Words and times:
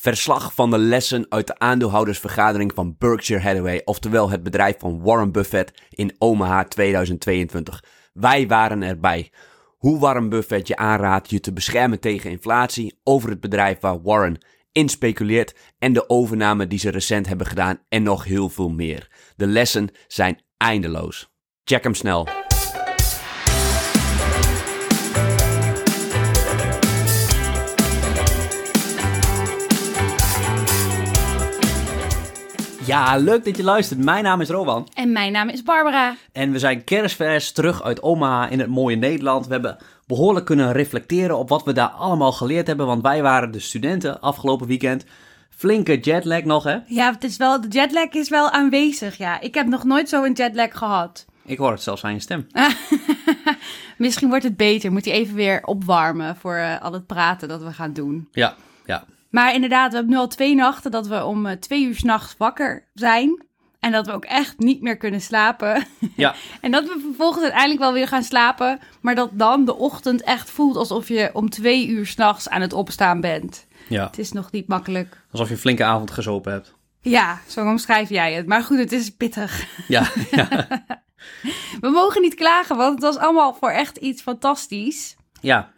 Verslag 0.00 0.54
van 0.54 0.70
de 0.70 0.78
lessen 0.78 1.26
uit 1.28 1.46
de 1.46 1.58
aandeelhoudersvergadering 1.58 2.72
van 2.74 2.94
Berkshire 2.98 3.42
Hathaway, 3.42 3.82
oftewel 3.84 4.30
het 4.30 4.42
bedrijf 4.42 4.78
van 4.78 5.02
Warren 5.02 5.32
Buffett 5.32 5.82
in 5.90 6.14
Omaha 6.18 6.64
2022. 6.64 7.84
Wij 8.12 8.46
waren 8.46 8.82
erbij. 8.82 9.32
Hoe 9.76 9.98
Warren 9.98 10.28
Buffett 10.28 10.68
je 10.68 10.76
aanraadt 10.76 11.30
je 11.30 11.40
te 11.40 11.52
beschermen 11.52 12.00
tegen 12.00 12.30
inflatie, 12.30 13.00
over 13.02 13.28
het 13.28 13.40
bedrijf 13.40 13.80
waar 13.80 14.02
Warren 14.02 14.44
in 14.72 14.88
speculeert 14.88 15.54
en 15.78 15.92
de 15.92 16.08
overname 16.08 16.66
die 16.66 16.78
ze 16.78 16.90
recent 16.90 17.26
hebben 17.26 17.46
gedaan 17.46 17.78
en 17.88 18.02
nog 18.02 18.24
heel 18.24 18.48
veel 18.48 18.70
meer. 18.70 19.10
De 19.36 19.46
lessen 19.46 19.88
zijn 20.06 20.42
eindeloos. 20.56 21.30
Check 21.64 21.82
hem 21.82 21.94
snel. 21.94 22.49
Ja, 32.90 33.16
leuk 33.16 33.44
dat 33.44 33.56
je 33.56 33.62
luistert. 33.62 34.04
Mijn 34.04 34.24
naam 34.24 34.40
is 34.40 34.48
Rowan. 34.48 34.88
En 34.94 35.12
mijn 35.12 35.32
naam 35.32 35.48
is 35.48 35.62
Barbara. 35.62 36.16
En 36.32 36.52
we 36.52 36.58
zijn 36.58 36.84
kerstvers 36.84 37.52
terug 37.52 37.82
uit 37.82 38.02
Omaha 38.02 38.48
in 38.48 38.58
het 38.58 38.68
mooie 38.68 38.96
Nederland. 38.96 39.46
We 39.46 39.52
hebben 39.52 39.76
behoorlijk 40.06 40.46
kunnen 40.46 40.72
reflecteren 40.72 41.38
op 41.38 41.48
wat 41.48 41.64
we 41.64 41.72
daar 41.72 41.88
allemaal 41.88 42.32
geleerd 42.32 42.66
hebben. 42.66 42.86
Want 42.86 43.02
wij 43.02 43.22
waren 43.22 43.50
de 43.50 43.60
studenten 43.60 44.20
afgelopen 44.20 44.66
weekend. 44.66 45.04
Flinke 45.50 45.98
jetlag 45.98 46.44
nog, 46.44 46.64
hè? 46.64 46.78
Ja, 46.86 47.12
het 47.12 47.24
is 47.24 47.36
wel, 47.36 47.60
de 47.60 47.68
jetlag 47.68 48.08
is 48.10 48.28
wel 48.28 48.50
aanwezig, 48.50 49.16
ja. 49.16 49.40
Ik 49.40 49.54
heb 49.54 49.66
nog 49.66 49.84
nooit 49.84 50.08
zo'n 50.08 50.32
jetlag 50.32 50.78
gehad. 50.78 51.26
Ik 51.44 51.58
hoor 51.58 51.70
het 51.70 51.82
zelfs 51.82 52.04
aan 52.04 52.14
je 52.14 52.20
stem. 52.20 52.46
Misschien 53.98 54.28
wordt 54.28 54.44
het 54.44 54.56
beter. 54.56 54.92
Moet 54.92 55.04
hij 55.04 55.14
even 55.14 55.34
weer 55.34 55.64
opwarmen 55.64 56.36
voor 56.36 56.56
uh, 56.56 56.80
al 56.80 56.92
het 56.92 57.06
praten 57.06 57.48
dat 57.48 57.62
we 57.62 57.72
gaan 57.72 57.92
doen. 57.92 58.28
Ja, 58.32 58.46
ja. 58.46 58.69
Maar 59.30 59.54
inderdaad, 59.54 59.90
we 59.90 59.96
hebben 59.96 60.14
nu 60.14 60.20
al 60.20 60.28
twee 60.28 60.54
nachten 60.54 60.90
dat 60.90 61.06
we 61.06 61.24
om 61.24 61.46
uh, 61.46 61.52
twee 61.52 61.84
uur 61.84 61.94
s'nachts 61.94 62.34
wakker 62.38 62.88
zijn. 62.94 63.44
En 63.80 63.92
dat 63.92 64.06
we 64.06 64.12
ook 64.12 64.24
echt 64.24 64.58
niet 64.58 64.82
meer 64.82 64.96
kunnen 64.96 65.20
slapen. 65.20 65.86
Ja. 66.16 66.34
en 66.60 66.70
dat 66.70 66.84
we 66.84 67.00
vervolgens 67.02 67.42
uiteindelijk 67.42 67.80
wel 67.80 67.92
weer 67.92 68.08
gaan 68.08 68.22
slapen. 68.22 68.78
Maar 69.00 69.14
dat 69.14 69.30
dan 69.32 69.64
de 69.64 69.76
ochtend 69.76 70.22
echt 70.22 70.50
voelt 70.50 70.76
alsof 70.76 71.08
je 71.08 71.30
om 71.32 71.50
twee 71.50 71.88
uur 71.88 72.06
s'nachts 72.06 72.48
aan 72.48 72.60
het 72.60 72.72
opstaan 72.72 73.20
bent. 73.20 73.66
ja. 73.88 74.06
Het 74.06 74.18
is 74.18 74.32
nog 74.32 74.50
niet 74.50 74.68
makkelijk. 74.68 75.20
Alsof 75.32 75.46
je 75.48 75.54
een 75.54 75.60
flinke 75.60 75.84
avond 75.84 76.10
gezopen 76.10 76.52
hebt. 76.52 76.74
Ja, 77.00 77.40
zo 77.46 77.68
omschrijf 77.68 78.08
jij 78.08 78.32
het. 78.32 78.46
Maar 78.46 78.62
goed, 78.62 78.78
het 78.78 78.92
is 78.92 79.10
pittig. 79.10 79.66
Ja, 79.88 80.06
ja. 80.30 80.66
We 81.80 81.88
mogen 81.88 82.20
niet 82.22 82.34
klagen, 82.34 82.76
want 82.76 82.92
het 82.92 83.02
was 83.02 83.16
allemaal 83.18 83.54
voor 83.54 83.70
echt 83.70 83.96
iets 83.96 84.22
fantastisch. 84.22 85.16
ja. 85.40 85.70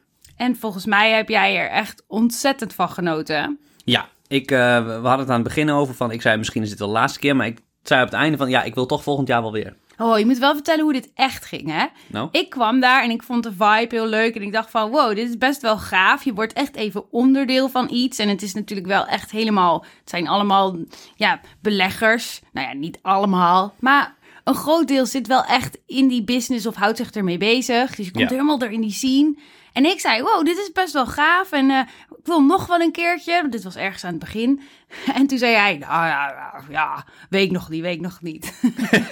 En 0.43 0.57
volgens 0.57 0.87
mij 0.87 1.13
heb 1.13 1.29
jij 1.29 1.57
er 1.57 1.69
echt 1.71 2.05
ontzettend 2.07 2.75
van 2.75 2.89
genoten. 2.89 3.59
Ja, 3.85 4.09
ik, 4.27 4.51
eh, 4.51 4.85
we 4.85 4.91
hadden 4.93 5.19
het 5.19 5.29
aan 5.29 5.35
het 5.35 5.43
begin 5.43 5.71
over 5.71 5.95
van, 5.95 6.11
ik 6.11 6.23
zei 6.23 6.37
misschien 6.37 6.63
is 6.63 6.69
dit 6.71 6.79
wel 6.79 6.89
de 6.89 6.95
laatste 6.95 7.19
keer, 7.19 7.37
maar 7.37 7.47
ik 7.47 7.59
zei 7.83 8.03
op 8.03 8.11
het 8.11 8.19
einde 8.19 8.37
van, 8.37 8.51
ja, 8.51 8.63
ik 8.63 8.75
wil 8.75 8.87
toch 8.87 9.03
volgend 9.03 9.29
jaar 9.29 9.43
wel 9.43 9.53
weer. 9.53 9.77
Oh, 9.99 10.19
je 10.19 10.27
moet 10.27 10.39
wel 10.39 10.55
vertellen 10.55 10.85
hoe 10.85 10.93
dit 10.93 11.11
echt 11.15 11.45
ging, 11.45 11.71
hè? 11.73 11.87
Nou? 12.07 12.29
Ik 12.33 12.51
kwam 12.51 12.81
daar 12.81 13.03
en 13.03 13.11
ik 13.11 13.23
vond 13.23 13.43
de 13.43 13.53
vibe 13.53 13.87
heel 13.95 14.07
leuk. 14.07 14.35
En 14.37 14.43
ik 14.43 14.53
dacht 14.53 14.71
van, 14.71 14.91
wow, 14.91 15.15
dit 15.15 15.29
is 15.29 15.39
best 15.39 15.63
wel 15.63 15.79
gaaf. 15.79 16.25
Je 16.25 16.33
wordt 16.33 16.53
echt 16.53 16.77
even 16.77 17.13
onderdeel 17.13 17.69
van 17.69 17.89
iets. 17.91 18.19
En 18.19 18.29
het 18.29 18.43
is 18.43 18.55
natuurlijk 18.55 18.89
wel 18.89 19.07
echt 19.07 19.31
helemaal... 19.31 19.85
Het 20.01 20.11
zijn 20.11 20.29
allemaal, 20.29 20.77
ja, 21.17 21.41
beleggers. 21.61 22.41
Nou 22.53 22.67
ja, 22.67 22.75
niet 22.75 22.99
allemaal. 23.03 23.75
Maar 23.81 24.15
een 24.45 24.55
groot 24.55 24.89
deel 24.89 25.07
zit 25.07 25.27
wel 25.27 25.45
echt 25.45 25.79
in 25.87 26.09
die 26.09 26.25
business 26.25 26.67
of 26.67 26.75
houdt 26.75 26.97
zich 26.97 27.11
ermee 27.11 27.39
bezig. 27.39 27.95
Dus 27.95 28.07
je 28.07 28.13
komt 28.13 28.31
Ja. 28.31 28.37
helemaal 28.37 28.61
er 28.61 28.71
in 28.71 28.81
die 28.81 28.93
scene. 28.93 29.37
En 29.73 29.85
ik 29.85 30.01
zei, 30.01 30.23
wow, 30.23 30.45
dit 30.45 30.59
is 30.59 30.73
best 30.73 30.93
wel 30.93 31.07
gaaf. 31.07 31.53
En 31.53 31.71
eh, 31.71 31.79
ik 32.11 32.27
wil 32.29 32.43
nog 32.43 32.67
wel 32.67 32.81
een 32.81 32.93
keertje. 32.93 33.47
Dit 33.51 33.63
was 33.63 33.77
ergens 33.77 34.05
aan 34.05 34.11
het 34.11 34.19
begin. 34.19 34.61
En 35.15 35.27
toen 35.27 35.39
zei 35.39 35.55
hij, 35.55 35.77
nou 35.79 36.07
ja, 36.07 36.35
ja, 36.71 37.05
weet 37.31 37.51
nog 37.51 37.69
niet, 37.69 37.83
weet 37.83 38.01
nog 38.01 38.19
niet. 38.23 38.55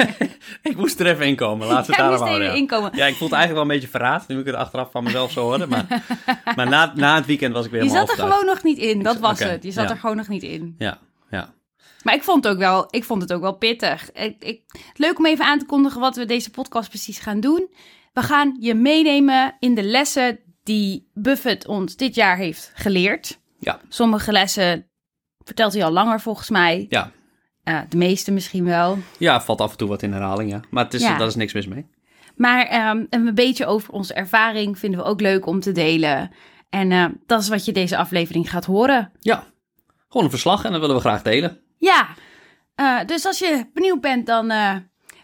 Ik 0.63 0.77
moest 0.77 1.01
er 1.01 1.07
even 1.07 1.27
in 1.27 1.37
komen, 1.37 1.67
laten 1.67 1.87
we 1.87 1.93
het 1.93 2.01
daarop 2.01 2.27
houden. 2.27 2.49
ja. 2.49 2.55
inkomen. 2.55 2.91
Ja, 2.95 3.07
ik 3.07 3.15
voel 3.15 3.29
het 3.29 3.37
eigenlijk 3.37 3.53
wel 3.53 3.63
een 3.63 3.81
beetje 3.81 3.99
verraad, 3.99 4.29
nu 4.29 4.39
ik 4.39 4.47
het 4.47 4.55
achteraf 4.55 4.91
van 4.91 5.05
mezelf 5.05 5.33
zo 5.33 5.41
hoorde. 5.41 5.67
Maar, 5.67 5.87
maar 6.57 6.69
na, 6.69 6.93
na 6.95 7.15
het 7.15 7.27
weekend 7.27 7.55
was 7.55 7.65
ik 7.65 7.71
weer 7.71 7.83
Je 7.83 7.87
helemaal 7.89 8.09
zat 8.09 8.19
er 8.19 8.25
gewoon 8.25 8.47
nog 8.47 8.63
niet 8.63 8.79
in, 8.79 9.03
dat 9.03 9.19
was 9.19 9.39
het. 9.39 9.63
Je 9.63 9.71
zat 9.71 9.85
ja. 9.85 9.91
er 9.91 9.97
gewoon 9.97 10.17
nog 10.17 10.29
niet 10.29 10.43
in. 10.43 10.75
Ja, 10.79 10.99
ja. 11.31 11.53
Maar 12.03 12.15
ik 12.15 12.23
vond 12.23 12.45
het 12.45 12.53
ook 12.53 12.59
wel, 12.59 12.87
ik 12.91 13.05
vond 13.05 13.23
het 13.23 13.33
ook 13.33 13.41
wel 13.41 13.57
pittig. 13.57 14.13
Ik, 14.13 14.37
ik, 14.39 14.61
leuk 14.95 15.19
om 15.19 15.27
even 15.27 15.45
aan 15.45 15.59
te 15.59 15.67
kondigen 15.67 16.01
wat 16.01 16.17
we 16.17 16.25
deze 16.25 16.51
podcast 16.51 16.89
precies 16.89 17.19
gaan 17.19 17.41
doen. 17.41 17.69
We 18.13 18.23
gaan 18.23 18.57
je 18.61 18.75
meenemen 18.75 19.57
in 19.59 19.75
de 19.75 19.83
lessen 19.83 20.39
die 20.71 21.11
Buffett 21.15 21.67
ons 21.67 21.97
dit 21.97 22.15
jaar 22.15 22.37
heeft 22.37 22.73
geleerd. 22.75 23.39
Ja. 23.59 23.81
Sommige 23.89 24.33
lessen 24.33 24.87
vertelt 25.45 25.73
hij 25.73 25.85
al 25.85 25.91
langer 25.91 26.21
volgens 26.21 26.51
mij. 26.51 26.87
Ja. 26.89 27.13
De 27.89 27.97
meeste 27.97 28.31
misschien 28.33 28.65
wel. 28.65 28.99
ja, 29.19 29.41
valt 29.41 29.61
af 29.61 29.71
en 29.71 29.77
toe 29.77 29.89
wat 29.89 30.03
in 30.03 30.13
herhaling, 30.13 30.51
ja. 30.51 30.61
Maar 30.71 30.85
het 30.85 30.95
is, 30.95 31.03
Ja. 31.03 31.17
daar 31.19 31.27
is 31.27 31.35
niks 31.35 31.53
mis 31.53 31.67
mee. 31.67 31.87
Maar 32.37 32.67
ehm, 32.67 33.05
een 33.11 33.35
beetje 33.35 33.67
over 33.67 33.93
onze 33.93 34.15
ervaring 34.15 34.79
vinden 34.79 35.01
we 35.01 35.07
ook 35.07 35.21
leuk 35.21 35.47
om 35.47 35.61
te 35.61 35.73
delen. 35.73 36.31
En 36.71 36.93
eh, 36.93 37.05
dat 37.27 37.41
is 37.41 37.49
wat 37.49 37.65
je 37.65 37.73
deze 37.73 37.97
aflevering 37.97 38.51
gaat 38.51 38.65
horen. 38.65 39.13
Ja, 39.19 39.45
gewoon 40.09 40.25
een 40.25 40.31
verslag 40.33 40.65
en 40.65 40.71
dat 40.73 40.81
willen 40.81 40.95
we 40.97 41.01
graag 41.03 41.23
delen. 41.23 41.61
Ja, 41.79 42.09
Eh, 42.75 43.05
dus 43.07 43.27
als 43.27 43.39
je 43.39 43.71
benieuwd 43.75 44.01
bent, 44.01 44.27
dan 44.27 44.51
eh, 44.51 44.77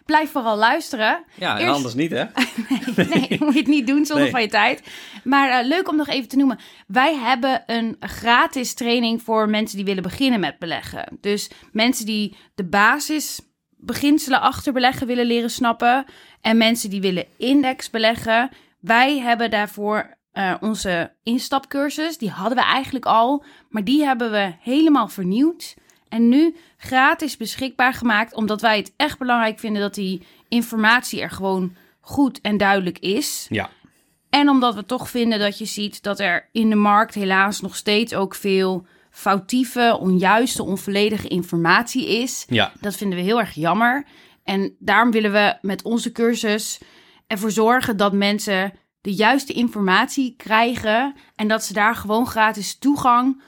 blijf 0.07 0.31
vooral 0.31 0.57
luisteren. 0.57 1.23
Ja, 1.35 1.55
en 1.55 1.61
Eerst- 1.61 1.75
anders 1.75 1.93
niet, 1.93 2.11
hè? 2.11 2.23
Nee, 3.09 3.37
moet 3.39 3.53
je 3.53 3.59
het 3.59 3.67
niet 3.67 3.87
doen 3.87 4.05
zonder 4.05 4.23
Nee. 4.23 4.31
van 4.31 4.41
je 4.41 4.47
tijd. 4.47 4.81
Maar 5.23 5.49
eh, 5.59 5.67
leuk 5.67 5.89
om 5.89 5.95
nog 5.95 6.07
even 6.07 6.27
te 6.29 6.37
noemen. 6.37 6.59
Wij 6.87 7.15
hebben 7.15 7.63
een 7.65 7.95
gratis 7.99 8.73
training 8.73 9.21
voor 9.21 9.49
mensen 9.49 9.75
die 9.77 9.85
willen 9.85 10.03
beginnen 10.03 10.39
met 10.39 10.59
beleggen. 10.59 11.17
Dus 11.21 11.49
mensen 11.71 12.05
die 12.05 12.35
de 12.55 12.63
basisbeginselen 12.65 14.41
achter 14.41 14.73
beleggen 14.73 15.07
willen 15.07 15.25
leren 15.25 15.49
snappen. 15.51 16.05
En 16.41 16.57
mensen 16.57 16.89
die 16.89 17.01
willen 17.01 17.25
index 17.37 17.89
beleggen. 17.89 18.49
Wij 18.79 19.19
hebben 19.19 19.49
daarvoor 19.51 20.15
eh, 20.31 20.53
onze 20.59 21.11
instapcursus. 21.23 22.17
Die 22.17 22.29
hadden 22.29 22.57
we 22.57 22.63
eigenlijk 22.63 23.05
al. 23.05 23.43
Maar 23.69 23.83
die 23.83 24.03
hebben 24.03 24.31
we 24.31 24.53
helemaal 24.61 25.07
vernieuwd. 25.07 25.75
En 26.09 26.29
nu 26.29 26.55
gratis 26.77 27.37
beschikbaar 27.37 27.93
gemaakt. 27.93 28.33
Omdat 28.33 28.61
wij 28.61 28.77
het 28.77 28.93
echt 28.97 29.17
belangrijk 29.17 29.59
vinden 29.59 29.81
dat 29.81 29.93
die 29.93 30.21
informatie 30.47 31.21
er 31.21 31.29
gewoon 31.29 31.75
goed 31.99 32.41
en 32.41 32.57
duidelijk 32.57 32.99
is. 32.99 33.45
Ja. 33.49 33.69
En 34.29 34.49
omdat 34.49 34.75
we 34.75 34.85
toch 34.85 35.09
vinden 35.09 35.39
dat 35.39 35.57
je 35.57 35.65
ziet 35.65 36.03
dat 36.03 36.19
er 36.19 36.49
in 36.51 36.69
de 36.69 36.75
markt 36.75 37.13
helaas 37.13 37.61
nog 37.61 37.75
steeds 37.75 38.13
ook 38.15 38.35
veel 38.35 38.85
foutieve, 39.11 39.97
onjuiste, 39.99 40.63
onvolledige 40.63 41.27
informatie 41.27 42.07
is. 42.07 42.45
Ja, 42.49 42.71
Dat 42.81 42.95
vinden 42.95 43.17
we 43.17 43.23
heel 43.23 43.39
erg 43.39 43.53
jammer. 43.53 44.05
En 44.43 44.75
daarom 44.79 45.11
willen 45.11 45.31
we 45.31 45.57
met 45.61 45.83
onze 45.83 46.11
cursus 46.11 46.79
ervoor 47.27 47.51
zorgen 47.51 47.97
dat 47.97 48.13
mensen 48.13 48.73
de 49.01 49.13
juiste 49.13 49.53
informatie 49.53 50.33
krijgen 50.37 51.15
en 51.35 51.47
dat 51.47 51.63
ze 51.63 51.73
daar 51.73 51.95
gewoon 51.95 52.27
gratis 52.27 52.77
toegang 52.77 53.41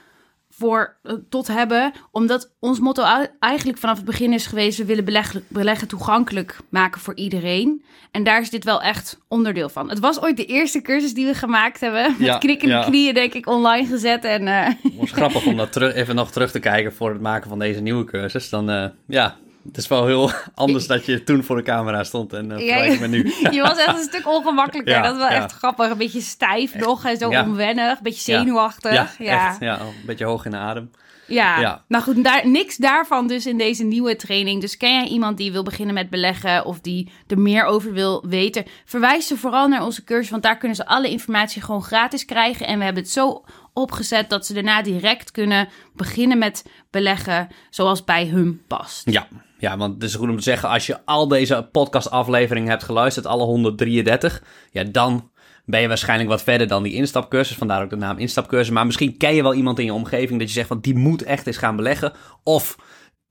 voor 0.60 0.96
eh, 1.02 1.14
tot 1.28 1.46
hebben. 1.46 1.92
Omdat 2.10 2.52
ons 2.58 2.80
motto 2.80 3.04
eigenlijk 3.38 3.78
vanaf 3.78 3.96
het 3.96 4.04
begin 4.04 4.32
is 4.32 4.46
geweest: 4.46 4.78
we 4.78 4.84
willen 4.84 5.04
beleggen, 5.04 5.44
beleggen 5.48 5.88
toegankelijk 5.88 6.56
maken 6.68 7.00
voor 7.00 7.16
iedereen. 7.16 7.84
En 8.10 8.24
daar 8.24 8.40
is 8.40 8.50
dit 8.50 8.64
wel 8.64 8.82
echt 8.82 9.18
onderdeel 9.28 9.68
van. 9.68 9.88
Het 9.88 9.98
was 9.98 10.22
ooit 10.22 10.36
de 10.36 10.44
eerste 10.44 10.82
cursus 10.82 11.14
die 11.14 11.26
we 11.26 11.34
gemaakt 11.34 11.80
hebben. 11.80 12.14
Met 12.18 12.26
Ja, 12.26 12.38
knikkende 12.38 12.74
ja. 12.74 12.84
knieën, 12.84 13.14
denk 13.14 13.34
ik, 13.34 13.46
online 13.46 13.86
gezet. 13.86 14.24
En 14.24 14.46
het 14.46 14.76
was 14.96 15.12
grappig 15.12 15.46
om 15.46 15.56
dat 15.62 15.72
terug, 15.72 15.94
even 15.94 16.14
nog 16.14 16.30
terug 16.30 16.50
te 16.50 16.58
kijken 16.58 16.92
voor 16.92 17.10
het 17.10 17.20
maken 17.20 17.48
van 17.48 17.58
deze 17.58 17.80
nieuwe 17.80 18.04
cursus. 18.04 18.48
Dan, 18.48 18.70
eh, 18.70 18.86
ja, 19.06 19.36
het 19.66 19.76
is 19.76 19.88
wel 19.88 20.06
heel 20.06 20.30
anders 20.54 20.86
dat 20.86 21.06
je 21.06 21.24
toen 21.24 21.44
voor 21.44 21.56
de 21.56 21.62
camera 21.62 22.04
stond 22.04 22.32
en 22.32 22.50
uh, 22.50 22.66
Ja, 22.66 22.98
met 23.00 23.10
nu. 23.10 23.32
je 23.56 23.60
was 23.60 23.78
echt 23.78 23.98
een 23.98 24.08
stuk 24.08 24.28
ongemakkelijker. 24.28 24.94
Ja, 24.94 25.02
dat 25.02 25.12
is 25.12 25.18
wel 25.18 25.30
ja. 25.30 25.34
echt 25.34 25.52
grappig. 25.52 25.90
Een 25.90 25.98
beetje 25.98 26.20
stijf 26.20 26.74
nog 26.74 27.04
en 27.04 27.16
zo 27.16 27.28
onwennig. 27.28 27.96
Een 27.96 28.02
beetje 28.02 28.32
zenuwachtig. 28.32 28.92
Ja, 28.92 29.10
Ja, 29.18 29.48
echt. 29.48 29.60
Ja, 29.60 29.80
een 29.80 30.06
beetje 30.06 30.24
hoog 30.24 30.44
in 30.44 30.50
de 30.50 30.56
adem. 30.56 30.90
Ja. 31.30 31.60
Ja. 31.60 31.84
Nou 31.88 32.04
goed, 32.04 32.24
daar, 32.24 32.48
niks 32.48 32.76
daarvan 32.76 33.26
dus 33.26 33.46
in 33.46 33.58
deze 33.58 33.84
nieuwe 33.84 34.16
training. 34.16 34.60
Dus 34.60 34.76
ken 34.76 34.92
jij 34.92 35.06
iemand 35.06 35.36
die 35.36 35.52
wil 35.52 35.62
beginnen 35.62 35.94
met 35.94 36.10
beleggen 36.10 36.64
of 36.64 36.80
die 36.80 37.12
er 37.26 37.38
meer 37.38 37.64
over 37.64 37.92
wil 37.92 38.24
weten? 38.28 38.64
Verwijs 38.84 39.26
ze 39.26 39.36
vooral 39.36 39.68
naar 39.68 39.84
onze 39.84 40.04
cursus, 40.04 40.30
want 40.30 40.42
daar 40.42 40.58
kunnen 40.58 40.76
ze 40.76 40.86
alle 40.86 41.10
informatie 41.10 41.62
gewoon 41.62 41.82
gratis 41.82 42.24
krijgen. 42.24 42.66
En 42.66 42.78
we 42.78 42.84
hebben 42.84 43.02
het 43.02 43.12
zo 43.12 43.44
opgezet 43.72 44.30
dat 44.30 44.46
ze 44.46 44.54
daarna 44.54 44.82
direct 44.82 45.30
kunnen 45.30 45.68
beginnen 45.94 46.38
met 46.38 46.64
beleggen 46.90 47.48
zoals 47.70 48.04
bij 48.04 48.26
hun 48.26 48.62
past. 48.66 49.10
Ja. 49.10 49.28
Ja, 49.60 49.76
want 49.76 49.94
het 49.94 50.02
is 50.02 50.14
goed 50.14 50.28
om 50.28 50.36
te 50.36 50.42
zeggen, 50.42 50.68
als 50.68 50.86
je 50.86 50.98
al 51.04 51.28
deze 51.28 51.68
podcastafleveringen 51.72 52.70
hebt 52.70 52.82
geluisterd, 52.82 53.26
alle 53.26 53.44
133, 53.44 54.42
ja, 54.70 54.84
dan 54.84 55.30
ben 55.64 55.80
je 55.80 55.88
waarschijnlijk 55.88 56.28
wat 56.30 56.42
verder 56.42 56.66
dan 56.66 56.82
die 56.82 56.94
instapcursus. 56.94 57.56
Vandaar 57.56 57.82
ook 57.82 57.90
de 57.90 57.96
naam 57.96 58.18
instapcursus. 58.18 58.70
Maar 58.70 58.86
misschien 58.86 59.16
ken 59.16 59.34
je 59.34 59.42
wel 59.42 59.54
iemand 59.54 59.78
in 59.78 59.84
je 59.84 59.92
omgeving 59.92 60.38
dat 60.38 60.48
je 60.48 60.54
zegt 60.54 60.68
van 60.68 60.80
die 60.80 60.96
moet 60.96 61.22
echt 61.22 61.46
eens 61.46 61.56
gaan 61.56 61.76
beleggen. 61.76 62.12
Of 62.42 62.76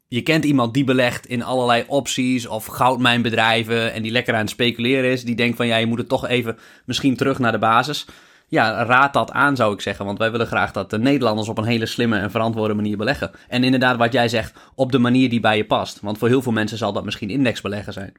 je 0.08 0.22
kent 0.22 0.46
iemand 0.46 0.74
die 0.74 0.84
belegt 0.84 1.26
in 1.26 1.44
allerlei 1.44 1.84
opties 1.88 2.48
of 2.48 2.66
goudmijnbedrijven 2.66 3.94
en 3.94 4.02
die 4.02 4.12
lekker 4.12 4.34
aan 4.34 4.40
het 4.40 4.50
speculeren 4.50 5.12
is. 5.12 5.24
Die 5.24 5.36
denkt 5.36 5.58
van 5.58 5.68
ja, 5.68 5.78
je 5.78 5.86
moet 5.86 5.98
het 5.98 6.10
toch 6.10 6.28
even 6.28 6.58
misschien 6.86 7.16
terug 7.16 7.40
naar 7.40 7.52
de 7.52 7.58
basis. 7.58 8.06
Ja, 8.50 8.84
raad 8.84 9.14
dat 9.14 9.32
aan 9.32 9.56
zou 9.56 9.74
ik 9.74 9.82
zeggen. 9.82 10.06
Want 10.06 10.18
wij 10.18 10.32
willen 10.32 10.48
graag 10.48 10.72
dat 10.72 10.90
de 10.90 11.00
Nederlanders 11.00 11.50
op 11.50 11.58
een 11.58 11.66
hele 11.66 11.86
slimme 11.86 12.18
en 12.18 12.32
verantwoorde 12.32 12.74
manier 12.74 12.98
beleggen. 12.98 13.32
En 13.48 13.64
inderdaad, 13.64 13.98
wat 13.98 14.14
jij 14.14 14.30
zegt, 14.30 14.54
op 14.76 14.92
de 14.92 15.00
manier 15.00 15.30
die 15.30 15.40
bij 15.40 15.58
je 15.58 15.66
past. 15.66 16.00
Want 16.02 16.18
voor 16.18 16.28
heel 16.28 16.42
veel 16.42 16.52
mensen 16.52 16.78
zal 16.78 16.94
dat 16.94 17.06
misschien 17.06 17.30
indexbeleggen 17.30 17.94
zijn. 17.94 18.14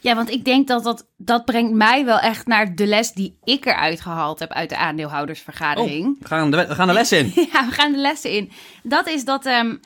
Ja, 0.00 0.14
want 0.14 0.30
ik 0.30 0.44
denk 0.44 0.68
dat 0.68 0.84
dat, 0.84 1.06
dat 1.16 1.44
brengt 1.44 1.72
mij 1.74 2.04
wel 2.04 2.18
echt 2.18 2.46
naar 2.46 2.74
de 2.74 2.86
les 2.86 3.12
die 3.12 3.38
ik 3.44 3.66
eruit 3.66 4.00
gehaald 4.00 4.38
heb 4.38 4.52
uit 4.52 4.68
de 4.68 4.76
aandeelhoudersvergadering. 4.76 6.06
Oh, 6.06 6.20
we, 6.20 6.26
gaan 6.26 6.50
de, 6.50 6.66
we 6.66 6.74
gaan 6.74 6.86
de 6.86 6.92
les 6.92 7.12
in. 7.12 7.32
ja, 7.52 7.66
we 7.66 7.72
gaan 7.72 7.92
de 7.92 7.98
lessen 7.98 8.30
in. 8.30 8.50
Dat 8.82 9.08
is 9.08 9.24
dat, 9.24 9.46
ehm, 9.46 9.76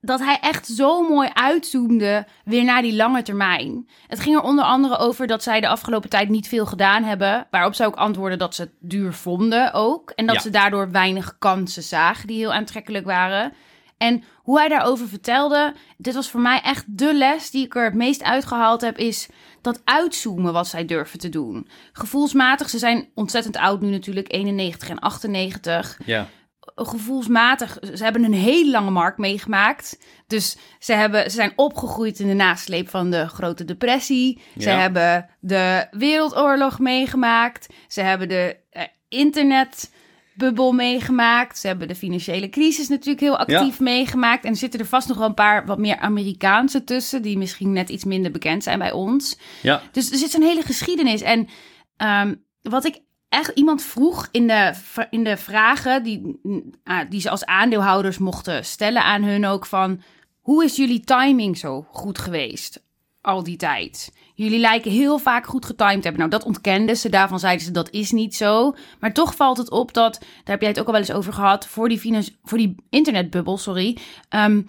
dat 0.00 0.20
hij 0.20 0.38
echt 0.40 0.66
zo 0.66 1.08
mooi 1.08 1.28
uitzoomde 1.32 2.26
weer 2.44 2.64
naar 2.64 2.82
die 2.82 2.94
lange 2.96 3.22
termijn. 3.22 3.88
Het 4.06 4.20
ging 4.20 4.36
er 4.36 4.42
onder 4.42 4.64
andere 4.64 4.96
over 4.96 5.26
dat 5.26 5.42
zij 5.42 5.60
de 5.60 5.68
afgelopen 5.68 6.10
tijd 6.10 6.28
niet 6.28 6.48
veel 6.48 6.66
gedaan 6.66 7.02
hebben. 7.04 7.46
Waarop 7.50 7.74
ze 7.74 7.84
ook 7.84 7.94
antwoorden 7.96 8.38
dat 8.38 8.54
ze 8.54 8.62
het 8.62 8.72
duur 8.80 9.12
vonden 9.12 9.72
ook. 9.72 10.10
En 10.10 10.26
dat 10.26 10.34
Ja. 10.34 10.40
ze 10.40 10.50
daardoor 10.50 10.90
weinig 10.90 11.36
kansen 11.38 11.82
zagen 11.82 12.26
die 12.26 12.36
heel 12.38 12.52
aantrekkelijk 12.52 13.04
waren. 13.04 13.52
En 13.98 14.22
hoe 14.42 14.58
hij 14.58 14.68
daarover 14.68 15.08
vertelde, 15.08 15.74
dit 15.96 16.14
was 16.14 16.30
voor 16.30 16.40
mij 16.40 16.60
echt 16.60 16.84
de 16.88 17.14
les 17.14 17.50
die 17.50 17.64
ik 17.64 17.74
er 17.74 17.84
het 17.84 17.94
meest 17.94 18.22
uitgehaald 18.22 18.80
heb, 18.80 18.98
is 18.98 19.28
dat 19.60 19.80
uitzoomen 19.84 20.52
wat 20.52 20.66
zij 20.68 20.84
durven 20.84 21.18
te 21.18 21.28
doen. 21.28 21.68
Gevoelsmatig, 21.92 22.70
ze 22.70 22.78
zijn 22.78 23.08
ontzettend 23.14 23.56
oud 23.56 23.80
nu 23.80 23.90
natuurlijk, 23.90 24.32
91 24.32 24.88
en 24.88 24.98
98 24.98 25.98
Ja. 26.04 26.26
Gevoelsmatig, 26.74 27.78
ze 27.94 28.04
hebben 28.04 28.24
een 28.24 28.34
hele 28.34 28.70
lange 28.70 28.90
markt 28.90 29.18
meegemaakt. 29.18 29.98
Dus 30.26 30.56
ze, 30.78 30.92
hebben, 30.92 31.22
ze 31.22 31.36
zijn 31.36 31.52
opgegroeid 31.56 32.18
in 32.18 32.26
de 32.26 32.34
nasleep 32.34 32.88
van 32.88 33.10
de 33.10 33.28
Grote 33.28 33.64
Depressie. 33.64 34.40
Ze 34.58 34.68
hebben 34.68 35.28
de 35.40 35.86
Wereldoorlog 35.90 36.78
meegemaakt. 36.78 37.66
Ze 37.88 38.00
hebben 38.00 38.28
de 38.28 38.56
eh, 38.70 38.82
internetbubbel 39.08 40.72
meegemaakt. 40.72 41.58
Ze 41.58 41.66
hebben 41.66 41.88
de 41.88 41.94
financiële 41.94 42.48
crisis 42.48 42.88
natuurlijk 42.88 43.20
heel 43.20 43.38
actief 43.38 43.80
meegemaakt. 43.80 44.44
En 44.44 44.50
er 44.50 44.56
zitten 44.56 44.80
er 44.80 44.86
vast 44.86 45.08
nog 45.08 45.18
wel 45.18 45.28
een 45.28 45.34
paar 45.34 45.66
wat 45.66 45.78
meer 45.78 45.98
Amerikaanse 45.98 46.84
tussen... 46.84 47.22
die 47.22 47.38
misschien 47.38 47.72
net 47.72 47.88
iets 47.88 48.04
minder 48.04 48.30
bekend 48.30 48.62
zijn 48.62 48.78
bij 48.78 48.92
ons. 48.92 49.38
Ja. 49.62 49.82
Dus 49.92 50.10
er 50.10 50.16
zit 50.16 50.30
zo'n 50.30 50.42
hele 50.42 50.62
geschiedenis. 50.62 51.20
En 51.20 51.48
ehm, 51.96 52.34
wat 52.62 52.84
ik 52.84 53.00
echt 53.30 53.50
iemand 53.54 53.82
vroeg 53.82 54.28
in 54.30 54.46
de, 54.46 54.74
in 55.10 55.24
de 55.24 55.36
vragen 55.36 56.02
die, 56.02 56.40
ah, 56.84 57.10
die 57.10 57.20
ze 57.20 57.30
als 57.30 57.44
aandeelhouders 57.44 58.18
mochten 58.18 58.64
stellen 58.64 59.04
aan 59.04 59.22
hun 59.22 59.46
ook 59.46 59.66
van 59.66 60.00
hoe 60.40 60.64
is 60.64 60.76
jullie 60.76 61.00
timing 61.00 61.58
zo 61.58 61.86
goed 61.90 62.18
geweest 62.18 62.82
al 63.20 63.42
die 63.42 63.56
tijd? 63.56 64.12
Jullie 64.34 64.58
lijken 64.58 64.90
heel 64.90 65.18
vaak 65.18 65.46
goed 65.46 65.64
getimed 65.64 65.94
te 66.02 66.08
hebben. 66.08 66.18
Nou, 66.18 66.30
dat 66.30 66.44
ontkenden 66.44 66.96
ze. 66.96 67.08
Daarvan 67.08 67.38
zeiden 67.38 67.64
ze 67.64 67.70
dat 67.70 67.90
is 67.90 68.10
niet 68.10 68.34
zo. 68.36 68.74
Maar 69.00 69.12
toch 69.12 69.34
valt 69.34 69.56
het 69.56 69.70
op 69.70 69.92
dat, 69.92 70.18
daar 70.20 70.30
heb 70.44 70.60
jij 70.60 70.70
het 70.70 70.80
ook 70.80 70.86
al 70.86 70.92
wel 70.92 71.00
eens 71.00 71.12
over 71.12 71.32
gehad, 71.32 71.66
voor 71.66 71.88
die, 71.88 71.98
finan- 71.98 72.28
voor 72.42 72.58
die 72.58 72.74
internetbubbel, 72.90 73.58
sorry, 73.58 73.96
ehm, 74.28 74.62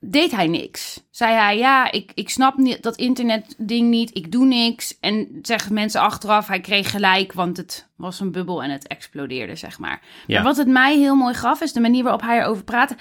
deed 0.00 0.30
hij 0.30 0.46
niks. 0.46 1.02
Zei 1.10 1.34
hij, 1.34 1.58
ja, 1.58 1.92
ik, 1.92 2.12
ik 2.14 2.30
snap 2.30 2.56
niet 2.56 2.82
dat 2.82 2.96
internetding 2.96 3.88
niet, 3.88 4.16
ik 4.16 4.32
doe 4.32 4.46
niks. 4.46 4.98
En 5.00 5.38
zeggen 5.42 5.74
mensen 5.74 6.00
achteraf, 6.00 6.46
hij 6.46 6.60
kreeg 6.60 6.90
gelijk, 6.90 7.32
want 7.32 7.56
het 7.56 7.88
was 7.96 8.20
een 8.20 8.32
bubbel 8.32 8.62
en 8.62 8.70
het 8.70 8.86
explodeerde, 8.86 9.56
zeg 9.56 9.78
maar. 9.78 10.00
Ja. 10.26 10.34
Maar 10.34 10.44
wat 10.44 10.56
het 10.56 10.68
mij 10.68 10.98
heel 10.98 11.14
mooi 11.14 11.34
gaf, 11.34 11.60
is 11.60 11.72
de 11.72 11.80
manier 11.80 12.02
waarop 12.02 12.22
hij 12.22 12.38
erover 12.38 12.64
praatte. 12.64 12.96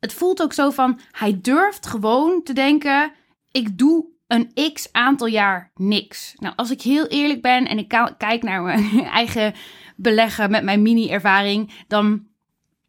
Het 0.00 0.12
voelt 0.12 0.42
ook 0.42 0.52
zo 0.52 0.70
van, 0.70 1.00
hij 1.10 1.38
durft 1.42 1.86
gewoon 1.86 2.42
te 2.42 2.52
denken, 2.52 3.12
ik 3.50 3.78
doe 3.78 4.04
een 4.26 4.72
x 4.72 4.88
aantal 4.92 5.26
jaar 5.26 5.70
niks. 5.74 6.34
Nou, 6.36 6.54
als 6.56 6.70
ik 6.70 6.82
heel 6.82 7.06
eerlijk 7.06 7.42
ben 7.42 7.68
en 7.68 7.78
ik 7.78 7.88
kijk 8.18 8.42
naar 8.42 8.62
mijn 8.62 9.04
eigen 9.20 9.54
beleggen 9.96 10.50
met 10.50 10.64
mijn 10.64 10.82
mini-ervaring, 10.82 11.84
dan, 11.88 12.26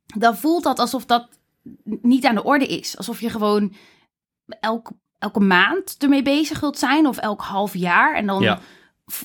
dan 0.05 0.37
voelt 0.37 0.63
dat 0.63 0.79
alsof 0.79 1.05
dat 1.05 1.41
niet 1.83 2.25
aan 2.25 2.35
de 2.35 2.43
orde 2.43 2.65
is. 2.65 2.97
Alsof 2.97 3.19
je 3.21 3.29
gewoon 3.29 3.73
elk, 4.59 4.91
elke 5.19 5.39
maand 5.39 5.95
ermee 5.99 6.21
bezig 6.21 6.59
wilt 6.59 6.77
zijn 6.79 7.07
of 7.07 7.17
elk 7.17 7.41
half 7.41 7.73
jaar. 7.75 8.15
En 8.15 8.25
dan, 8.25 8.41
Ja. 8.41 8.59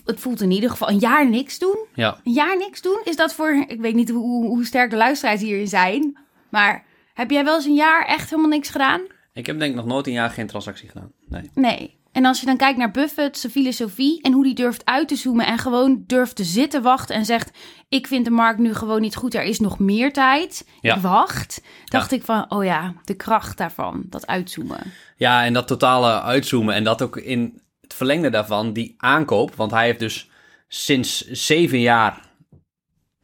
het 0.04 0.20
voelt 0.20 0.40
in 0.40 0.50
ieder 0.50 0.70
geval 0.70 0.88
een 0.88 0.98
jaar 0.98 1.28
niks 1.28 1.58
doen. 1.58 1.86
Ja. 1.94 2.20
Een 2.24 2.32
jaar 2.32 2.56
niks 2.56 2.82
doen? 2.82 3.00
Is 3.04 3.16
dat 3.16 3.34
voor, 3.34 3.64
ik 3.68 3.80
weet 3.80 3.94
niet 3.94 4.10
hoe, 4.10 4.46
hoe 4.46 4.64
sterk 4.64 4.90
de 4.90 4.96
luisteraars 4.96 5.40
hierin 5.40 5.68
zijn, 5.68 6.18
maar 6.50 6.86
heb 7.14 7.30
jij 7.30 7.44
wel 7.44 7.54
eens 7.54 7.64
een 7.64 7.74
jaar 7.74 8.04
echt 8.06 8.30
helemaal 8.30 8.50
niks 8.50 8.68
gedaan? 8.68 9.00
Ik 9.32 9.46
heb 9.46 9.58
denk 9.58 9.70
ik 9.70 9.76
nog 9.76 9.86
nooit 9.86 10.06
een 10.06 10.12
jaar 10.12 10.30
geen 10.30 10.46
transactie 10.46 10.88
gedaan. 10.88 11.12
Nee. 11.28 11.50
Nee. 11.54 11.97
En 12.12 12.24
als 12.24 12.40
je 12.40 12.46
dan 12.46 12.56
kijkt 12.56 12.78
naar 12.78 12.90
Buffett, 12.90 13.38
zijn 13.38 13.52
filosofie 13.52 14.22
en 14.22 14.32
hoe 14.32 14.44
die 14.44 14.54
durft 14.54 14.84
uit 14.84 15.08
te 15.08 15.16
zoomen 15.16 15.46
en 15.46 15.58
gewoon 15.58 16.04
durft 16.06 16.36
te 16.36 16.44
zitten 16.44 16.82
wachten 16.82 17.16
en 17.16 17.24
zegt: 17.24 17.50
Ik 17.88 18.06
vind 18.06 18.24
de 18.24 18.30
markt 18.30 18.58
nu 18.58 18.74
gewoon 18.74 19.00
niet 19.00 19.16
goed, 19.16 19.34
er 19.34 19.42
is 19.42 19.60
nog 19.60 19.78
meer 19.78 20.12
tijd. 20.12 20.68
Ja. 20.80 20.94
Ik 20.94 21.00
wacht. 21.00 21.62
Dacht 21.84 22.12
ik 22.12 22.24
van: 22.24 22.50
Oh 22.50 22.64
ja, 22.64 22.94
de 23.04 23.14
kracht 23.14 23.56
daarvan, 23.56 24.02
dat 24.06 24.26
uitzoomen. 24.26 24.92
Ja, 25.16 25.44
en 25.44 25.52
dat 25.52 25.66
totale 25.66 26.22
uitzoomen 26.22 26.74
en 26.74 26.84
dat 26.84 27.02
ook 27.02 27.16
in 27.16 27.62
het 27.80 27.94
verlengde 27.94 28.30
daarvan, 28.30 28.72
die 28.72 28.94
aankoop. 28.96 29.54
Want 29.54 29.70
hij 29.70 29.84
heeft 29.84 29.98
dus 29.98 30.30
sinds 30.68 31.30
zeven 31.30 31.80
jaar 31.80 32.27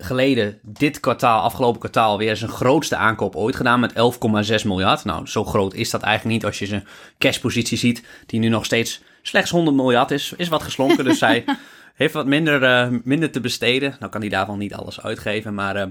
geleden 0.04 0.58
dit 0.62 1.00
kwartaal, 1.00 1.40
afgelopen 1.40 1.80
kwartaal, 1.80 2.18
weer 2.18 2.36
zijn 2.36 2.50
grootste 2.50 2.96
aankoop 2.96 3.36
ooit 3.36 3.56
gedaan 3.56 3.80
met 3.80 3.92
11,6 3.92 4.66
miljard. 4.66 5.04
Nou, 5.04 5.26
zo 5.26 5.44
groot 5.44 5.74
is 5.74 5.90
dat 5.90 6.02
eigenlijk 6.02 6.34
niet 6.34 6.44
als 6.44 6.58
je 6.58 6.66
zijn 6.66 6.86
cashpositie 7.18 7.78
ziet, 7.78 8.04
die 8.26 8.40
nu 8.40 8.48
nog 8.48 8.64
steeds 8.64 9.02
slechts 9.22 9.50
100 9.50 9.76
miljard 9.76 10.10
is. 10.10 10.32
Is 10.36 10.48
wat 10.48 10.62
geslonken, 10.62 11.04
dus 11.04 11.20
hij 11.20 11.44
heeft 11.94 12.14
wat 12.14 12.26
minder, 12.26 12.62
eh, 12.62 12.88
minder 13.04 13.30
te 13.30 13.40
besteden. 13.40 13.96
Nou 13.98 14.12
kan 14.12 14.20
hij 14.20 14.30
daarvan 14.30 14.58
niet 14.58 14.74
alles 14.74 15.00
uitgeven, 15.00 15.54
maar... 15.54 15.76
eh, 15.76 15.86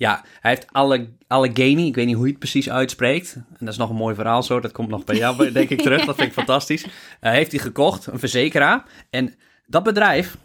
ja, 0.00 0.24
hij 0.40 0.50
heeft 0.50 0.66
alle, 0.72 1.08
Allegheny, 1.26 1.86
ik 1.86 1.94
weet 1.94 2.06
niet 2.06 2.14
hoe 2.14 2.24
je 2.24 2.30
het 2.30 2.38
precies 2.38 2.70
uitspreekt. 2.70 3.34
En 3.34 3.56
dat 3.58 3.68
is 3.68 3.76
nog 3.76 3.90
een 3.90 3.96
mooi 3.96 4.14
verhaal 4.14 4.42
zo, 4.42 4.60
dat 4.60 4.72
komt 4.72 4.88
nog 4.88 5.04
bij 5.04 5.16
jou 5.16 5.52
denk 5.52 5.70
ik 5.70 5.82
terug. 5.82 6.04
Dat 6.04 6.16
vind 6.16 6.28
ik 6.28 6.34
fantastisch. 6.34 6.86
Eh, 7.20 7.32
heeft 7.32 7.50
hij 7.52 7.60
gekocht, 7.60 8.06
een 8.06 8.18
verzekeraar. 8.18 8.84
En 9.10 9.34
dat 9.66 9.82
bedrijf 9.82 10.36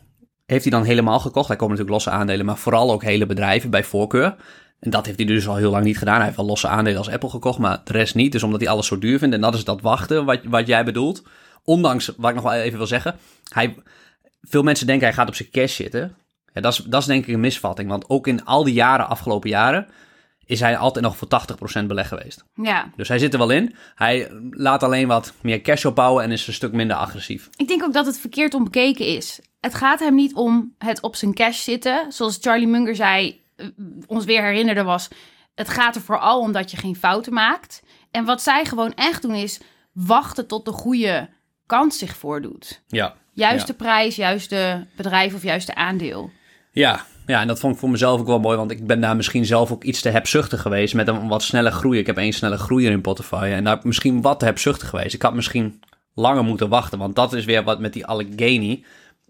heeft 0.46 0.64
hij 0.64 0.72
dan 0.72 0.84
helemaal 0.84 1.20
gekocht. 1.20 1.48
Hij 1.48 1.56
komt 1.56 1.70
natuurlijk 1.70 1.96
losse 1.96 2.20
aandelen, 2.20 2.46
maar 2.46 2.58
vooral 2.58 2.92
ook 2.92 3.04
hele 3.04 3.26
bedrijven 3.26 3.70
bij 3.70 3.84
voorkeur. 3.84 4.36
En 4.80 4.90
dat 4.90 5.06
heeft 5.06 5.18
hij 5.18 5.28
dus 5.28 5.48
al 5.48 5.56
heel 5.56 5.72
lang 5.72 5.84
niet 5.84 5.98
gedaan. 5.98 6.16
Hij 6.16 6.24
heeft 6.24 6.38
wel 6.38 6.46
losse 6.46 6.68
aandelen 6.68 6.98
als 6.98 7.10
Apple 7.10 7.30
gekocht, 7.30 7.60
maar 7.60 7.82
de 7.84 7.92
rest 7.92 8.16
niet. 8.16 8.32
Dus 8.32 8.44
omdat 8.44 8.60
hij 8.60 8.70
alles 8.70 8.88
zo 8.88 8.98
duur 8.98 9.20
vindt. 9.20 9.36
En 9.36 9.42
dat 9.42 9.54
is 9.54 9.64
dat 9.64 9.82
wachten 9.82 10.26
wat, 10.26 10.40
wat 10.44 10.68
jij 10.68 10.86
bedoelt. 10.86 11.24
Ondanks, 11.64 12.12
wat 12.18 12.30
ik 12.30 12.36
nog 12.36 12.44
wel 12.44 12.54
even 12.54 12.78
wil 12.78 12.88
zeggen. 12.88 13.16
Hij, 13.50 13.76
veel 14.42 14.64
mensen 14.64 14.88
denken 14.88 15.06
hij 15.06 15.16
gaat 15.16 15.28
op 15.28 15.36
zijn 15.36 15.50
cash 15.50 15.76
zitten. 15.76 16.16
Ja, 16.54 16.62
dat, 16.62 16.74
is, 16.74 16.78
dat 16.78 17.02
is 17.02 17.08
denk 17.08 17.26
ik 17.26 17.34
een 17.34 17.40
misvatting. 17.40 17.90
Want 17.90 18.10
ook 18.10 18.28
in 18.28 18.46
al 18.46 18.64
die 18.64 18.74
jaren, 18.74 19.08
afgelopen 19.08 19.50
jaren, 19.50 19.88
is 20.46 20.60
hij 20.60 20.78
altijd 20.78 21.06
nog 21.06 21.18
voor 21.18 21.28
80% 21.82 21.86
beleg 21.86 22.08
geweest. 22.08 22.44
Ja, 22.54 22.90
Dus 22.96 23.08
hij 23.08 23.20
zit 23.20 23.34
er 23.34 23.40
wel 23.40 23.50
in. 23.50 23.76
Hij 23.96 24.32
laat 24.52 24.84
alleen 24.84 25.08
wat 25.08 25.34
meer 25.42 25.62
cash 25.62 25.86
opbouwen 25.86 26.24
en 26.24 26.32
is 26.32 26.48
een 26.48 26.54
stuk 26.54 26.72
minder 26.72 26.98
agressief. 26.98 27.50
ik 27.56 27.68
denk 27.68 27.84
ook 27.84 27.94
dat 27.94 28.06
het 28.06 28.20
verkeerd 28.20 28.54
om 28.54 28.64
bekeken 28.64 29.06
is. 29.08 29.40
Het 29.60 29.74
gaat 29.75 30.00
hem 30.00 30.16
niet 30.16 30.34
om 30.36 30.74
het 30.78 31.02
op 31.02 31.16
zijn 31.16 31.34
cash 31.34 31.64
zitten. 31.64 32.12
Zoals 32.12 32.38
Charlie 32.42 32.68
Munger 32.68 32.96
zei, 32.96 33.42
eh, 33.56 33.68
ons 34.08 34.25
weer 34.25 34.44
herinnerde 34.44 34.84
was... 34.84 35.08
Het 35.56 35.70
gaat 35.70 35.96
er 35.96 36.02
vooral 36.02 36.40
om 36.40 36.52
dat 36.52 36.72
je 36.72 36.78
geen 36.78 36.96
fouten 36.96 37.34
maakt. 37.34 37.82
En 38.12 38.25
wat 38.25 38.42
zij 38.42 38.66
gewoon 38.66 38.94
echt 38.94 39.22
doen 39.22 39.36
is 39.36 39.60
wachten 39.94 40.48
tot 40.48 40.66
de 40.66 40.72
goede 40.72 41.30
kans 41.66 41.98
zich 41.98 42.16
voordoet. 42.18 42.82
Ja. 42.88 43.16
Juiste 43.34 43.72
Ja. 43.72 43.78
prijs, 43.78 44.16
juiste 44.16 44.88
bedrijf 44.96 45.34
of 45.34 45.44
juiste 45.44 45.75
aandeel. 45.75 46.32
Ja, 46.72 47.06
ja, 47.25 47.41
en 47.41 47.48
dat 47.48 47.60
vond 47.60 47.74
ik 47.74 47.79
voor 47.79 47.89
mezelf 47.89 48.20
ook 48.20 48.27
wel 48.27 48.39
mooi, 48.39 48.58
want 48.58 48.72
ik 48.72 48.88
ben 48.88 49.01
daar 49.01 49.15
misschien 49.15 49.46
zelf 49.46 49.72
ook 49.72 49.84
iets 49.84 50.01
te 50.01 50.10
hebzuchtig 50.10 50.62
geweest 50.62 50.94
met 50.94 51.08
een 51.08 51.27
wat 51.27 51.44
snelle 51.44 51.72
groei. 51.72 52.00
Ik 52.00 52.05
heb 52.05 52.17
één 52.17 52.34
snelle 52.34 52.58
groeier 52.58 52.91
in 52.91 53.01
portefeuille 53.01 53.55
en 53.55 53.63
daar 53.63 53.79
misschien 53.84 54.22
wat 54.22 54.39
te 54.39 54.46
hebzuchtig 54.46 54.89
geweest. 54.89 55.13
Ik 55.13 55.22
had 55.22 55.34
misschien 55.34 55.79
langer 56.13 56.44
moeten 56.44 56.70
wachten, 56.70 57.00
want 57.00 57.15
dat 57.15 57.34
is 57.34 57.46
weer 57.46 57.63
wat 57.63 57.79
met 57.79 57.94
die 57.94 58.05
Allegheny. 58.05 58.84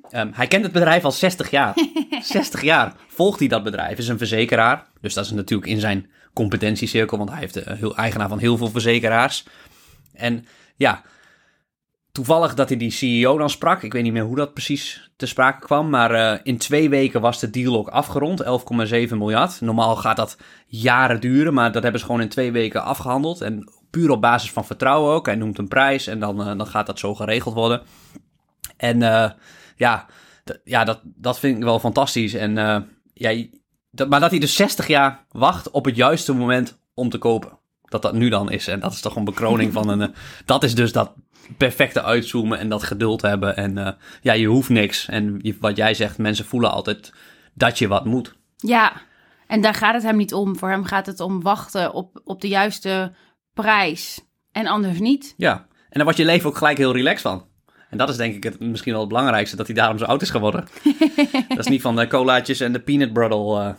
Ehm, 0.10 0.30
hij 0.34 0.48
kent 0.48 0.64
het 0.64 0.72
bedrijf 0.72 1.04
al 1.04 1.12
60 1.12 1.50
jaar. 1.50 1.74
60 2.22 2.62
jaar 2.62 2.94
volgt 3.08 3.40
hij 3.40 3.48
dat 3.48 3.64
bedrijf, 3.64 3.98
is 3.98 4.08
een 4.08 4.18
verzekeraar. 4.18 4.88
Dus 5.02 5.14
dat 5.14 5.26
is 5.26 5.32
natuurlijk 5.32 5.70
in 5.70 5.80
zijn 5.80 6.10
competentiecirkel, 6.34 7.18
want 7.18 7.30
hij 7.30 7.40
heeft 7.40 7.54
de 7.54 7.64
heel, 7.66 7.96
eigenaar 7.96 8.30
van 8.30 8.40
heel 8.40 8.58
veel 8.58 8.70
verzekeraars. 8.70 9.46
En 10.14 10.46
ja, 10.76 11.02
toevallig 12.16 12.54
dat 12.54 12.70
hij 12.70 12.78
die 12.78 12.92
CEO 12.92 13.38
dan 13.38 13.50
sprak. 13.50 13.84
Ik 13.84 13.94
weet 13.94 14.04
niet 14.04 14.14
meer 14.14 14.24
hoe 14.24 14.36
dat 14.36 14.54
precies 14.54 15.12
te 15.16 15.26
sprake 15.26 15.66
kwam. 15.66 15.90
Maar 15.90 16.12
eh, 16.12 16.40
in 16.44 16.58
twee 16.58 16.90
weken 16.90 17.22
was 17.22 17.40
de 17.40 17.50
deal 17.50 17.78
ook 17.78 17.88
afgerond. 17.88 18.44
11,7 18.44 18.50
miljard. 19.10 19.62
Normaal 19.62 19.96
gaat 19.96 20.16
dat 20.16 20.38
jaren 20.68 21.22
duren. 21.22 21.54
Maar 21.54 21.72
dat 21.72 21.84
hebben 21.84 22.00
ze 22.00 22.06
gewoon 22.06 22.22
in 22.22 22.30
twee 22.30 22.52
weken 22.52 22.84
afgehandeld. 22.84 23.42
En 23.42 23.70
puur 23.90 24.10
op 24.10 24.22
basis 24.22 24.52
van 24.52 24.66
vertrouwen 24.66 25.14
ook. 25.14 25.26
Hij 25.26 25.36
noemt 25.36 25.58
een 25.58 25.68
prijs 25.68 26.08
en 26.08 26.20
dan, 26.20 26.40
eh, 26.40 26.58
dan 26.58 26.68
gaat 26.68 26.86
dat 26.86 27.00
zo 27.00 27.16
geregeld 27.16 27.54
worden. 27.54 27.82
En 28.78 29.02
eh, 29.02 29.32
ja, 29.76 30.06
ja 30.64 30.84
dat, 30.84 31.00
dat 31.04 31.40
vind 31.40 31.58
ik 31.58 31.64
wel 31.64 31.80
fantastisch. 31.80 32.34
En 32.34 32.56
ja, 33.14 33.46
maar 34.08 34.20
dat 34.20 34.30
hij 34.30 34.40
dus 34.40 34.56
60 34.56 34.88
jaar 34.88 35.26
wacht 35.32 35.72
op 35.72 35.86
het 35.86 35.96
juiste 35.96 36.34
moment 36.34 36.80
om 36.94 37.10
te 37.10 37.18
kopen. 37.18 37.60
Dat 37.86 38.02
dat 38.02 38.14
nu 38.14 38.30
dan 38.30 38.52
is. 38.52 38.68
En 38.68 38.80
dat 38.80 38.94
is 38.94 39.02
toch 39.02 39.16
een 39.16 39.24
bekroning 39.24 39.74
van 39.74 39.90
een... 39.90 40.14
dat 40.46 40.64
is 40.64 40.76
dus 40.76 40.92
dat 40.92 41.14
perfecte 41.58 42.04
uitzoomen 42.04 42.60
en 42.60 42.70
dat 42.70 42.84
geduld 42.84 43.22
hebben. 43.22 43.56
En 43.58 43.78
eh, 43.78 43.92
ja, 44.22 44.34
je 44.34 44.48
hoeft 44.48 44.70
niks. 44.70 45.08
En 45.08 45.40
je- 45.42 45.58
wat 45.60 45.78
jij 45.78 45.94
zegt, 45.94 46.18
mensen 46.18 46.46
voelen 46.46 46.72
altijd 46.72 47.14
dat 47.54 47.80
je 47.80 47.88
wat 47.88 48.06
moet. 48.06 48.36
Ja, 48.58 48.94
en 49.48 49.62
daar 49.62 49.74
gaat 49.74 49.94
het 49.94 50.04
hem 50.04 50.18
niet 50.18 50.34
om. 50.34 50.58
Voor 50.58 50.70
hem 50.70 50.84
gaat 50.84 51.06
het 51.06 51.20
om 51.20 51.42
wachten 51.42 51.94
op, 51.94 52.22
op 52.24 52.42
de 52.42 52.48
juiste 52.48 53.12
prijs. 53.54 54.22
En 54.52 54.68
anders 54.68 55.00
niet. 55.00 55.34
Ja, 55.38 55.54
en 55.58 55.66
daar 55.92 56.04
wordt 56.04 56.18
je 56.20 56.26
leven 56.26 56.50
ook 56.50 56.58
gelijk 56.58 56.78
heel 56.78 56.94
relaxed 56.94 57.22
van. 57.22 57.46
En 57.90 57.98
dat 57.98 58.10
is 58.10 58.16
denk 58.18 58.36
ik 58.36 58.44
het, 58.44 58.60
misschien 58.60 58.92
wel 58.92 59.02
het 59.02 59.10
belangrijkste, 59.10 59.56
dat 59.56 59.66
hij 59.68 59.76
daarom 59.76 59.98
zo 59.98 60.06
oud 60.06 60.22
is 60.22 60.30
geworden. 60.30 60.68
dat 61.48 61.60
is 61.60 61.68
niet 61.68 61.82
van 61.82 61.96
de 61.96 62.08
colaatjes 62.08 62.60
en 62.60 62.74
de 62.74 62.80
peanut 62.80 63.14
brittle. 63.14 63.60
eh, 63.60 63.70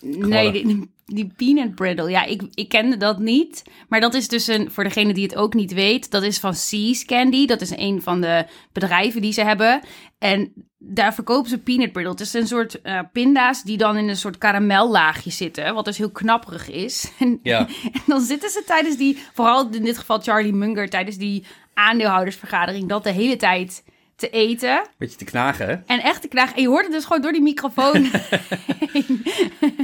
Nee, 0.00 0.52
die, 0.52 0.90
die 1.06 1.32
peanut 1.36 1.74
brittle. 1.74 2.10
Ja, 2.10 2.24
ik, 2.24 2.42
ik 2.54 2.68
kende 2.68 2.96
dat 2.96 3.18
niet. 3.18 3.62
Maar 3.88 4.00
dat 4.00 4.14
is 4.14 4.28
dus 4.28 4.46
een, 4.46 4.70
voor 4.70 4.84
degene 4.84 5.14
die 5.14 5.22
het 5.22 5.36
ook 5.36 5.54
niet 5.54 5.72
weet, 5.72 6.10
dat 6.10 6.22
is 6.22 6.38
van 6.38 6.54
Seas 6.54 7.04
Candy. 7.04 7.46
Dat 7.46 7.60
is 7.60 7.70
een 7.76 8.02
van 8.02 8.20
de 8.20 8.44
bedrijven 8.72 9.20
die 9.22 9.32
ze 9.32 9.42
hebben. 9.42 9.80
En 10.18 10.52
daar 10.78 11.14
verkopen 11.14 11.50
ze 11.50 11.58
peanut 11.58 11.92
brittle. 11.92 12.12
Het 12.12 12.20
is 12.20 12.32
een 12.32 12.46
soort 12.46 12.80
eh, 12.82 13.00
pinda's 13.12 13.62
die 13.62 13.76
dan 13.76 13.96
in 13.96 14.08
een 14.08 14.16
soort 14.16 14.38
karamellaagje 14.38 15.30
zitten. 15.30 15.74
Wat 15.74 15.84
dus 15.84 15.98
heel 15.98 16.10
knapperig 16.10 16.70
is. 16.70 17.10
En, 17.18 17.38
Ja. 17.42 17.66
en 17.92 18.02
dan 18.06 18.20
zitten 18.20 18.50
ze 18.50 18.62
tijdens 18.66 18.96
die, 18.96 19.18
vooral 19.34 19.68
in 19.70 19.84
dit 19.84 19.98
geval 19.98 20.20
Charlie 20.20 20.52
Munger, 20.52 20.88
tijdens 20.90 21.16
die 21.16 21.44
aandeelhoudersvergadering, 21.74 22.88
dat 22.88 23.04
de 23.04 23.10
hele 23.12 23.36
tijd 23.36 23.84
te 24.18 24.30
eten. 24.30 24.86
beetje 24.96 25.16
te 25.16 25.24
knagen, 25.24 25.66
hè? 25.66 25.74
En 25.86 26.00
echt 26.00 26.20
te 26.20 26.28
knagen. 26.28 26.56
En 26.56 26.62
je 26.62 26.68
hoort 26.68 26.84
het 26.84 26.92
dus 26.92 27.04
gewoon 27.04 27.22
door 27.22 27.32
die 27.32 27.42
microfoon. 27.42 28.04
heen. 28.92 29.22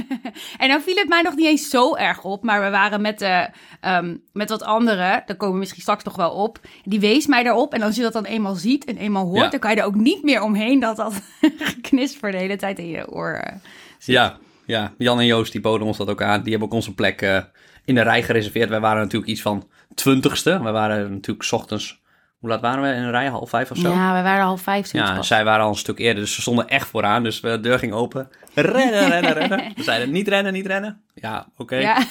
en 0.57 0.69
dan 0.69 0.81
viel 0.81 0.95
het 0.95 1.07
mij 1.07 1.21
nog 1.21 1.35
niet 1.35 1.45
eens 1.45 1.69
zo 1.69 1.95
erg 1.95 2.23
op. 2.23 2.43
Maar 2.43 2.63
we 2.63 2.69
waren 2.69 3.01
met, 3.01 3.21
eh, 3.21 3.43
ehm, 3.81 4.15
met 4.33 4.49
wat 4.49 4.63
anderen. 4.63 5.23
Daar 5.25 5.35
komen 5.35 5.53
we 5.53 5.59
misschien 5.59 5.81
straks 5.81 6.03
nog 6.03 6.15
wel 6.15 6.31
op. 6.31 6.59
Die 6.83 6.99
wees 6.99 7.27
mij 7.27 7.43
daarop. 7.43 7.73
En 7.73 7.81
als 7.81 7.95
je 7.95 8.01
dat 8.01 8.13
dan 8.13 8.25
eenmaal 8.25 8.55
ziet 8.55 8.85
en 8.85 8.97
eenmaal 8.97 9.25
hoort... 9.25 9.43
Ja. 9.43 9.49
dan 9.49 9.59
kan 9.59 9.71
je 9.71 9.77
er 9.77 9.85
ook 9.85 9.95
niet 9.95 10.23
meer 10.23 10.41
omheen 10.41 10.79
dat 10.79 10.95
dat 10.95 11.21
geknisper 11.57 12.31
de 12.31 12.37
hele 12.37 12.55
tijd 12.55 12.79
in 12.79 12.89
je 12.89 13.11
oor 13.11 13.33
eh, 13.33 13.55
zit. 13.97 14.15
Ja, 14.15 14.37
ja, 14.65 14.93
Jan 14.97 15.19
en 15.19 15.25
Joost 15.25 15.51
die 15.51 15.61
boden 15.61 15.87
ons 15.87 15.97
dat 15.97 16.09
ook 16.09 16.21
aan. 16.21 16.41
Die 16.41 16.49
hebben 16.49 16.67
ook 16.67 16.75
onze 16.75 16.93
plek 16.93 17.21
eh, 17.21 17.41
in 17.85 17.95
de 17.95 18.01
rij 18.01 18.23
gereserveerd. 18.23 18.69
Wij 18.69 18.79
waren 18.79 19.01
natuurlijk 19.01 19.31
iets 19.31 19.41
van 19.41 19.69
twintigste. 19.93 20.63
We 20.63 20.71
waren 20.71 21.11
natuurlijk 21.11 21.43
's 21.43 21.51
ochtends... 21.51 22.03
Hoe 22.39 22.49
laat 22.49 22.61
waren 22.61 22.81
we 22.83 22.87
in 22.89 23.03
een 23.03 23.11
rij? 23.11 23.27
Half 23.27 23.49
vijf 23.49 23.71
of 23.71 23.77
zo? 23.77 23.89
Ja, 23.89 24.15
we 24.15 24.21
waren 24.21 24.43
half 24.43 24.61
vijf. 24.61 24.91
Ja, 24.91 25.21
zij 25.21 25.43
waren 25.43 25.63
al 25.63 25.69
een 25.69 25.75
stuk 25.75 25.99
eerder, 25.99 26.23
dus 26.23 26.33
ze 26.35 26.41
stonden 26.41 26.67
echt 26.67 26.87
vooraan. 26.87 27.23
Dus 27.23 27.41
de 27.41 27.59
deur 27.59 27.79
ging 27.79 27.93
open. 27.93 28.29
Rennen, 28.53 29.09
rennen, 29.09 29.33
rennen. 29.33 29.59
We 29.75 29.83
zeiden 29.83 30.11
niet 30.11 30.27
rennen, 30.27 30.53
niet 30.53 30.65
rennen. 30.65 31.01
Ja, 31.13 31.47
oké. 31.57 31.75
Ja, 31.75 32.03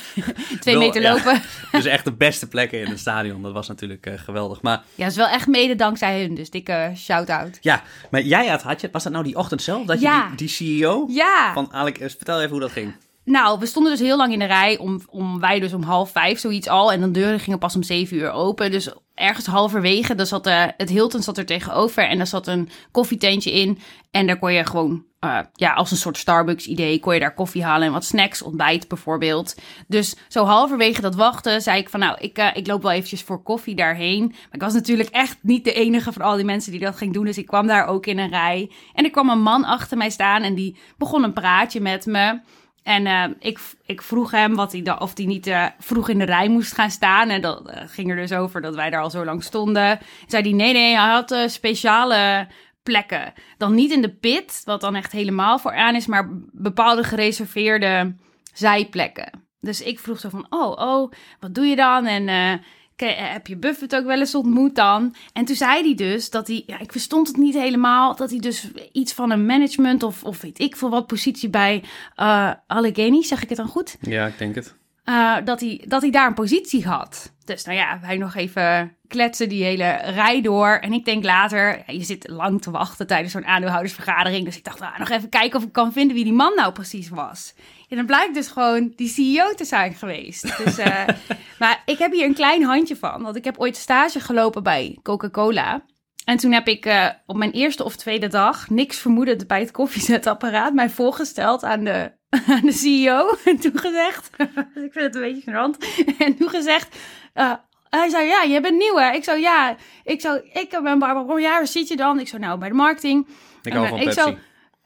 twee 0.61 0.75
Wel, 0.77 0.85
meter 0.87 1.03
ja. 1.03 1.13
lopen. 1.15 1.41
Dus 1.73 1.85
echt 1.85 2.05
de 2.05 2.13
beste 2.13 2.49
plekken 2.49 2.81
in 2.81 2.87
het 2.91 2.99
stadion. 2.99 3.43
Dat 3.43 3.53
was 3.53 3.69
natuurlijk 3.69 4.07
eh, 4.07 4.19
geweldig. 4.19 4.63
Maar 4.63 4.83
Ja, 4.95 5.03
dat 5.03 5.11
is 5.11 5.17
wel 5.17 5.27
echt 5.29 5.47
mede 5.47 5.75
dankzij 5.75 6.21
hun. 6.21 6.35
Dus 6.35 6.51
dikke 6.51 6.93
shout-out. 6.97 7.59
ja, 7.61 7.83
maar 8.11 8.21
jij 8.23 8.47
had, 8.47 8.63
had 8.63 8.81
je, 8.81 8.89
was 8.93 9.03
dat 9.03 9.13
nou 9.13 9.25
die 9.25 9.37
ochtend 9.37 9.63
zelf? 9.63 9.85
Dat 9.87 10.01
je 10.01 10.25
die, 10.29 10.37
die 10.37 10.49
CEO 10.49 11.07
Ja. 11.11 11.51
van 11.53 11.73
Alec, 11.73 11.99
eh, 11.99 12.09
vertel 12.09 12.39
even 12.39 12.51
hoe 12.51 12.61
dat 12.61 12.73
ging. 12.73 12.95
Nou, 13.25 13.59
we 13.59 13.67
stonden 13.67 13.93
dus 13.93 14.01
heel 14.01 14.17
lang 14.17 14.33
in 14.33 14.39
de 14.39 14.45
rij. 14.45 14.79
Om, 14.79 15.01
om 15.11 15.41
wij 15.41 15.61
dus 15.61 15.73
om 15.73 15.83
half 15.83 16.11
vijf 16.11 16.39
zoiets 16.39 16.69
al. 16.69 16.93
En 16.93 17.01
de 17.01 17.11
deuren 17.11 17.41
gingen 17.41 17.59
pas 17.59 17.77
om 17.77 17.83
zeven 17.83 18.17
uur 18.17 18.31
open. 18.31 18.71
Dus 18.71 18.93
ergens 19.15 19.47
halverwege, 19.47 20.15
daar 20.15 20.27
zat, 20.27 20.47
eh, 20.47 20.65
het 20.77 20.89
Hilton 20.89 21.23
zat 21.23 21.39
er 21.39 21.47
tegenover. 21.47 22.09
En 22.09 22.17
daar 22.17 22.27
zat 22.27 22.47
een 22.47 22.69
koffietentje 22.91 23.53
in. 23.53 23.79
En 24.11 24.27
daar 24.27 24.39
kon 24.39 24.53
je 24.53 24.67
gewoon, 24.67 25.05
eh, 25.21 25.39
ja, 25.53 25.73
als 25.73 25.91
een 25.91 25.97
soort 25.97 26.17
Starbucks 26.17 26.67
idee... 26.67 27.01
kon 27.01 27.15
je 27.15 27.21
daar 27.21 27.35
koffie 27.35 27.65
halen 27.65 27.87
en 27.87 27.93
wat 27.93 28.05
snacks, 28.05 28.43
ontbijt 28.43 28.89
bijvoorbeeld. 28.89 29.55
Dus 29.89 30.17
zo 30.29 30.45
halverwege 30.45 31.01
dat 31.01 31.15
wachten 31.15 31.63
zei 31.63 31.79
ik 31.79 31.89
van... 31.89 32.01
nou, 32.01 32.17
ik, 32.21 32.39
eh, 32.39 32.51
ik 32.55 32.67
loop 32.67 32.83
wel 32.83 32.93
eventjes 32.93 33.23
voor 33.23 33.43
koffie 33.43 33.75
daarheen. 33.75 34.27
Maar 34.27 34.49
ik 34.51 34.61
was 34.61 34.73
natuurlijk 34.73 35.09
echt 35.09 35.39
niet 35.43 35.65
de 35.65 35.73
enige 35.73 36.13
van 36.13 36.23
al 36.23 36.37
die 36.37 36.45
mensen 36.45 36.73
die 36.73 36.81
dat 36.81 36.97
ging 36.97 37.13
doen. 37.13 37.25
Dus 37.25 37.39
ik 37.39 37.47
kwam 37.47 37.67
daar 37.67 37.87
ook 37.87 38.07
in 38.07 38.19
een 38.19 38.31
rij. 38.31 38.71
En 38.95 39.05
er 39.05 39.11
kwam 39.11 39.29
een 39.29 39.43
man 39.43 39.65
achter 39.65 39.97
mij 39.97 40.11
staan 40.11 40.43
en 40.43 40.55
die 40.55 40.77
begon 40.99 41.25
een 41.25 41.33
praatje 41.33 41.81
met 41.81 42.07
me... 42.07 42.41
En 42.85 43.07
eh, 43.07 43.25
ik, 43.39 43.59
ik 43.85 44.03
vroeg 44.03 44.31
hem 44.31 44.55
wat 44.55 44.73
hij 44.73 44.99
of 44.99 45.17
hij 45.17 45.27
niet 45.27 45.47
eh, 45.47 45.67
vroeg 45.79 46.09
in 46.09 46.19
de 46.19 46.25
rij 46.25 46.49
moest 46.49 46.75
gaan 46.75 46.91
staan. 46.91 47.29
En 47.29 47.41
dat 47.41 47.69
eh, 47.69 47.83
ging 47.87 48.11
er 48.11 48.17
dus 48.17 48.33
over 48.33 48.61
dat 48.61 48.75
wij 48.75 48.91
daar 48.91 49.03
al 49.03 49.11
zo 49.11 49.25
lang 49.25 49.43
stonden. 49.43 49.99
Zei 50.27 50.43
hij, 50.43 50.53
nee, 50.53 50.73
nee, 50.73 50.97
hij 50.97 51.11
had 51.11 51.35
speciale 51.47 52.47
plekken. 52.83 53.33
Dan 53.59 53.75
niet 53.75 53.93
in 53.93 54.03
de 54.03 54.15
pit, 54.15 54.63
wat 54.65 54.81
dan 54.81 54.95
echt 54.95 55.13
helemaal 55.13 55.59
vooraan 55.59 55.95
is, 55.95 56.07
maar 56.07 56.29
bepaalde 56.53 57.05
gereserveerde 57.05 58.15
zijplekken. 58.53 59.31
Dus 59.61 59.83
ik 59.83 59.99
vroeg 59.99 60.21
zo 60.21 60.29
van, 60.29 60.47
oh, 60.49 60.71
oh, 60.71 61.13
wat 61.41 61.55
doe 61.55 61.67
je 61.67 61.77
dan? 61.77 62.07
En 62.07 62.61
heb 62.97 63.47
je 63.47 63.57
Buffett 63.57 63.97
ook 63.97 64.05
wel 64.05 64.19
eens 64.19 64.35
ontmoet 64.35 64.75
dan? 64.75 65.15
En 65.33 65.45
toen 65.45 65.57
zei 65.57 65.83
hij 65.83 65.95
dus 65.95 66.31
dat 66.31 66.47
hij, 66.47 66.63
ja, 66.67 66.81
ik 66.81 66.93
verstond 66.93 67.27
het 67.27 67.37
niet 67.37 67.55
helemaal, 67.55 68.17
dat 68.17 68.31
hij 68.31 68.39
dus 68.39 68.71
iets 68.93 69.13
van 69.13 69.31
een 69.31 69.47
management 69.47 70.03
of, 70.03 70.25
of 70.25 70.41
weet 70.41 70.59
ik 70.59 70.77
veel 70.77 70.91
wat 70.91 71.07
positie 71.07 71.49
bij 71.49 71.83
eh 72.15 72.53
Allegheny, 72.67 73.23
zeg 73.23 73.43
ik 73.43 73.49
het 73.49 73.59
dan 73.59 73.69
goed? 73.69 73.97
Ja, 74.01 74.27
ik 74.27 74.39
denk 74.39 74.55
het. 74.55 74.75
Eh, 75.05 75.37
dat, 75.45 75.61
hij, 75.61 75.85
dat 75.87 76.03
hij 76.03 76.11
daar 76.11 76.27
een 76.27 76.35
positie 76.35 76.87
had. 76.87 77.33
Dus 77.45 77.65
nou 77.65 77.79
ja, 77.79 77.99
wij 78.01 78.17
nog 78.17 78.35
even 78.35 78.97
kletsen 79.09 79.49
die 79.49 79.65
hele 79.65 79.91
rij 79.97 80.41
door. 80.41 80.69
En 80.69 80.93
ik 80.93 81.05
denk 81.05 81.25
later, 81.25 81.83
ja, 81.87 81.93
je 81.93 82.05
zit 82.05 82.29
lang 82.29 82.63
te 82.63 82.71
wachten 82.71 83.07
tijdens 83.07 83.33
zo'n 83.33 83.47
aandeelhoudersvergadering. 83.47 84.45
Dus 84.45 84.57
ik 84.57 84.65
dacht, 84.65 84.81
ah, 84.81 84.99
nog 84.99 85.09
even 85.09 85.29
kijken 85.29 85.59
of 85.59 85.65
ik 85.65 85.73
kan 85.73 85.93
vinden 85.93 86.15
wie 86.15 86.25
die 86.25 86.33
man 86.33 86.55
nou 86.55 86.73
precies 86.73 87.09
was. 87.09 87.55
En 87.89 87.97
dan 87.97 88.07
blijkt 88.07 88.35
dus 88.35 88.49
gewoon 88.49 88.93
die 88.97 89.09
CEO 89.09 89.55
te 89.55 89.65
zijn 89.65 89.95
geweest. 89.95 90.57
Dus, 90.65 90.79
eh, 90.79 91.05
maar 91.59 91.83
ik 91.85 91.99
heb 91.99 92.13
hier 92.13 92.27
een 92.27 92.35
klein 92.35 92.63
handje 92.63 92.97
van. 92.97 93.23
Want 93.23 93.37
ik 93.37 93.45
heb 93.45 93.59
ooit 93.59 93.77
stage 93.77 94.21
gelopen 94.21 94.63
bij 94.63 94.99
Coca-Cola. 95.03 95.85
En 96.25 96.37
toen 96.37 96.53
heb 96.53 96.69
ik 96.69 96.87
eh, 96.87 97.09
op 97.27 97.37
mijn 97.37 97.51
eerste 97.51 97.85
of 97.85 97.97
tweede 97.97 98.29
dag, 98.29 98.71
niks 98.71 98.99
vermoedend 98.99 99.47
bij 99.47 99.61
het 99.61 99.71
koffiezetapparaat, 99.71 100.73
mij 100.73 100.91
voorgesteld 100.91 101.65
aan 101.65 101.85
de, 101.85 102.13
aan 102.47 102.61
de 102.71 102.73
CEO. 102.73 103.37
En 103.45 103.57
toen 103.61 103.79
gezegd, 103.79 104.31
ik 104.87 104.93
vind 104.93 104.95
het 104.95 105.15
een 105.15 105.21
beetje 105.21 105.51
gênant. 105.51 106.05
En 106.19 106.37
toen 106.37 106.49
gezegd, 106.49 106.97
eh, 107.33 107.53
hij 107.91 108.09
zei, 108.09 108.27
ja, 108.27 108.43
je 108.43 108.61
bent 108.61 108.77
nieuw 108.79 108.97
hè? 108.97 109.11
Ik 109.13 109.25
zou, 109.25 109.39
ja, 109.39 109.77
ik 110.05 110.21
zou, 110.21 110.41
ik 110.53 110.71
ben 110.83 110.99
Barbara, 110.99 111.39
ja, 111.39 111.51
waar 111.51 111.67
zit 111.67 111.89
je 111.89 111.97
dan? 111.97 112.21
Ik 112.21 112.29
zou, 112.29 112.43
nou, 112.43 112.59
bij 112.59 112.69
de 112.69 112.75
marketing. 112.75 113.27
Ik 113.63 113.73
hou 113.73 113.85
eh, 113.85 113.91
van 113.91 113.99
ik 113.99 114.05
Pepsi. 114.05 114.21
zou- 114.21 114.37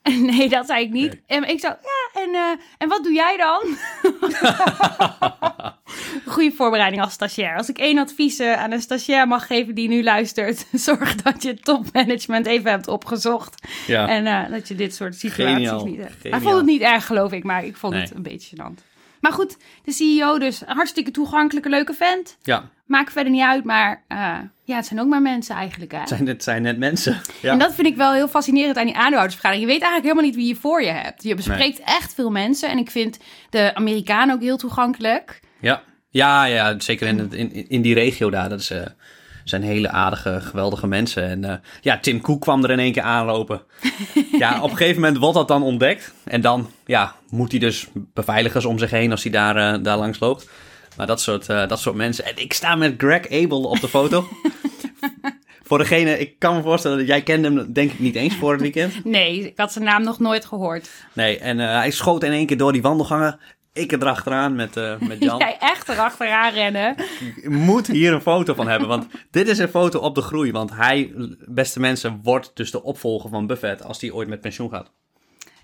Nee, 0.31 0.49
dat 0.49 0.67
zei 0.67 0.85
ik 0.85 0.91
niet. 0.91 1.11
Nee. 1.11 1.23
En 1.27 1.49
ik 1.49 1.61
zou, 1.61 1.75
ja, 1.83 2.23
en, 2.23 2.35
eh, 2.35 2.65
en 2.79 2.88
wat 2.88 3.05
doe 3.05 3.12
jij 3.12 3.37
dan? 3.37 3.62
Goede 6.33 6.53
voorbereiding 6.53 7.03
als 7.03 7.12
stagiair. 7.12 7.57
Als 7.57 7.69
ik 7.69 7.79
één 7.79 7.99
advies 7.99 8.38
eh, 8.38 8.53
aan 8.53 8.73
een 8.73 8.81
stagiair 8.81 9.29
mag 9.29 9.47
geven 9.47 9.75
die 9.75 9.88
nu 9.88 10.03
luistert, 10.03 10.67
zorg 10.88 11.15
dat 11.15 11.43
je 11.43 11.55
topmanagement 11.55 12.47
even 12.47 12.71
hebt 12.71 12.88
opgezocht. 12.88 13.67
Ja. 13.87 14.09
En 14.09 14.27
eh, 14.27 14.50
dat 14.50 14.69
je 14.69 14.75
dit 14.75 14.95
soort 14.95 15.15
situaties 15.15 15.55
Geniaal. 15.69 15.85
niet 15.85 15.97
hebt. 15.97 16.11
Hij 16.11 16.19
Geniaal. 16.21 16.41
vond 16.41 16.57
het 16.57 16.67
niet 16.67 16.81
erg, 16.81 17.07
geloof 17.07 17.33
ik, 17.33 17.45
maar 17.45 17.65
ik 17.65 17.77
vond 17.77 17.95
het 17.95 18.15
een 18.15 18.23
beetje 18.23 18.57
gênant. 18.57 18.87
Maar 19.21 19.33
goed, 19.33 19.57
de 19.85 19.93
CEO 19.93 20.38
dus, 20.38 20.61
een 20.61 20.77
hartstikke 20.77 21.11
toegankelijke, 21.11 21.69
leuke 21.69 21.95
vent. 21.95 22.37
ja, 22.43 22.71
Maakt 22.88 23.12
verder 23.12 23.33
niet 23.33 23.42
uit, 23.42 23.64
maar 23.64 24.04
eh, 24.09 24.37
ja, 24.64 24.76
het 24.76 24.87
zijn 24.87 25.00
ook 25.00 25.09
maar 25.09 25.23
mensen 25.23 25.54
eigenlijk. 25.54 25.92
Hè? 25.92 25.99
het 25.99 26.09
zijn, 26.09 26.26
het 26.26 26.42
zijn 26.42 26.62
net 26.62 26.78
mensen. 26.78 27.21
Ja. 27.42 27.52
En 27.52 27.59
dat 27.59 27.75
vind 27.75 27.87
ik 27.87 27.97
wel 27.97 28.12
heel 28.12 28.28
fascinerend 28.28 28.76
aan 28.76 28.87
die 28.87 28.97
aandeelhoudersvergadering. 28.97 29.66
Je 29.66 29.73
weet 29.73 29.83
eigenlijk 29.83 30.02
helemaal 30.02 30.25
niet 30.25 30.45
wie 30.45 30.54
je 30.54 30.61
voor 30.61 30.83
je 30.83 30.90
hebt. 30.90 31.23
Je 31.23 31.35
bespreekt 31.35 31.80
echt 31.85 32.14
veel 32.14 32.30
mensen. 32.30 32.71
En 32.71 32.78
ik 32.78 32.90
vind 32.90 33.18
de 33.50 33.75
Amerikanen 33.75 34.35
ook 34.35 34.40
heel 34.42 34.57
toegankelijk. 34.57 35.40
Ja, 35.61 35.83
ja, 36.09 36.45
ja 36.45 36.80
zeker 36.80 37.07
in, 37.07 37.33
in, 37.33 37.68
in 37.68 37.83
die 37.83 37.95
regio 37.95 38.30
daar. 38.30 38.49
Dat 38.49 38.61
is, 38.61 38.71
eh, 38.71 38.87
zijn 39.45 39.62
hele 39.62 39.90
aardige, 39.90 40.40
geweldige 40.40 40.87
mensen. 40.87 41.28
En 41.28 41.45
eh, 41.45 41.54
ja, 41.80 41.99
Tim 41.99 42.21
Cook 42.21 42.40
kwam 42.40 42.64
er 42.64 42.71
in 42.71 42.78
één 42.78 42.92
keer 42.92 43.02
aanlopen. 43.02 43.62
ja, 44.38 44.62
op 44.62 44.71
een 44.71 44.76
gegeven 44.76 45.00
moment 45.00 45.18
wordt 45.18 45.37
dat 45.37 45.49
dan 45.49 45.62
ontdekt. 45.62 46.12
En 46.25 46.40
dan 46.40 46.71
ja, 46.87 47.14
moet 47.30 47.50
hij 47.50 47.61
dus 47.61 47.88
beveiligers 47.95 48.64
om 48.64 48.78
zich 48.78 48.90
heen 48.90 49.11
als 49.11 49.23
hij 49.23 49.33
daar, 49.33 49.83
daar 49.83 49.99
langs 49.99 50.21
loopt. 50.21 50.49
Maar 50.99 51.07
dat 51.07 51.21
soort, 51.21 51.49
eh, 51.49 51.69
dat 51.69 51.81
soort 51.81 51.97
mensen. 51.97 52.25
En 52.25 52.33
ik 52.37 52.52
sta 52.52 52.75
met 52.75 52.95
Greg 52.97 53.31
Abel 53.31 53.62
op 53.62 53.81
de 53.81 53.88
foto. 53.88 54.28
Voor 55.69 55.78
degene, 55.78 56.19
ik 56.19 56.38
kan 56.38 56.57
me 56.57 56.62
voorstellen 56.62 56.99
dat 56.99 57.07
jij 57.07 57.23
kende 57.23 57.49
hem 57.49 57.73
denk 57.73 57.93
ik 57.93 57.99
niet 57.99 58.14
eens 58.14 58.35
voor 58.35 58.52
het 58.52 58.61
weekend. 58.61 59.05
Nee, 59.05 59.47
ik 59.47 59.59
had 59.59 59.73
zijn 59.73 59.85
naam 59.85 60.02
nog 60.02 60.19
nooit 60.19 60.45
gehoord. 60.45 60.90
Nee, 61.12 61.38
en 61.38 61.61
eh, 61.61 61.67
hij 61.67 61.90
schoot 61.90 62.23
in 62.23 62.33
één 62.33 62.47
keer 62.47 62.57
door 62.57 62.73
die 62.73 62.83
wandelgangen. 62.83 63.38
Ik 63.73 63.93
erachteraan 63.93 64.55
met, 64.55 64.76
eh 64.76 65.00
met 65.00 65.23
Jan. 65.23 65.38
Jij 65.49 65.57
echt 65.61 65.88
erachteraan 65.88 66.52
rennen. 66.52 66.97
Ik 67.37 67.49
moet 67.49 67.87
hier 67.87 68.12
een 68.12 68.21
foto 68.21 68.55
van 68.55 68.69
hebben, 68.69 68.88
want 68.88 69.07
dit 69.31 69.49
is 69.49 69.59
een 69.59 69.69
foto 69.69 69.99
op 69.99 70.14
de 70.14 70.23
groei. 70.23 70.52
Want 70.52 70.71
hij, 70.75 71.12
beste 71.49 71.81
mensen, 71.81 72.21
wordt 72.23 72.50
dus 72.55 72.71
de 72.71 72.83
opvolger 72.83 73.31
van 73.31 73.47
Buffett 73.47 73.83
als 73.83 74.00
hij 74.00 74.11
ooit 74.11 74.28
met 74.28 74.40
pensioen 74.40 74.71
gaat. 74.71 74.93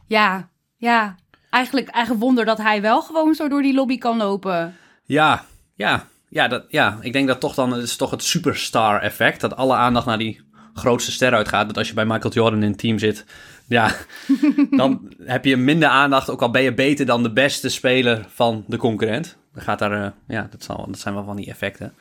Ja, 0.06 0.50
ja. 0.76 1.16
Eigenlijk 1.50 1.88
eigen 1.88 2.18
wonder 2.18 2.44
dat 2.44 2.58
hij 2.58 2.80
wel 2.80 3.02
gewoon 3.02 3.34
zo 3.34 3.48
door 3.48 3.62
die 3.62 3.74
lobby 3.74 3.98
kan 3.98 4.16
lopen. 4.16 4.76
Ja, 5.04 5.44
ja, 5.74 6.06
ja, 6.28 6.48
dat, 6.48 6.64
ja. 6.68 6.98
Ik 7.00 7.12
denk 7.12 7.28
dat 7.28 7.40
toch 7.40 7.54
dan, 7.54 7.72
het 7.72 7.82
is 7.82 7.96
toch 7.96 8.10
het 8.10 8.22
superstar 8.22 9.00
effect, 9.00 9.40
dat 9.40 9.56
alle 9.56 9.74
aandacht 9.74 10.06
naar 10.06 10.18
die 10.18 10.40
grootste 10.74 11.12
ster 11.12 11.32
uitgaat. 11.32 11.66
Dat 11.66 11.78
als 11.78 11.88
je 11.88 11.94
bij 11.94 12.06
Michael 12.06 12.34
Jordan 12.34 12.62
in 12.62 12.68
het 12.70 12.78
team 12.78 12.98
zit, 12.98 13.24
ja, 13.66 13.90
dan 14.70 15.14
heb 15.22 15.44
je 15.44 15.56
minder 15.56 15.88
aandacht, 15.88 16.30
ook 16.30 16.42
al 16.42 16.50
ben 16.50 16.62
je 16.62 16.74
beter 16.74 17.06
dan 17.06 17.22
de 17.22 17.32
beste 17.32 17.68
speler 17.68 18.26
van 18.28 18.64
de 18.66 18.76
concurrent. 18.76 19.36
Dan 19.54 19.62
gaat 19.62 19.78
daar, 19.78 20.04
eh, 20.04 20.10
ja, 20.28 20.48
dat, 20.50 20.62
zal, 20.62 20.86
dat 20.86 20.98
zijn 20.98 21.14
wel 21.14 21.24
van 21.24 21.36
die 21.36 21.46
effecten. 21.46 21.94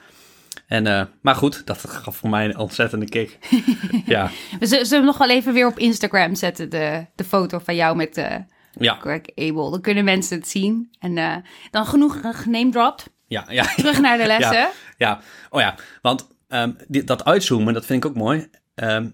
En, 0.67 0.87
eh, 0.87 1.05
maar 1.21 1.35
goed, 1.35 1.65
dat 1.65 1.85
gaf 1.87 2.15
voor 2.15 2.29
mij 2.29 2.45
een 2.45 2.57
ontzettende 2.57 3.09
kick. 3.09 3.37
ja, 4.05 4.29
We 4.59 4.65
zullen 4.67 4.89
hem 4.89 5.05
nog 5.05 5.17
wel 5.17 5.29
even 5.29 5.53
weer 5.53 5.67
op 5.67 5.79
Instagram 5.79 6.35
zetten, 6.35 6.69
de, 6.69 7.05
de 7.15 7.23
foto 7.23 7.59
van 7.59 7.75
jou 7.75 7.95
met, 7.95 8.17
eh 8.17 8.35
Ja, 8.79 8.95
Greg 8.95 9.21
Abel. 9.35 9.71
Dan 9.71 9.81
kunnen 9.81 10.03
mensen 10.03 10.37
het 10.37 10.47
zien. 10.47 10.91
En 10.99 11.17
eh, 11.17 11.35
dan 11.71 11.85
genoeg 11.85 12.19
genamedropt. 12.23 13.09
ja, 13.27 13.45
ja. 13.47 13.63
Terug 13.75 14.01
naar 14.01 14.17
de 14.17 14.25
lessen. 14.25 14.53
Ja. 14.53 14.71
Ja, 14.97 15.19
oh 15.49 15.61
ja, 15.61 15.75
want 16.01 16.27
ehm, 16.47 16.71
dat 16.87 17.25
uitzoomen, 17.25 17.73
dat 17.73 17.85
vind 17.85 18.03
ik 18.03 18.09
ook 18.09 18.17
mooi. 18.17 18.49
Ehm, 18.75 19.09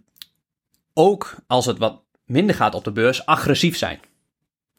ook 0.94 1.36
als 1.48 1.66
het 1.66 1.78
wat 1.78 2.02
minder 2.26 2.56
gaat 2.56 2.76
op 2.76 2.84
de 2.84 2.92
beurs, 2.92 3.26
agressief 3.26 3.78
zijn. 3.78 4.00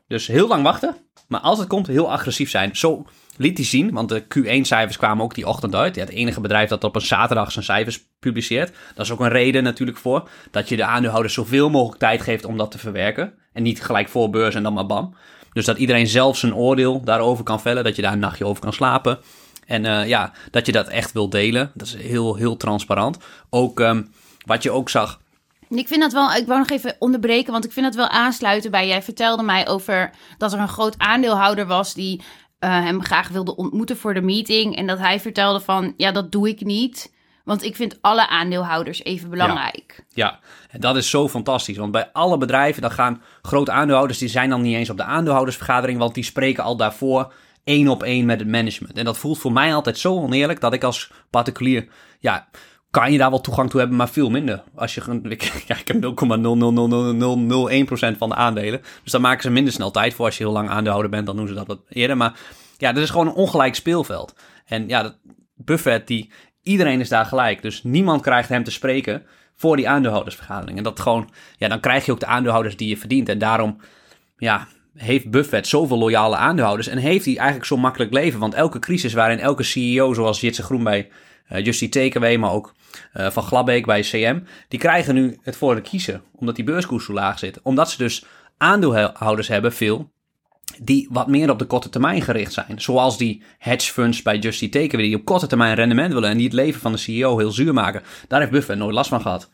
Dus 0.07 0.27
heel 0.27 0.49
lang 0.49 0.63
wachten, 0.63 0.97
maar 1.29 1.41
als 1.41 1.59
het 1.59 1.69
komt, 1.69 1.87
heel 1.87 2.13
agressief 2.13 2.51
zijn. 2.51 2.77
Zo 2.77 3.07
liet 3.37 3.57
hij 3.57 3.67
zien, 3.67 3.93
want 3.93 4.09
de 4.09 4.23
Q1-cijfers 4.23 4.97
kwamen 4.97 5.25
ook 5.25 5.35
die 5.35 5.47
ochtend 5.47 5.75
uit. 5.75 5.95
Ja, 5.95 6.01
het 6.01 6.11
enige 6.11 6.41
bedrijf 6.41 6.69
dat 6.69 6.85
op 6.85 6.95
een 6.95 7.01
zaterdag 7.01 7.53
zijn 7.53 7.65
cijfers 7.65 8.07
publiceert. 8.19 8.77
Dat 8.95 9.05
is 9.05 9.13
ook 9.13 9.21
een 9.21 9.29
reden 9.29 9.63
natuurlijk 9.63 9.99
voor 9.99 10.29
dat 10.51 10.69
je 10.69 10.77
de 10.77 10.85
aandeelhouders 10.85 11.35
zoveel 11.35 11.71
mogelijk 11.71 11.99
tijd 11.99 12.23
geeft 12.23 12.45
om 12.45 12.57
dat 12.57 12.71
te 12.71 12.79
verwerken. 12.79 13.35
En 13.53 13.63
niet 13.63 13.83
gelijk 13.83 14.09
voor 14.09 14.31
beurs 14.31 14.55
en 14.55 14.63
dan 14.63 14.73
maar 14.73 14.87
bam. 14.87 15.15
Dus 15.53 15.65
dat 15.65 15.79
iedereen 15.79 16.07
zelf 16.07 16.37
zijn 16.37 16.55
oordeel 16.55 17.01
daarover 17.05 17.45
kan 17.45 17.61
vellen, 17.61 17.85
dat 17.85 17.97
je 17.97 18.03
daar 18.03 18.13
een 18.13 18.19
nachtje 18.19 18.47
over 18.47 18.63
kan 18.63 18.73
slapen. 18.73 19.19
En 19.67 19.85
eh, 19.85 20.09
ja, 20.09 20.33
dat 20.51 20.67
je 20.67 20.73
dat 20.73 20.89
echt 20.89 21.13
wil 21.13 21.29
delen. 21.29 21.71
Dat 21.75 21.87
is 21.87 21.95
heel, 21.95 22.35
heel 22.35 22.57
transparant. 22.57 23.19
Ook 23.51 23.81
ehm, 23.81 24.03
wat 24.45 24.63
je 24.63 24.71
ook 24.71 24.89
zag. 24.89 25.21
Ik 25.69 25.89
vind 25.89 26.01
dat 26.01 26.13
wel, 26.13 26.33
ik 26.33 26.47
wou 26.47 26.59
nog 26.59 26.71
even 26.71 26.97
onderbreken, 26.99 27.53
want 27.53 27.65
ik 27.65 27.73
vind 27.73 27.87
dat 27.87 27.95
wel 27.95 28.09
aansluiten 28.09 28.71
bij. 28.71 28.87
Jij 28.87 29.03
vertelde 29.03 29.43
mij 29.43 29.69
over 29.69 30.11
dat 30.39 30.53
er 30.53 30.59
een 30.59 30.69
groot 30.69 30.99
aandeelhouder 30.99 31.67
was 31.67 31.95
die 31.95 32.23
eh, 32.59 32.71
hem 32.71 33.05
graag 33.05 33.29
wilde 33.29 33.57
ontmoeten 33.57 33.97
voor 33.97 34.15
de 34.15 34.21
meeting. 34.21 34.77
En 34.77 34.87
dat 34.87 34.99
hij 34.99 35.21
vertelde 35.21 35.61
van, 35.61 35.95
ja, 35.97 36.13
dat 36.13 36.33
doe 36.33 36.49
ik 36.49 36.61
niet. 36.65 37.13
Want 37.51 37.65
ik 37.65 37.77
vind 37.77 37.99
alle 38.01 38.29
aandeelhouders 38.29 39.05
even 39.05 39.31
belangrijk. 39.31 40.05
Ja, 40.09 40.39
en 40.69 40.81
dat 40.81 40.97
is 40.97 41.11
zo 41.11 41.29
fantastisch. 41.29 41.77
Want 41.77 41.93
bij 41.93 42.09
alle 42.13 42.39
bedrijven, 42.39 42.83
dan 42.83 42.91
gaan 42.91 43.23
grote 43.43 43.71
aandeelhouders, 43.71 44.19
die 44.19 44.29
zijn 44.29 44.51
dan 44.51 44.63
niet 44.63 44.75
eens 44.75 44.91
op 44.91 44.97
de 44.97 45.03
aandeelhoudersvergadering, 45.03 45.99
want 45.99 46.15
die 46.15 46.25
spreken 46.25 46.65
al 46.65 46.77
daarvoor 46.77 47.33
één 47.65 47.89
op 47.89 48.03
één 48.03 48.27
met 48.27 48.39
het 48.39 48.49
management. 48.49 48.99
En 48.99 49.05
dat 49.05 49.19
voelt 49.19 49.39
voor 49.39 49.53
mij 49.53 49.75
altijd 49.75 49.99
zo 49.99 50.15
oneerlijk 50.15 50.61
dat 50.61 50.73
ik 50.73 50.85
als 50.85 51.13
particulier, 51.31 51.89
ja, 52.21 52.49
kan 52.91 53.13
je 53.13 53.19
daar 53.19 53.31
wel 53.31 53.41
toegang 53.41 53.71
toe 53.71 53.81
hebben, 53.81 53.99
maar 53.99 54.09
veel 54.09 54.31
minder. 54.31 54.63
Als 54.75 54.95
je, 54.95 55.21
ik, 55.23 55.43
ja, 55.67 55.77
ik 55.77 55.89
heb 55.89 55.97
0,0000001% 55.97 56.03
van 58.19 58.29
de 58.29 58.35
aandelen. 58.35 58.81
Dus 59.03 59.13
daar 59.13 59.21
maken 59.21 59.43
ze 59.43 59.51
minder 59.51 59.73
snel 59.73 59.91
tijd 59.91 60.15
voor. 60.15 60.25
Als 60.25 60.39
je 60.39 60.45
heel 60.45 60.53
lang 60.53 60.69
aandeelhouder 60.69 61.11
bent, 61.11 61.27
dan 61.27 61.37
doen 61.37 61.49
ze 61.49 61.55
dat 61.55 61.67
wat 61.67 61.81
eerder. 61.89 62.17
Maar 62.17 62.39
ja, 62.77 62.93
dat 62.93 63.03
is 63.03 63.11
gewoon 63.11 63.27
een 63.27 63.33
ongelijk 63.33 63.75
speelveld. 63.75 64.35
En 64.67 64.89
ja, 64.89 65.03
dat, 65.03 65.17
Buffett, 65.65 66.07
die, 66.07 66.31
iedereen 66.63 67.01
is 67.01 67.09
daar 67.09 67.27
gelijk. 67.27 67.63
Dus 67.63 67.83
niemand 67.83 68.23
krijgt 68.23 68.49
hem 68.49 68.65
te 68.65 68.71
spreken 68.71 69.23
voor 69.57 69.77
die 69.77 69.89
aandeelhoudersvergadering. 69.89 70.79
En 70.79 70.85
dat 70.85 71.01
gewoon, 71.01 71.31
ja, 71.57 71.69
dan 71.69 71.81
krijg 71.81 72.07
je 72.07 72.13
ook 72.13 72.21
de 72.21 72.27
aandeelhouders 72.27 72.77
die 72.77 72.89
je 72.89 72.97
verdient. 72.97 73.29
En 73.29 73.39
daarom, 73.39 73.81
ja, 74.37 74.69
heeft 74.97 75.31
Buffett 75.31 75.67
zoveel 75.67 75.99
loyale 75.99 76.37
aandeelhouders 76.37 76.89
en 76.89 76.99
heeft 76.99 77.25
hij 77.25 77.37
eigenlijk 77.37 77.67
zo 77.67 77.77
makkelijk 77.77 78.13
leven. 78.13 78.41
Want 78.41 78.55
elke 78.55 78.79
crisis 78.79 79.13
waarin 79.13 79.39
elke 79.39 79.63
CEO, 79.63 80.15
zoals 80.15 80.41
Jitse 80.41 80.63
Groen 80.63 80.85
bij 80.85 81.09
uh, 81.53 81.65
Justy 81.65 81.89
Takeaway, 81.89 82.37
maar 82.37 82.53
ook 82.53 82.75
uh, 83.15 83.31
Van 83.31 83.43
Glabbeek 83.43 83.87
bij 83.87 84.01
CM, 84.01 84.41
die 84.69 84.79
krijgen 84.79 85.15
nu 85.15 85.39
het 85.43 85.57
voor 85.57 85.75
de 85.75 85.81
kiezen, 85.81 86.23
omdat 86.35 86.57
die 86.57 86.65
beurskoers 86.65 87.05
zo 87.05 87.13
laag 87.13 87.39
zit. 87.39 87.63
Omdat 87.63 87.91
ze 87.91 87.97
dus 87.99 88.25
aandeelhouders 88.57 89.49
hebben, 89.49 89.73
veel, 89.73 90.11
die 90.83 91.09
wat 91.11 91.27
meer 91.27 91.51
op 91.51 91.59
de 91.59 91.65
korte 91.65 91.89
termijn 91.89 92.23
gericht 92.23 92.53
zijn. 92.53 92.81
Zoals 92.81 93.19
die 93.19 93.43
hedge 93.59 93.93
funds 93.93 94.23
bij 94.23 94.39
Justy 94.39 94.69
Takeaway, 94.69 95.07
die 95.07 95.17
op 95.17 95.25
korte 95.25 95.47
termijn 95.47 95.75
rendement 95.75 96.13
willen 96.13 96.31
en 96.31 96.37
die 96.37 96.47
het 96.47 96.55
leven 96.55 96.81
van 96.81 96.93
de 96.93 96.99
CEO 96.99 97.39
heel 97.39 97.51
zuur 97.51 97.73
maken. 97.73 98.03
Daar 98.29 98.41
heeft 98.41 98.53
Buffett 98.53 98.79
nooit 98.79 98.95
last 98.95 99.09
van 99.09 99.21
gehad. 99.21 99.51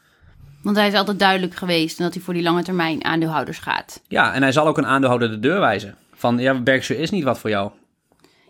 Want 0.62 0.76
hij 0.76 0.86
is 0.86 0.94
altijd 0.94 1.18
duidelijk 1.18 1.54
geweest 1.54 1.98
dat 1.98 2.14
hij 2.14 2.22
voor 2.22 2.34
die 2.34 2.42
lange 2.42 2.62
termijn 2.62 3.04
aandeelhouders 3.04 3.58
gaat. 3.58 4.02
Ja, 4.08 4.32
en 4.32 4.42
hij 4.42 4.52
zal 4.52 4.66
ook 4.66 4.78
een 4.78 4.86
aandeelhouder 4.86 5.30
de 5.30 5.38
deur 5.38 5.60
wijzen. 5.60 5.96
Van, 6.14 6.38
ja, 6.38 6.60
Berkshire 6.60 7.02
is 7.02 7.10
niet 7.10 7.24
wat 7.24 7.38
voor 7.38 7.50
jou. 7.50 7.70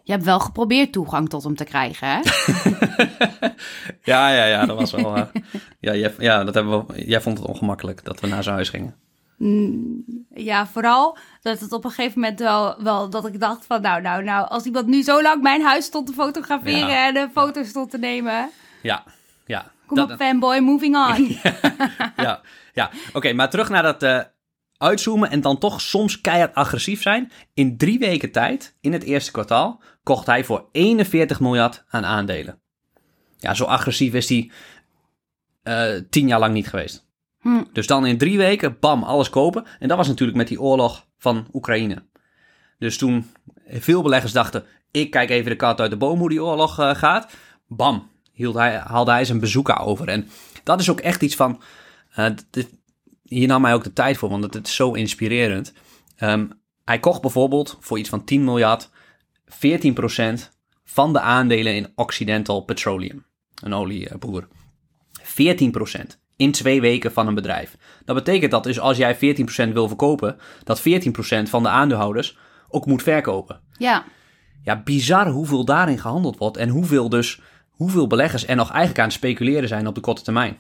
Je 0.03 0.13
hebt 0.13 0.25
wel 0.25 0.41
geprobeerd 0.41 0.93
toegang 0.93 1.29
tot 1.29 1.45
hem 1.45 1.57
te 1.57 1.65
krijgen, 1.65 2.09
hè? 2.09 2.21
ja, 4.13 4.31
ja, 4.31 4.45
ja, 4.45 4.67
dat 4.67 4.77
was 4.77 4.93
wel... 4.93 5.17
uh, 5.17 5.23
ja, 5.81 5.95
jij, 5.95 6.15
ja, 6.19 6.45
dat 6.45 6.55
hebben 6.55 6.87
we, 6.87 7.05
jij 7.07 7.21
vond 7.21 7.39
het 7.39 7.47
ongemakkelijk 7.47 8.05
dat 8.05 8.21
we 8.21 8.27
naar 8.27 8.43
zijn 8.43 8.55
huis 8.55 8.69
gingen. 8.69 8.95
Mm, 9.37 10.05
ja, 10.35 10.67
vooral 10.67 11.19
dat 11.43 11.61
het 11.61 11.73
op 11.73 11.85
een 11.85 11.91
gegeven 11.91 12.21
moment 12.21 12.39
wel, 12.39 12.83
wel 12.83 13.11
dat 13.11 13.27
ik 13.27 13.41
dacht 13.41 13.67
van... 13.67 13.81
Nou, 13.81 14.03
nou, 14.03 14.25
nou, 14.25 14.49
als 14.49 14.65
iemand 14.65 14.87
nu 14.87 15.03
zo 15.03 15.23
lang 15.23 15.43
mijn 15.43 15.63
huis 15.63 15.85
stond 15.85 16.07
te 16.07 16.13
fotograferen 16.13 16.89
ja. 16.89 17.07
en 17.07 17.15
de 17.15 17.29
foto's 17.33 17.69
stond 17.69 17.91
te 17.91 17.99
nemen... 17.99 18.51
Ja, 18.83 19.05
ja. 19.47 19.71
Kom 19.87 19.97
dat, 19.97 20.11
op, 20.11 20.17
fanboy, 20.17 20.59
moving 20.59 20.97
on. 21.07 21.29
ja, 21.43 22.13
ja, 22.17 22.41
ja. 22.73 22.91
oké, 23.09 23.17
okay, 23.17 23.33
maar 23.33 23.51
terug 23.51 23.69
naar 23.69 23.83
dat 23.83 24.03
uh, 24.03 24.21
uitzoomen 24.79 25.31
en 25.31 25.41
dan 25.41 25.59
toch 25.59 25.81
soms 25.81 26.21
keihard 26.21 26.55
agressief 26.55 27.03
zijn. 27.03 27.33
In 27.55 27.77
drie 27.77 27.99
weken 27.99 28.33
tijd, 28.33 28.77
in 28.81 28.93
het 28.93 29.03
eerste 29.03 29.31
kwartaal, 29.31 29.83
kocht 30.03 30.27
hij 30.27 30.45
voor 30.45 30.69
41 30.73 31.41
miljard 31.41 31.85
aan 31.89 32.05
aandelen. 32.05 32.61
Ja, 33.39 33.55
zo 33.55 33.65
agressief 33.65 34.15
is 34.15 34.29
hij 34.29 34.51
uh, 35.65 36.01
tien 36.11 36.29
jaar 36.29 36.39
lang 36.39 36.53
niet 36.53 36.69
geweest. 36.69 37.06
Hm. 37.47 37.63
Dus 37.73 37.87
dan 37.87 38.07
in 38.07 38.19
drie 38.19 38.39
weken, 38.39 38.77
bam, 38.81 39.03
alles 39.03 39.31
kopen. 39.31 39.65
En 39.79 39.89
dat 39.89 39.97
was 39.97 40.09
natuurlijk 40.09 40.39
met 40.39 40.49
die 40.49 40.61
oorlog 40.61 41.07
van 41.19 41.47
Oekraïne. 41.53 42.03
Dus 42.79 42.99
toen 42.99 43.31
veel 43.69 44.03
beleggers 44.03 44.33
dachten, 44.33 44.65
ik 44.91 45.11
kijk 45.11 45.31
even 45.31 45.51
de 45.51 45.57
kat 45.57 45.81
uit 45.81 45.91
de 45.91 45.97
boom 45.97 46.19
hoe 46.19 46.29
die 46.29 46.45
oorlog 46.45 46.81
uh, 46.81 46.95
gaat. 46.95 47.33
Bam, 47.67 48.11
hield 48.33 48.55
hij, 48.55 48.77
haalde 48.77 49.11
hij 49.11 49.25
zijn 49.25 49.41
bezoeken 49.41 49.77
over. 49.77 50.09
En 50.09 50.29
dat 50.63 50.81
is 50.81 50.91
ook 50.91 51.01
echt 51.01 51.23
iets 51.23 51.35
van. 51.35 51.63
Uh, 52.19 52.27
dit, 52.51 52.69
hier 53.23 53.47
nam 53.47 53.65
hij 53.65 53.75
ook 53.75 53.85
de 53.85 53.93
tijd 53.93 54.17
voor, 54.17 54.29
want 54.29 54.55
het 54.55 54.67
is 54.67 54.75
zo 54.75 54.93
inspirerend. 54.93 55.73
Um, 56.21 56.53
hij 56.85 56.99
kocht 56.99 57.21
bijvoorbeeld 57.21 57.77
voor 57.81 57.99
iets 57.99 58.09
van 58.09 58.25
10 58.25 58.45
miljard 58.45 58.91
14% 59.51 60.49
van 60.85 61.13
de 61.13 61.21
aandelen 61.21 61.75
in 61.75 61.93
Occidental 61.95 62.61
Petroleum, 62.61 63.27
een 63.63 63.75
olieboer. 63.75 64.49
14% 65.23 66.26
in 66.37 66.53
twee 66.53 66.81
weken 66.81 67.13
van 67.13 67.27
een 67.27 67.35
bedrijf. 67.35 67.77
Dat 68.05 68.17
betekent 68.17 68.51
dat 68.51 68.65
dus 68.65 68.81
als 68.81 68.97
jij 68.97 69.17
14% 69.17 69.19
wil 69.73 69.89
verkopen, 69.89 70.39
dat 70.65 70.81
14% 70.81 70.83
van 71.43 71.63
de 71.63 71.69
aandeelhouders 71.69 72.39
ook 72.69 72.87
moet 72.87 73.03
verkopen. 73.03 73.61
Ja. 73.79 74.05
Ja, 74.63 74.83
bizar 74.83 75.29
hoeveel 75.29 75.65
daarin 75.65 75.99
gehandeld 75.99 76.39
wordt 76.39 76.57
en 76.57 76.69
hoeveel 76.69 77.09
dus 77.09 77.41
hoeveel 77.71 78.07
beleggers 78.07 78.47
er 78.47 78.57
nog 78.57 78.71
eigenlijk 78.71 78.99
aan 78.99 79.05
het 79.05 79.15
speculeren 79.15 79.69
zijn 79.69 79.87
op 79.87 79.95
de 79.95 80.01
korte 80.01 80.23
termijn. 80.23 80.59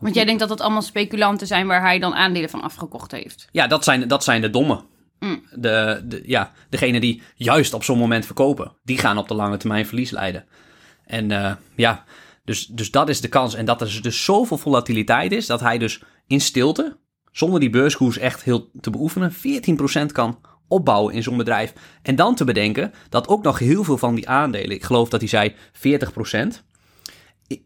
Want 0.00 0.14
jij 0.14 0.24
denkt 0.24 0.40
dat 0.40 0.48
dat 0.48 0.60
allemaal 0.60 0.82
speculanten 0.82 1.46
zijn 1.46 1.66
waar 1.66 1.80
hij 1.80 1.98
dan 1.98 2.14
aandelen 2.14 2.50
van 2.50 2.62
afgekocht 2.62 3.10
heeft? 3.10 3.48
Ja, 3.50 3.66
dat 3.66 3.84
zijn, 3.84 4.08
dat 4.08 4.24
zijn 4.24 4.40
de 4.40 4.50
domme. 4.50 4.84
Mm. 5.18 5.42
De, 5.54 6.02
de, 6.04 6.22
ja, 6.26 6.52
degene 6.68 7.00
die 7.00 7.22
juist 7.34 7.74
op 7.74 7.84
zo'n 7.84 7.98
moment 7.98 8.26
verkopen, 8.26 8.72
die 8.82 8.98
gaan 8.98 9.18
op 9.18 9.28
de 9.28 9.34
lange 9.34 9.56
termijn 9.56 9.86
verlies 9.86 10.10
leiden. 10.10 10.44
En 11.06 11.30
uh, 11.30 11.52
ja, 11.74 12.04
dus, 12.44 12.66
dus 12.66 12.90
dat 12.90 13.08
is 13.08 13.20
de 13.20 13.28
kans. 13.28 13.54
En 13.54 13.64
dat 13.64 13.80
er 13.80 13.98
dus 14.02 14.24
zoveel 14.24 14.58
volatiliteit 14.58 15.32
is, 15.32 15.46
dat 15.46 15.60
hij 15.60 15.78
dus 15.78 16.02
in 16.26 16.40
stilte, 16.40 16.96
zonder 17.32 17.60
die 17.60 17.70
beurskoers 17.70 18.18
echt 18.18 18.42
heel 18.42 18.70
te 18.80 18.90
beoefenen, 18.90 19.32
14% 19.32 20.06
kan 20.12 20.38
opbouwen 20.68 21.14
in 21.14 21.22
zo'n 21.22 21.36
bedrijf. 21.36 21.72
En 22.02 22.16
dan 22.16 22.34
te 22.34 22.44
bedenken 22.44 22.92
dat 23.08 23.28
ook 23.28 23.42
nog 23.42 23.58
heel 23.58 23.84
veel 23.84 23.98
van 23.98 24.14
die 24.14 24.28
aandelen, 24.28 24.76
ik 24.76 24.84
geloof 24.84 25.08
dat 25.08 25.20
hij 25.20 25.28
zei 25.28 25.54
40%, 25.72 26.72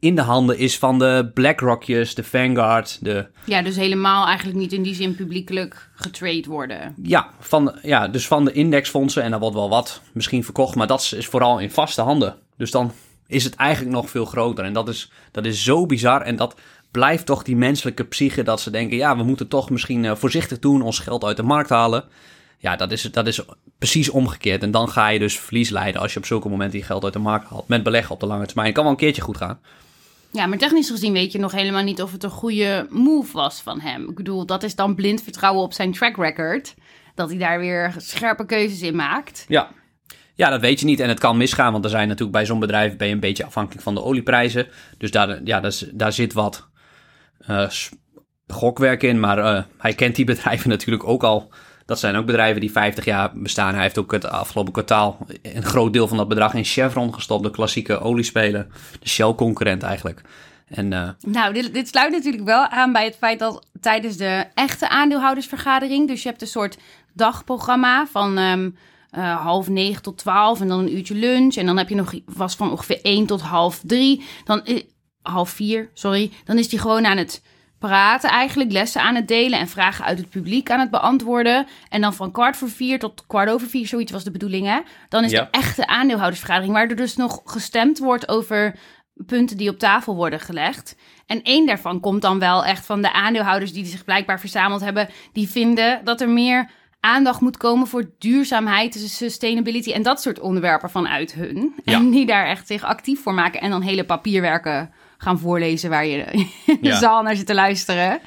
in 0.00 0.14
de 0.14 0.22
handen 0.22 0.58
is 0.58 0.78
van 0.78 0.98
de 0.98 1.30
BlackRockjes, 1.34 2.14
de 2.14 2.24
Vanguard, 2.24 2.98
de... 3.00 3.26
Ja, 3.44 3.62
dus 3.62 3.76
helemaal 3.76 4.26
eigenlijk 4.26 4.58
niet 4.58 4.72
in 4.72 4.82
die 4.82 4.94
zin 4.94 5.14
publiekelijk 5.14 5.90
getrade 5.94 6.44
worden. 6.48 6.94
Ja, 7.02 7.30
van, 7.40 7.78
ja, 7.82 8.08
dus 8.08 8.26
van 8.26 8.44
de 8.44 8.52
indexfondsen, 8.52 9.22
en 9.22 9.30
daar 9.30 9.40
wordt 9.40 9.54
wel 9.54 9.68
wat 9.68 10.02
misschien 10.12 10.44
verkocht, 10.44 10.74
maar 10.74 10.86
dat 10.86 11.12
is 11.16 11.26
vooral 11.26 11.58
in 11.58 11.70
vaste 11.70 12.02
handen. 12.02 12.36
Dus 12.56 12.70
dan 12.70 12.92
is 13.28 13.44
het 13.44 13.54
eigenlijk 13.54 13.96
nog 13.96 14.10
veel 14.10 14.24
groter. 14.24 14.64
En 14.64 14.72
dat 14.72 14.88
is, 14.88 15.10
dat 15.30 15.44
is 15.44 15.64
zo 15.64 15.86
bizar 15.86 16.22
en 16.22 16.36
dat 16.36 16.54
blijft 16.90 17.26
toch 17.26 17.42
die 17.42 17.56
menselijke 17.56 18.04
psyche 18.04 18.42
dat 18.42 18.60
ze 18.60 18.70
denken, 18.70 18.96
ja, 18.96 19.16
we 19.16 19.22
moeten 19.22 19.48
toch 19.48 19.70
misschien 19.70 20.04
uh, 20.04 20.14
voorzichtig 20.14 20.58
doen, 20.58 20.82
ons 20.82 20.98
geld 20.98 21.24
uit 21.24 21.36
de 21.36 21.42
markt 21.42 21.68
halen. 21.68 22.04
Ja, 22.58 22.76
dat 22.76 22.92
is, 22.92 23.02
dat 23.02 23.26
is 23.26 23.40
precies 23.78 24.08
omgekeerd. 24.08 24.62
En 24.62 24.70
dan 24.70 24.88
ga 24.88 25.08
je 25.08 25.18
dus 25.18 25.38
verlies 25.38 25.70
leiden 25.70 26.00
als 26.00 26.12
je 26.12 26.18
op 26.18 26.26
zulke 26.26 26.48
momenten 26.48 26.78
je 26.78 26.84
geld 26.84 27.04
uit 27.04 27.12
de 27.12 27.18
markt 27.18 27.48
haalt. 27.48 27.68
Met 27.68 27.82
beleggen 27.82 28.14
op 28.14 28.20
de 28.20 28.26
lange 28.26 28.46
termijn. 28.46 28.72
kan 28.72 28.82
wel 28.82 28.92
een 28.92 28.98
keertje 28.98 29.22
goed 29.22 29.36
gaan. 29.36 29.60
Ja, 30.30 30.46
maar 30.46 30.58
technisch 30.58 30.90
gezien 30.90 31.12
weet 31.12 31.32
je 31.32 31.38
nog 31.38 31.52
helemaal 31.52 31.82
niet 31.82 32.02
of 32.02 32.12
het 32.12 32.22
een 32.22 32.30
goede 32.30 32.86
move 32.90 33.32
was 33.32 33.60
van 33.60 33.80
hem. 33.80 34.08
Ik 34.08 34.14
bedoel, 34.14 34.46
dat 34.46 34.62
is 34.62 34.74
dan 34.74 34.94
blind 34.94 35.22
vertrouwen 35.22 35.62
op 35.62 35.72
zijn 35.72 35.92
track 35.92 36.16
record. 36.16 36.74
Dat 37.14 37.28
hij 37.28 37.38
daar 37.38 37.58
weer 37.58 37.94
scherpe 37.96 38.46
keuzes 38.46 38.82
in 38.82 38.96
maakt. 38.96 39.44
Ja. 39.48 39.70
Ja, 40.38 40.50
dat 40.50 40.60
weet 40.60 40.80
je 40.80 40.86
niet. 40.86 41.00
En 41.00 41.08
het 41.08 41.18
kan 41.18 41.36
misgaan, 41.36 41.72
want 41.72 41.84
er 41.84 41.90
zijn 41.90 42.08
natuurlijk 42.08 42.36
bij 42.36 42.46
zo'n 42.46 42.58
bedrijf 42.60 42.96
ben 42.96 43.06
je 43.06 43.14
een 43.14 43.20
beetje 43.20 43.44
afhankelijk 43.44 43.82
van 43.82 43.94
de 43.94 44.02
olieprijzen. 44.02 44.66
Dus 44.98 45.10
daar, 45.10 45.40
ja, 45.44 45.62
daar, 45.92 46.12
zit 46.12 46.32
wat 46.32 46.68
uh, 47.50 47.68
gokwerk 48.46 49.02
in. 49.02 49.20
Maar 49.20 49.38
uh, 49.38 49.62
hij 49.78 49.94
kent 49.94 50.16
die 50.16 50.24
bedrijven 50.34 50.68
natuurlijk 50.68 51.08
ook 51.08 51.22
al 51.22 51.50
dat 51.86 51.98
zijn 51.98 52.16
ook 52.16 52.26
bedrijven 52.26 52.60
die 52.60 52.70
50 52.70 53.04
jaar 53.04 53.30
bestaan. 53.34 53.74
Hij 53.74 53.82
heeft 53.82 53.98
ook 53.98 54.12
het 54.12 54.24
afgelopen 54.24 54.72
kwartaal 54.72 55.26
een 55.42 55.62
groot 55.62 55.92
deel 55.92 56.08
van 56.08 56.16
dat 56.16 56.28
bedrag 56.28 56.54
in 56.54 56.64
Chevron 56.64 57.14
gestopt. 57.14 57.42
De 57.42 57.50
klassieke 57.50 58.00
oliespeler. 58.00 58.66
De 59.00 59.08
Shell-concurrent 59.08 59.82
eigenlijk. 59.82 60.20
En, 60.68 60.92
uh... 60.92 61.08
Nou, 61.20 61.52
dit, 61.52 61.74
dit, 61.74 61.88
sluit 61.88 62.12
natuurlijk 62.12 62.44
wel 62.44 62.66
aan 62.66 62.92
bij 62.92 63.04
het 63.04 63.16
feit 63.16 63.38
dat 63.38 63.66
tijdens 63.80 64.16
de 64.16 64.44
echte 64.54 64.88
aandeelhoudersvergadering... 64.88 66.08
dus 66.08 66.22
je 66.22 66.28
hebt 66.28 66.40
een 66.40 66.48
soort 66.48 66.78
dagprogramma 67.12 68.06
van 68.06 68.38
ehm, 68.38 68.70
eh, 69.10 69.40
half 69.40 69.68
negen 69.68 70.02
tot 70.02 70.18
twaalf 70.18 70.60
en 70.60 70.68
dan 70.68 70.78
een 70.78 70.96
uurtje 70.96 71.14
lunch. 71.14 71.54
En 71.54 71.66
dan 71.66 71.76
heb 71.78 71.88
je 71.88 71.94
nog 71.94 72.14
was 72.24 72.54
van 72.54 72.70
ongeveer 72.70 73.00
één 73.02 73.26
tot 73.26 73.40
half 73.40 73.80
drie. 73.84 74.22
Dan 74.44 74.64
eh, 74.64 74.82
half 75.22 75.50
vier, 75.50 75.90
sorry. 75.94 76.30
Dan 76.44 76.58
is 76.58 76.70
hij 76.70 76.80
gewoon 76.80 77.06
aan 77.06 77.16
het 77.16 77.42
praten 77.78 78.30
eigenlijk, 78.30 78.72
lessen 78.72 79.02
aan 79.02 79.14
het 79.14 79.28
delen 79.28 79.58
en 79.58 79.68
vragen 79.68 80.04
uit 80.04 80.18
het 80.18 80.28
publiek 80.28 80.70
aan 80.70 80.80
het 80.80 80.90
beantwoorden. 80.90 81.66
En 81.88 82.00
dan 82.00 82.14
van 82.14 82.30
kwart 82.32 82.56
voor 82.56 82.70
vier 82.70 82.98
tot 82.98 83.24
kwart 83.26 83.50
over 83.50 83.68
vier, 83.68 83.86
zoiets 83.86 84.12
was 84.12 84.24
de 84.24 84.30
bedoeling 84.30 84.66
hè. 84.66 84.78
Dan 85.08 85.24
is 85.24 85.30
Ja. 85.30 85.42
de 85.42 85.48
echte 85.50 85.86
aandeelhoudersvergadering, 85.86 86.74
waar 86.74 86.88
er 86.88 86.96
dus 86.96 87.16
nog 87.16 87.40
gestemd 87.44 87.98
wordt 87.98 88.28
over 88.28 88.78
punten 89.26 89.56
die 89.56 89.70
op 89.70 89.78
tafel 89.78 90.14
worden 90.14 90.40
gelegd. 90.40 90.96
En 91.26 91.42
één 91.42 91.66
daarvan 91.66 92.00
komt 92.00 92.22
dan 92.22 92.38
wel 92.38 92.64
echt 92.64 92.86
van 92.86 93.02
de 93.02 93.12
aandeelhouders 93.12 93.72
die 93.72 93.84
zich 93.84 94.04
blijkbaar 94.04 94.40
verzameld 94.40 94.80
hebben. 94.80 95.08
Die 95.32 95.48
vinden 95.48 96.00
dat 96.04 96.20
er 96.20 96.28
meer 96.28 96.70
aandacht 97.00 97.40
moet 97.40 97.56
komen 97.56 97.86
voor 97.86 98.10
duurzaamheid, 98.18 98.92
dus 98.92 99.16
sustainability 99.16 99.92
en 99.92 100.02
dat 100.02 100.20
soort 100.22 100.40
onderwerpen 100.40 100.90
vanuit 100.90 101.32
hun. 101.34 101.74
Ja. 101.84 101.92
En 101.94 102.10
die 102.10 102.26
daar 102.26 102.46
echt 102.46 102.66
zich 102.66 102.82
actief 102.84 103.22
voor 103.22 103.34
maken 103.34 103.60
en 103.60 103.70
dan 103.70 103.82
hele 103.82 104.04
papierwerken 104.04 104.90
gaan 105.18 105.38
voorlezen 105.38 105.90
waar 105.90 106.06
je 106.06 106.16
in 106.18 106.46
de 106.80 106.88
Ja. 106.88 106.98
zaal 106.98 107.22
naar 107.22 107.36
zit 107.36 107.46
te 107.46 107.54
luisteren. 107.54 108.20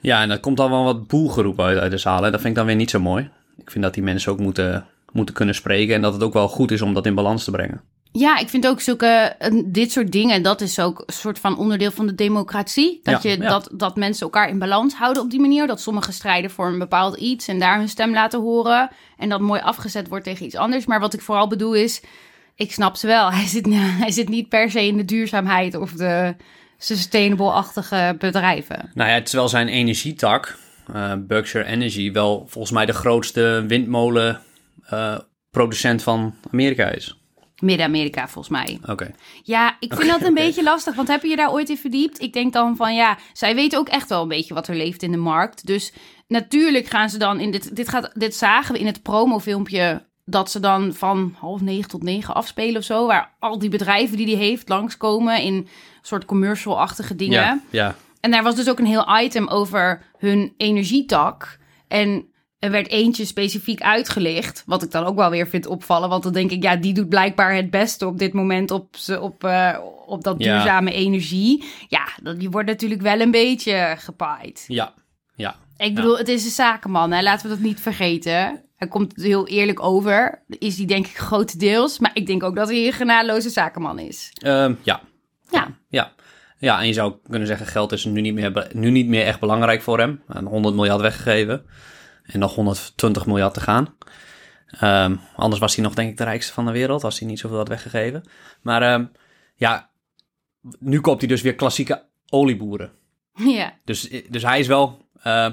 Ja, 0.00 0.22
en 0.22 0.28
dan 0.28 0.40
komt 0.40 0.56
dan 0.56 0.70
wel 0.70 0.84
wat 0.84 1.06
boelgeroep 1.06 1.60
uit, 1.60 1.78
uit 1.78 1.90
de 1.90 1.98
zaal. 1.98 2.22
Hè. 2.22 2.30
Dat 2.30 2.40
vind 2.40 2.52
ik 2.52 2.58
dan 2.58 2.66
weer 2.66 2.76
niet 2.76 2.90
zo 2.90 3.00
mooi. 3.00 3.30
Ik 3.58 3.70
vind 3.70 3.84
dat 3.84 3.94
die 3.94 4.02
mensen 4.02 4.32
ook 4.32 4.38
moeten, 4.38 4.86
moeten 5.12 5.34
kunnen 5.34 5.54
spreken. 5.54 5.94
En 5.94 6.02
dat 6.02 6.12
het 6.12 6.22
ook 6.22 6.32
wel 6.32 6.48
goed 6.48 6.70
is 6.70 6.82
om 6.82 6.94
dat 6.94 7.06
in 7.06 7.14
balans 7.14 7.44
te 7.44 7.50
brengen. 7.50 7.80
Ja, 8.12 8.38
ik 8.38 8.48
vind 8.48 8.66
ook 8.66 8.80
zulke, 8.80 9.34
eh, 9.38 9.62
dit 9.64 9.92
soort 9.92 10.12
dingen, 10.12 10.42
dat 10.42 10.60
is 10.60 10.78
ook 10.78 11.02
een 11.06 11.14
soort 11.14 11.38
van 11.38 11.58
onderdeel 11.58 11.90
van 11.90 12.06
de 12.06 12.14
democratie. 12.14 13.00
Dat, 13.02 13.22
Ja, 13.22 13.30
je, 13.30 13.40
ja. 13.40 13.48
Dat, 13.48 13.68
dat 13.72 13.96
mensen 13.96 14.22
elkaar 14.22 14.48
in 14.48 14.58
balans 14.58 14.94
houden 14.94 15.22
op 15.22 15.30
die 15.30 15.40
manier. 15.40 15.66
Dat 15.66 15.80
sommigen 15.80 16.12
strijden 16.12 16.50
voor 16.50 16.66
een 16.66 16.78
bepaald 16.78 17.16
iets 17.16 17.48
en 17.48 17.58
daar 17.58 17.78
hun 17.78 17.88
stem 17.88 18.12
laten 18.12 18.40
horen. 18.40 18.90
En 19.16 19.28
dat 19.28 19.40
mooi 19.40 19.60
afgezet 19.60 20.08
wordt 20.08 20.24
tegen 20.24 20.46
iets 20.46 20.54
anders. 20.54 20.86
Maar 20.86 21.00
wat 21.00 21.14
ik 21.14 21.20
vooral 21.20 21.48
bedoel 21.48 21.74
is, 21.74 22.02
ik 22.54 22.72
snap 22.72 22.96
ze 22.96 23.06
wel. 23.06 23.32
Hij 23.40 23.46
zit, 23.46 23.66
hij 23.74 24.10
zit 24.10 24.28
niet 24.28 24.48
per 24.48 24.70
se 24.70 24.86
in 24.86 24.96
de 24.96 25.04
duurzaamheid 25.04 25.74
of 25.74 25.92
de 25.92 26.34
sustainable-achtige 26.78 28.16
bedrijven. 28.18 28.90
Nou 28.94 29.10
ja, 29.10 29.22
terwijl 29.22 29.48
zijn 29.48 29.68
energietak, 29.68 30.58
eh, 30.92 31.12
Berkshire 31.18 31.66
Energy, 31.66 32.12
wel 32.12 32.46
volgens 32.48 32.72
mij 32.72 32.86
de 32.86 32.92
grootste 32.92 33.64
windmolen 33.68 34.40
eh, 34.86 35.18
producent 35.50 36.02
van 36.02 36.34
Amerika 36.50 36.88
is. 36.88 37.19
Midden-Amerika 37.60 38.28
volgens 38.28 38.48
mij. 38.48 38.78
Oké. 38.86 39.14
Ja, 39.42 39.76
ik 39.80 39.94
vind 39.94 40.10
dat 40.10 40.22
een 40.22 40.34
beetje 40.34 40.62
lastig, 40.62 40.94
want 40.94 41.08
heb 41.08 41.22
je 41.22 41.28
je 41.28 41.36
daar 41.36 41.52
ooit 41.52 41.68
in 41.68 41.76
verdiept? 41.76 42.20
Ik 42.20 42.32
denk 42.32 42.52
dan 42.52 42.76
van 42.76 42.94
ja, 42.94 43.18
zij 43.32 43.54
weten 43.54 43.78
ook 43.78 43.88
echt 43.88 44.08
wel 44.08 44.22
een 44.22 44.28
beetje 44.28 44.54
wat 44.54 44.68
er 44.68 44.76
leeft 44.76 45.02
in 45.02 45.10
de 45.10 45.16
markt. 45.16 45.66
Dus 45.66 45.92
natuurlijk 46.28 46.86
gaan 46.86 47.10
ze 47.10 47.18
dan 47.18 47.40
in 47.40 47.50
dit, 47.50 47.76
dit, 47.76 47.88
gaat, 47.88 48.10
dit 48.14 48.34
zagen 48.34 48.72
we 48.72 48.80
in 48.80 48.86
het 48.86 49.02
promofilmpje 49.02 50.08
dat 50.24 50.50
ze 50.50 50.60
dan 50.60 50.94
van 50.94 51.34
half 51.38 51.60
negen 51.60 51.90
tot 51.90 52.02
negen 52.02 52.34
afspelen 52.34 52.76
of 52.76 52.84
zo, 52.84 53.06
waar 53.06 53.34
al 53.38 53.58
die 53.58 53.70
bedrijven 53.70 54.16
die 54.16 54.26
die 54.26 54.36
heeft 54.36 54.68
langskomen 54.68 55.42
in 55.42 55.68
soort 56.02 56.24
commercial-achtige 56.24 57.16
dingen. 57.16 57.40
Ja, 57.40 57.60
ja. 57.70 57.96
En 58.20 58.30
daar 58.30 58.42
was 58.42 58.54
dus 58.54 58.68
ook 58.68 58.78
een 58.78 58.86
heel 58.86 59.18
item 59.20 59.48
over 59.48 60.02
hun 60.18 60.54
energietak. 60.56 61.58
En 61.88 62.29
er 62.60 62.70
werd 62.70 62.88
eentje 62.88 63.24
specifiek 63.24 63.80
uitgelicht. 63.82 64.62
Wat 64.66 64.82
ik 64.82 64.90
dan 64.90 65.04
ook 65.04 65.16
wel 65.16 65.30
weer 65.30 65.48
vind 65.48 65.66
opvallen. 65.66 66.08
Want 66.08 66.22
dan 66.22 66.32
denk 66.32 66.50
ik, 66.50 66.62
ja, 66.62 66.76
die 66.76 66.94
doet 66.94 67.08
blijkbaar 67.08 67.54
het 67.54 67.70
beste 67.70 68.06
op 68.06 68.18
dit 68.18 68.32
moment 68.32 68.70
op, 68.70 68.94
op, 69.20 69.44
eh, 69.44 69.78
op 70.06 70.22
dat 70.24 70.34
Ja. 70.38 70.54
duurzame 70.54 70.92
energie. 70.92 71.64
Ja, 71.88 72.34
die 72.36 72.50
wordt 72.50 72.68
natuurlijk 72.68 73.00
wel 73.00 73.20
een 73.20 73.30
beetje 73.30 73.94
gepaaid. 73.98 74.64
Ja, 74.66 74.94
ja. 75.34 75.56
Ik 75.76 75.94
bedoel, 75.94 76.18
het 76.18 76.28
is 76.28 76.44
een 76.44 76.50
zakenman, 76.50 77.12
hè? 77.12 77.22
laten 77.22 77.48
we 77.48 77.54
dat 77.54 77.64
niet 77.64 77.80
vergeten. 77.80 78.62
Hij 78.76 78.88
komt 78.88 79.12
heel 79.16 79.46
eerlijk 79.46 79.82
over. 79.82 80.42
Is 80.48 80.76
die 80.76 80.86
denk 80.86 81.06
ik 81.06 81.16
grotendeels. 81.18 81.98
Maar 81.98 82.10
ik 82.14 82.26
denk 82.26 82.42
ook 82.42 82.56
dat 82.56 82.68
hij 82.68 82.86
een 82.86 82.92
genadeloze 82.92 83.50
zakenman 83.50 83.98
is. 83.98 84.30
Ehm, 84.34 84.74
ja, 84.82 85.00
Ja, 85.50 85.68
ja. 85.88 86.12
Ja, 86.58 86.80
en 86.80 86.86
je 86.86 86.92
zou 86.92 87.14
kunnen 87.28 87.46
zeggen, 87.48 87.66
geld 87.66 87.92
is 87.92 88.04
nu 88.04 88.20
niet 88.20 88.34
meer, 88.34 88.68
nu 88.72 88.90
niet 88.90 89.06
meer 89.06 89.24
echt 89.24 89.40
belangrijk 89.40 89.82
voor 89.82 89.98
hem. 89.98 90.22
Een 90.26 90.44
100 90.46 90.74
miljard 90.74 91.00
weggegeven. 91.00 91.64
En 92.32 92.38
nog 92.38 92.54
120 92.54 93.26
miljard 93.26 93.54
te 93.54 93.60
gaan. 93.60 93.94
Ehm, 94.66 95.16
anders 95.36 95.60
was 95.60 95.74
hij 95.74 95.84
nog, 95.84 95.94
denk 95.94 96.10
ik, 96.10 96.16
de 96.16 96.24
rijkste 96.24 96.52
van 96.52 96.66
de 96.66 96.72
wereld. 96.72 97.04
Als 97.04 97.18
hij 97.18 97.28
niet 97.28 97.38
zoveel 97.38 97.56
had 97.56 97.68
weggegeven. 97.68 98.24
Maar 98.62 98.82
ehm, 98.82 99.04
ja, 99.54 99.90
nu 100.78 101.00
koopt 101.00 101.20
hij 101.20 101.28
dus 101.28 101.42
weer 101.42 101.54
klassieke 101.54 102.04
olieboeren. 102.28 102.92
ja. 103.34 103.72
Dus, 103.84 104.08
dus 104.28 104.42
hij 104.42 104.58
is 104.58 104.66
wel 104.66 105.06
eh, 105.22 105.48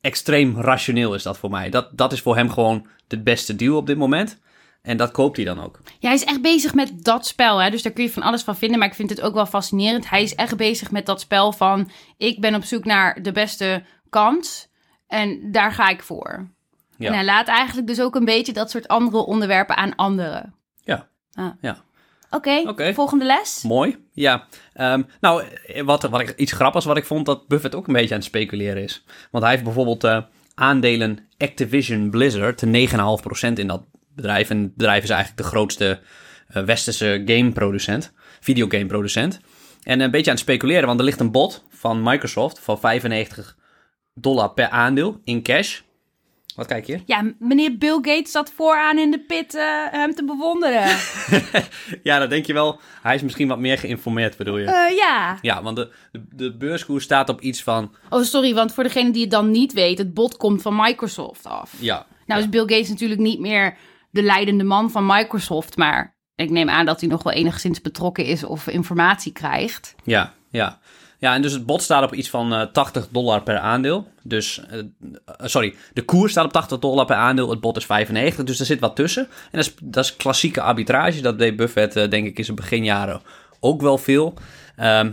extreem 0.00 0.60
rationeel, 0.60 1.14
is 1.14 1.22
dat 1.22 1.38
voor 1.38 1.50
mij. 1.50 1.70
Dat, 1.70 1.98
dat 1.98 2.12
is 2.12 2.20
voor 2.20 2.36
hem 2.36 2.50
gewoon 2.50 2.86
de 3.06 3.22
beste 3.22 3.56
deal 3.56 3.76
op 3.76 3.86
dit 3.86 3.96
moment. 3.96 4.38
En 4.82 4.96
dat 4.96 5.10
koopt 5.10 5.36
hij 5.36 5.44
dan 5.44 5.62
ook. 5.62 5.80
Ja, 5.84 6.08
hij 6.08 6.14
is 6.14 6.24
echt 6.24 6.42
bezig 6.42 6.74
met 6.74 7.04
dat 7.04 7.26
spel. 7.26 7.58
Hè? 7.58 7.70
Dus 7.70 7.82
daar 7.82 7.92
kun 7.92 8.04
je 8.04 8.10
van 8.10 8.22
alles 8.22 8.42
van 8.42 8.56
vinden. 8.56 8.78
Maar 8.78 8.88
ik 8.88 8.94
vind 8.94 9.10
het 9.10 9.20
ook 9.20 9.34
wel 9.34 9.46
fascinerend. 9.46 10.08
Hij 10.08 10.22
is 10.22 10.34
echt 10.34 10.56
bezig 10.56 10.90
met 10.90 11.06
dat 11.06 11.20
spel 11.20 11.52
van... 11.52 11.90
ik 12.16 12.40
ben 12.40 12.54
op 12.54 12.64
zoek 12.64 12.84
naar 12.84 13.22
de 13.22 13.32
beste 13.32 13.82
kans. 14.10 14.68
En 15.06 15.52
daar 15.52 15.72
ga 15.72 15.88
ik 15.88 16.02
voor. 16.02 16.50
Ja. 16.98 17.06
En 17.06 17.14
hij 17.14 17.24
laat 17.24 17.48
eigenlijk 17.48 17.86
dus 17.86 18.00
ook 18.00 18.14
een 18.14 18.24
beetje 18.24 18.52
dat 18.52 18.70
soort 18.70 18.88
andere 18.88 19.16
onderwerpen 19.16 19.76
aan 19.76 19.94
anderen. 19.94 20.54
Ja. 20.82 21.08
Ah. 21.32 21.50
Ja. 21.60 21.84
Oké, 22.30 22.94
volgende 22.94 23.24
les. 23.24 23.62
Mooi, 23.62 23.96
ja. 24.12 24.46
Ehm, 24.72 25.02
nou, 25.20 25.44
wat, 25.84 26.02
wat 26.02 26.20
ik, 26.20 26.34
iets 26.36 26.52
grappigs 26.52 26.84
wat 26.84 26.96
ik 26.96 27.04
vond, 27.04 27.26
dat 27.26 27.48
Buffett 27.48 27.74
ook 27.74 27.86
een 27.86 27.92
beetje 27.92 28.14
aan 28.14 28.20
het 28.20 28.28
speculeren 28.28 28.82
is. 28.82 29.04
Want 29.30 29.44
hij 29.44 29.52
heeft 29.52 29.64
bijvoorbeeld 29.64 30.04
eh, 30.04 30.22
aandelen 30.54 31.28
Activision 31.38 32.10
Blizzard, 32.10 32.58
de 32.58 32.88
9,5% 33.48 33.52
in 33.52 33.66
dat 33.66 33.82
bedrijf. 34.14 34.50
En 34.50 34.62
het 34.62 34.76
bedrijf 34.76 35.02
is 35.02 35.10
eigenlijk 35.10 35.42
de 35.42 35.48
grootste 35.48 36.00
eh, 36.48 36.62
westerse 36.62 37.22
gameproducent, 37.24 38.12
videogameproducent. 38.40 39.40
En 39.82 40.00
een 40.00 40.10
beetje 40.10 40.30
aan 40.30 40.36
het 40.36 40.44
speculeren, 40.44 40.86
want 40.86 40.98
er 40.98 41.04
ligt 41.04 41.20
een 41.20 41.32
bod 41.32 41.64
van 41.70 42.02
Microsoft 42.02 42.58
van 42.58 42.78
95 42.80 43.56
dollar 44.20 44.50
per 44.50 44.68
aandeel 44.68 45.20
in 45.24 45.42
cash. 45.42 45.80
Wat 46.54 46.66
kijk 46.66 46.86
je? 46.86 47.00
Ja, 47.04 47.32
meneer 47.38 47.78
Bill 47.78 47.94
Gates 47.94 48.30
zat 48.30 48.50
vooraan 48.50 48.98
in 48.98 49.10
de 49.10 49.20
pit 49.20 49.54
eh, 49.54 49.62
hem 49.90 50.14
te 50.14 50.24
bewonderen. 50.24 50.84
Ja, 52.02 52.18
dan 52.18 52.28
denk 52.28 52.46
je 52.46 52.52
wel, 52.52 52.80
hij 53.02 53.14
is 53.14 53.22
misschien 53.22 53.48
wat 53.48 53.58
meer 53.58 53.78
geïnformeerd, 53.78 54.36
bedoel 54.36 54.58
je? 54.58 54.66
Eh, 54.66 54.96
ja. 54.96 55.38
Ja, 55.42 55.62
want 55.62 55.76
de, 55.76 55.92
de, 56.12 56.24
de 56.30 56.56
beurskoers 56.56 57.04
staat 57.04 57.28
op 57.28 57.40
iets 57.40 57.62
van, 57.62 57.94
Oh, 58.10 58.22
sorry, 58.22 58.54
want 58.54 58.74
voor 58.74 58.82
degene 58.84 59.10
die 59.10 59.22
het 59.22 59.30
dan 59.30 59.50
niet 59.50 59.72
weet... 59.72 59.98
het 59.98 60.14
bod 60.14 60.36
komt 60.36 60.62
van 60.62 60.76
Microsoft 60.76 61.46
af. 61.46 61.72
ja, 61.78 62.06
Nou 62.26 62.40
is 62.40 62.48
Bill 62.48 62.60
Gates 62.66 62.88
natuurlijk 62.88 63.20
niet 63.20 63.40
meer 63.40 63.76
de 64.10 64.22
leidende 64.22 64.64
man 64.64 64.90
van 64.90 65.06
Microsoft, 65.06 65.76
maar 65.76 66.16
ik 66.34 66.50
neem 66.50 66.68
aan 66.68 66.86
dat 66.86 67.00
hij 67.00 67.08
nog 67.08 67.22
wel 67.22 67.32
enigszins 67.32 67.80
betrokken 67.80 68.24
is 68.24 68.44
of 68.44 68.66
informatie 68.66 69.32
krijgt. 69.32 69.94
Ja, 70.04 70.32
ja. 70.50 70.78
Ja, 71.26 71.34
en 71.34 71.42
dus 71.42 71.52
het 71.52 71.66
bod 71.66 71.82
staat 71.82 72.04
op 72.04 72.14
iets 72.14 72.30
van 72.30 72.54
eh 72.54 72.62
80 72.62 73.08
dollar 73.10 73.42
per 73.42 73.58
aandeel. 73.58 74.08
Dus, 74.22 74.60
eh, 74.70 74.78
eh, 74.78 74.84
sorry, 75.44 75.74
de 75.92 76.02
koers 76.02 76.30
staat 76.30 76.44
op 76.44 76.52
80 76.52 76.78
dollar 76.78 77.06
per 77.06 77.16
aandeel, 77.16 77.50
het 77.50 77.60
bod 77.60 77.76
is 77.76 77.86
95, 77.86 78.44
dus 78.44 78.60
er 78.60 78.66
zit 78.66 78.80
wat 78.80 78.96
tussen. 78.96 79.22
En 79.22 79.58
dat 79.58 79.66
is, 79.66 79.74
dat 79.82 80.04
is 80.04 80.16
klassieke 80.16 80.60
arbitrage, 80.60 81.20
dat 81.20 81.38
deed 81.38 81.56
Buffett 81.56 82.10
denk 82.10 82.26
ik 82.26 82.38
in 82.38 82.44
zijn 82.44 82.56
beginjaren 82.56 83.20
ook 83.60 83.80
wel 83.80 83.98
veel. 83.98 84.34
Ehm, 84.76 85.10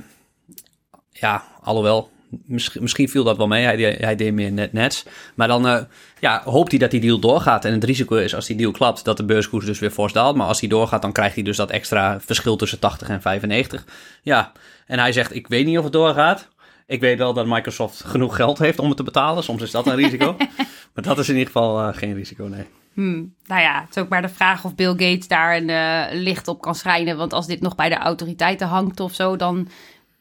ja, 1.10 1.44
alhoewel, 1.62 2.10
misschien, 2.46 2.82
misschien 2.82 3.10
viel 3.10 3.24
dat 3.24 3.38
wel 3.38 3.48
mee, 3.48 3.64
hij, 3.64 3.76
deed- 3.76 4.00
hij 4.00 4.16
deed 4.16 4.34
meer 4.34 4.52
net 4.52 4.74
nets. 4.74 5.06
Maar 5.36 5.48
dan 5.48 5.68
eh, 5.68 5.82
ja, 6.20 6.42
hoopt 6.46 6.70
hij 6.70 6.80
dat 6.80 6.92
die 6.92 7.02
deal 7.02 7.20
doorgaat. 7.20 7.66
En 7.66 7.74
het 7.74 7.84
risico 7.84 8.16
is 8.16 8.36
als 8.36 8.46
die 8.46 8.56
deal 8.56 8.72
klapt, 8.72 9.06
dat 9.06 9.18
de 9.18 9.26
beurskoers 9.26 9.66
dus 9.66 9.80
weer 9.80 9.92
fors 9.92 10.14
daalt. 10.14 10.36
Maar 10.36 10.48
als 10.48 10.60
die 10.60 10.70
doorgaat, 10.70 11.02
dan 11.02 11.12
krijgt 11.12 11.36
hij 11.36 11.44
dus 11.44 11.58
dat 11.58 11.72
extra 11.72 12.20
verschil 12.20 12.56
tussen 12.56 12.80
80 12.80 13.10
en 13.10 13.22
95. 13.22 13.86
Ja, 14.22 14.52
en 14.86 15.00
hij 15.00 15.12
zegt, 15.12 15.36
ik 15.36 15.48
weet 15.48 15.66
niet 15.66 15.78
of 15.78 15.84
het 15.84 15.94
doorgaat. 15.94 16.48
Ik 16.88 17.00
weet 17.00 17.18
wel 17.18 17.34
dat 17.34 17.46
Microsoft 17.46 18.04
genoeg 18.04 18.36
geld 18.36 18.58
heeft 18.58 18.80
om 18.80 18.88
het 18.88 18.98
te 18.98 19.04
betalen. 19.04 19.44
Soms 19.44 19.62
is 19.62 19.72
dat 19.72 19.88
een 19.88 19.96
risico. 19.96 20.36
maar 20.94 21.04
dat 21.04 21.20
is 21.20 21.30
in 21.30 21.34
ieder 21.38 21.52
geval 21.52 21.80
eh, 21.80 21.98
geen 21.98 22.14
risico, 22.14 22.44
nee. 22.44 22.66
Hmm, 22.94 23.34
nou 23.46 23.62
ja, 23.62 23.82
het 23.82 23.96
is 23.96 24.02
ook 24.02 24.10
maar 24.10 24.22
de 24.22 24.30
vraag 24.30 24.66
of 24.66 24.76
Bill 24.76 24.90
Gates 24.90 25.28
daar 25.28 25.58
een 25.58 25.70
eh, 25.70 26.06
licht 26.12 26.48
op 26.48 26.62
kan 26.62 26.76
schijnen. 26.76 27.18
Want 27.18 27.34
als 27.34 27.48
dit 27.48 27.62
nog 27.62 27.76
bij 27.76 27.90
de 27.90 27.98
autoriteiten 27.98 28.68
hangt 28.68 29.00
of 29.00 29.14
zo, 29.14 29.36
dan... 29.36 29.68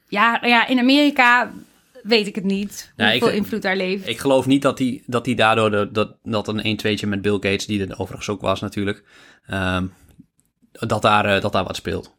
Ja, 0.09 0.39
ja 0.43 0.67
in 0.67 0.79
Amerika 0.79 1.51
weet 2.03 2.27
ik 2.27 2.35
het 2.35 2.45
niet 2.45 2.93
hoeveel 2.97 3.29
ik- 3.29 3.35
invloed 3.35 3.63
daar 3.63 3.77
leeft. 3.77 4.09
Ik 4.09 4.19
geloof 4.19 4.47
niet 4.47 4.63
dat 4.63 4.79
hij 4.79 5.03
dat 5.07 5.25
daardoor 5.37 5.71
de, 5.71 5.89
dat, 5.93 6.17
dat 6.23 6.49
een 6.49 6.79
1-2'tje 6.79 7.09
met 7.09 7.23
Bill 7.23 7.33
Gates, 7.33 7.67
die 7.67 7.87
er 7.87 7.99
overigens 7.99 8.29
ook 8.29 8.41
was 8.41 8.61
natuurlijk, 8.61 9.05
ehm, 9.47 9.87
dat, 10.73 11.03
daar, 11.03 11.25
eh, 11.25 11.41
dat 11.41 11.53
daar 11.53 11.65
wat 11.65 11.77
speelt. 11.77 12.17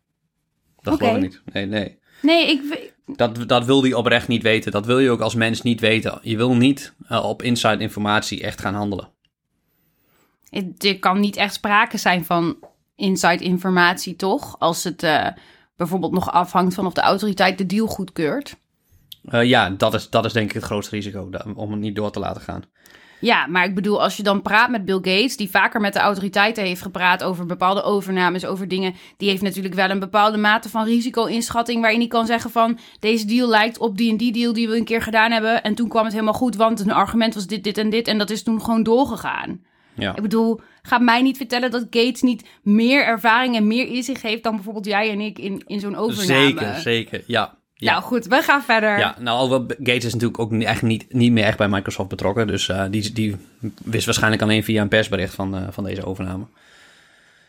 Dat 0.81 0.97
geloof 0.97 1.15
ik 1.15 1.21
niet. 1.21 1.41
Nee, 1.53 1.65
nee. 1.65 1.99
Nee, 2.21 2.49
ik... 2.49 2.91
Dat, 3.05 3.47
dat 3.47 3.65
wil 3.65 3.81
hij 3.83 3.93
oprecht 3.93 4.27
niet 4.27 4.43
weten. 4.43 4.71
Dat 4.71 4.85
wil 4.85 4.99
je 4.99 5.09
ook 5.09 5.21
als 5.21 5.35
mens 5.35 5.61
niet 5.61 5.79
weten. 5.79 6.19
Je 6.21 6.37
wil 6.37 6.55
niet 6.55 6.93
eh, 7.07 7.23
op 7.25 7.41
inside 7.41 7.77
informatie 7.77 8.41
echt 8.41 8.61
gaan 8.61 8.73
handelen. 8.73 9.09
Er 10.77 10.99
kan 10.99 11.19
niet 11.19 11.35
echt 11.35 11.53
sprake 11.53 11.97
zijn 11.97 12.25
van 12.25 12.57
inside 12.95 13.43
informatie, 13.43 14.15
toch? 14.15 14.59
Als 14.59 14.83
het 14.83 15.03
eh, 15.03 15.27
bijvoorbeeld 15.75 16.11
nog 16.11 16.31
afhangt 16.31 16.73
van 16.73 16.85
of 16.85 16.93
de 16.93 17.01
autoriteit 17.01 17.57
de 17.57 17.65
deal 17.65 17.87
goedkeurt. 17.87 18.55
Eh, 19.23 19.43
ja, 19.43 19.69
dat 19.69 19.93
is, 19.93 20.09
dat 20.09 20.25
is 20.25 20.33
denk 20.33 20.47
ik 20.47 20.55
het 20.55 20.63
grootste 20.63 20.95
risico, 20.95 21.29
om 21.55 21.71
het 21.71 21.79
niet 21.79 21.95
door 21.95 22.11
te 22.11 22.19
laten 22.19 22.41
gaan. 22.41 22.63
Ja, 23.19 23.47
maar 23.47 23.65
ik 23.65 23.75
bedoel, 23.75 24.01
als 24.01 24.17
je 24.17 24.23
dan 24.23 24.41
praat 24.41 24.69
met 24.69 24.85
Bill 24.85 24.95
Gates, 24.95 25.37
die 25.37 25.49
vaker 25.49 25.81
met 25.81 25.93
de 25.93 25.99
autoriteiten 25.99 26.63
heeft 26.63 26.81
gepraat 26.81 27.23
over 27.23 27.45
bepaalde 27.45 27.83
overnames, 27.83 28.45
over 28.45 28.67
dingen, 28.67 28.93
die 29.17 29.29
heeft 29.29 29.41
natuurlijk 29.41 29.75
wel 29.75 29.89
een 29.89 29.99
bepaalde 29.99 30.37
mate 30.37 30.69
van 30.69 30.85
risico-inschatting, 30.85 31.81
waarin 31.81 31.99
hij 31.99 32.07
kan 32.07 32.25
zeggen 32.25 32.51
van, 32.51 32.79
deze 32.99 33.25
deal 33.25 33.49
lijkt 33.49 33.77
op 33.77 33.97
die 33.97 34.11
en 34.11 34.17
die 34.17 34.31
deal 34.31 34.53
die 34.53 34.67
we 34.67 34.77
een 34.77 34.85
keer 34.85 35.01
gedaan 35.01 35.31
hebben, 35.31 35.63
en 35.63 35.75
toen 35.75 35.89
kwam 35.89 36.03
het 36.03 36.13
helemaal 36.13 36.33
goed, 36.33 36.55
want 36.55 36.79
een 36.79 36.91
argument 36.91 37.33
was 37.33 37.47
dit, 37.47 37.63
dit 37.63 37.77
en 37.77 37.89
dit, 37.89 38.07
en 38.07 38.17
dat 38.17 38.29
is 38.29 38.43
toen 38.43 38.61
gewoon 38.61 38.83
doorgegaan. 38.83 39.61
Ja. 39.95 40.15
Ik 40.15 40.21
bedoel, 40.21 40.59
ga 40.81 40.97
mij 40.97 41.21
niet 41.21 41.37
vertellen 41.37 41.71
dat 41.71 41.87
Gates 41.89 42.21
niet 42.21 42.45
meer 42.61 43.05
ervaring 43.05 43.55
en 43.55 43.67
meer 43.67 43.87
inzicht 43.87 44.21
heeft 44.21 44.43
dan 44.43 44.55
bijvoorbeeld 44.55 44.85
jij 44.85 45.11
en 45.11 45.19
ik 45.19 45.39
in, 45.39 45.63
in 45.67 45.79
zo'n 45.79 45.95
overname. 45.95 46.43
Zeker, 46.45 46.75
zeker. 46.75 47.23
Ja. 47.27 47.57
Ja. 47.83 47.91
Nou 47.91 48.03
goed, 48.03 48.25
we 48.25 48.41
gaan 48.41 48.63
verder. 48.63 48.97
Ja, 48.99 49.15
nou, 49.19 49.37
alhoewel 49.37 49.67
Gates 49.77 50.05
is 50.05 50.13
natuurlijk 50.13 50.39
ook 50.39 50.53
echt 50.53 50.81
niet, 50.81 51.13
niet 51.13 51.31
meer 51.31 51.43
echt 51.43 51.57
bij 51.57 51.67
Microsoft 51.67 52.09
betrokken. 52.09 52.47
Dus 52.47 52.69
eh, 52.69 52.83
die, 52.89 53.13
die 53.13 53.35
wist 53.83 54.05
waarschijnlijk 54.05 54.41
alleen 54.41 54.63
via 54.63 54.81
een 54.81 54.87
persbericht 54.87 55.33
van, 55.35 55.55
eh, 55.55 55.67
van 55.69 55.83
deze 55.83 56.05
overname. 56.05 56.45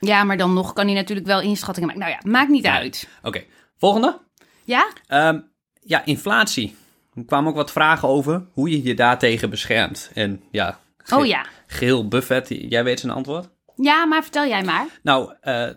Ja, 0.00 0.24
maar 0.24 0.36
dan 0.36 0.52
nog 0.54 0.72
kan 0.72 0.86
hij 0.86 0.94
natuurlijk 0.94 1.26
wel 1.26 1.40
inschattingen 1.40 1.88
maken. 1.88 2.02
Nou 2.08 2.18
ja, 2.24 2.30
maakt 2.30 2.50
niet 2.50 2.64
Ja. 2.64 2.76
uit. 2.78 3.08
Oké, 3.22 3.42
volgende. 3.78 4.18
Ja? 4.64 4.88
Ehm, 5.06 5.40
ja, 5.80 6.04
inflatie. 6.04 6.76
Er 7.14 7.24
kwamen 7.24 7.50
ook 7.50 7.56
wat 7.56 7.72
vragen 7.72 8.08
over 8.08 8.46
hoe 8.52 8.70
je 8.70 8.82
je 8.82 8.94
daartegen 8.94 9.50
beschermt. 9.50 10.10
En 10.14 10.42
ja, 10.50 10.78
Ge- 10.96 11.16
Oh 11.16 11.26
ja. 11.26 11.46
Geel 11.66 12.08
Buffett, 12.08 12.48
jij 12.48 12.84
weet 12.84 13.00
zijn 13.00 13.12
antwoord? 13.12 13.48
Ja, 13.76 14.04
maar 14.04 14.22
vertel 14.22 14.46
jij 14.46 14.62
maar. 14.64 14.86
Nou, 15.02 15.32
eh, 15.40 15.68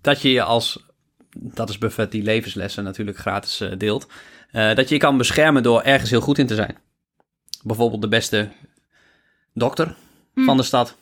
dat 0.00 0.22
je 0.22 0.32
je 0.32 0.42
als, 0.42 0.85
dat 1.38 1.68
is 1.68 1.78
Buffett 1.78 2.12
die 2.12 2.22
levenslessen 2.22 2.84
natuurlijk 2.84 3.18
gratis 3.18 3.60
eh, 3.60 3.72
deelt, 3.78 4.06
eh, 4.50 4.74
dat 4.74 4.88
je 4.88 4.94
je 4.94 5.00
kan 5.00 5.16
beschermen 5.16 5.62
door 5.62 5.82
ergens 5.82 6.10
heel 6.10 6.20
goed 6.20 6.38
in 6.38 6.46
te 6.46 6.54
zijn. 6.54 6.78
Bijvoorbeeld 7.62 8.02
de 8.02 8.08
beste 8.08 8.48
dokter 9.54 9.94
van 10.34 10.56
de 10.56 10.62
stad. 10.62 10.96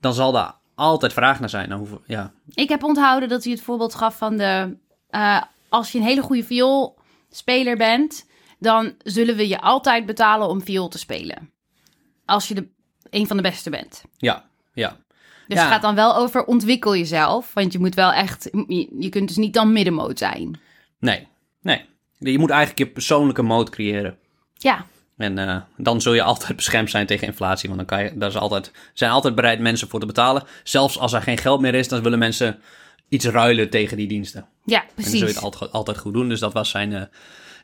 Dan 0.00 0.14
zal 0.14 0.32
daar 0.32 0.54
altijd 0.74 1.12
vraag 1.12 1.40
naar 1.40 1.48
zijn. 1.48 1.68
Nou, 1.68 1.80
hoeveel, 1.80 2.02
ja, 2.06 2.32
Ik 2.54 2.68
heb 2.68 2.84
onthouden 2.84 3.28
dat 3.28 3.44
hij 3.44 3.52
het 3.52 3.62
voorbeeld 3.62 3.94
gaf 3.94 4.16
van 4.16 4.36
de... 4.36 4.76
eh, 5.10 5.42
als 5.68 5.92
je 5.92 5.98
een 5.98 6.04
hele 6.04 6.22
goede 6.22 6.44
vioolspeler 6.44 7.76
bent, 7.76 8.26
dan 8.58 8.94
zullen 9.02 9.36
we 9.36 9.48
je 9.48 9.60
altijd 9.60 10.06
betalen 10.06 10.48
om 10.48 10.62
viool 10.62 10.88
te 10.88 10.98
spelen. 10.98 11.52
Als 12.24 12.48
je 12.48 12.54
de, 12.54 12.68
een 13.10 13.26
van 13.26 13.36
de 13.36 13.42
beste 13.42 13.70
bent. 13.70 14.04
ja, 14.16 14.48
ja. 14.72 14.96
Dus 15.50 15.58
Ja. 15.58 15.64
het 15.64 15.72
gaat 15.74 15.82
dan 15.82 15.94
wel 15.94 16.16
over 16.16 16.44
ontwikkel 16.44 16.96
jezelf. 16.96 17.54
Want 17.54 17.72
je 17.72 17.78
moet 17.78 17.94
wel 17.94 18.12
echt... 18.12 18.48
Je, 18.66 18.88
je 18.98 19.08
kunt 19.08 19.28
dus 19.28 19.36
niet 19.36 19.54
dan 19.54 19.72
middenmoot 19.72 20.18
zijn. 20.18 20.60
Nee, 20.98 21.26
nee. 21.62 21.84
Je 22.18 22.38
moet 22.38 22.50
eigenlijk 22.50 22.78
je 22.78 22.86
persoonlijke 22.86 23.42
mode 23.42 23.70
creëren. 23.70 24.16
Ja, 24.54 24.86
En 25.16 25.38
eh, 25.38 25.56
dan 25.76 26.00
zul 26.00 26.14
je 26.14 26.22
altijd 26.22 26.56
beschermd 26.56 26.90
zijn 26.90 27.06
tegen 27.06 27.26
inflatie. 27.26 27.68
Want 27.68 27.80
dan 27.88 27.98
kan 27.98 28.04
je, 28.04 28.18
daar 28.18 28.28
is 28.28 28.36
altijd, 28.36 28.72
zijn 28.94 29.10
altijd 29.10 29.34
bereid 29.34 29.60
mensen 29.60 29.88
voor 29.88 30.00
te 30.00 30.06
betalen. 30.06 30.42
Zelfs 30.64 30.98
als 30.98 31.12
er 31.12 31.22
geen 31.22 31.38
geld 31.38 31.60
meer 31.60 31.74
is, 31.74 31.88
dan 31.88 32.02
willen 32.02 32.18
mensen 32.18 32.58
iets 33.08 33.24
ruilen 33.26 33.70
tegen 33.70 33.96
die 33.96 34.08
diensten. 34.08 34.46
ja 34.64 34.80
En 34.82 34.88
dan 34.94 35.04
zul 35.04 35.12
je 35.12 35.18
precies. 35.18 35.34
het 35.34 35.44
altijd, 35.44 35.72
altijd 35.72 35.98
goed 35.98 36.12
doen. 36.12 36.28
Dus 36.28 36.40
dat 36.40 36.52
was 36.52 36.70
zijn... 36.70 36.92
eh, 36.92 37.02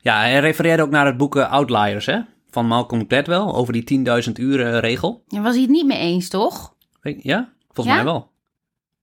ja, 0.02 0.18
hij 0.18 0.38
refereerde 0.40 0.82
ook 0.82 0.90
naar 0.90 1.06
het 1.06 1.16
boek 1.16 1.36
eh, 1.36 1.50
Outliers, 1.52 2.06
hè? 2.06 2.18
Van 2.50 2.66
Malcolm 2.66 3.04
Gladwell, 3.08 3.38
over 3.38 3.72
die 3.72 4.04
10.000 4.26 4.32
uur 4.32 4.78
regel. 4.80 5.22
Daar 5.28 5.42
was 5.42 5.52
hij 5.52 5.62
het 5.62 5.70
niet 5.70 5.86
mee 5.86 5.98
eens, 5.98 6.28
toch? 6.28 6.74
Ja? 7.22 7.52
Volgens 7.76 7.96
Ja? 7.96 8.02
mij 8.02 8.12
wel. 8.12 8.30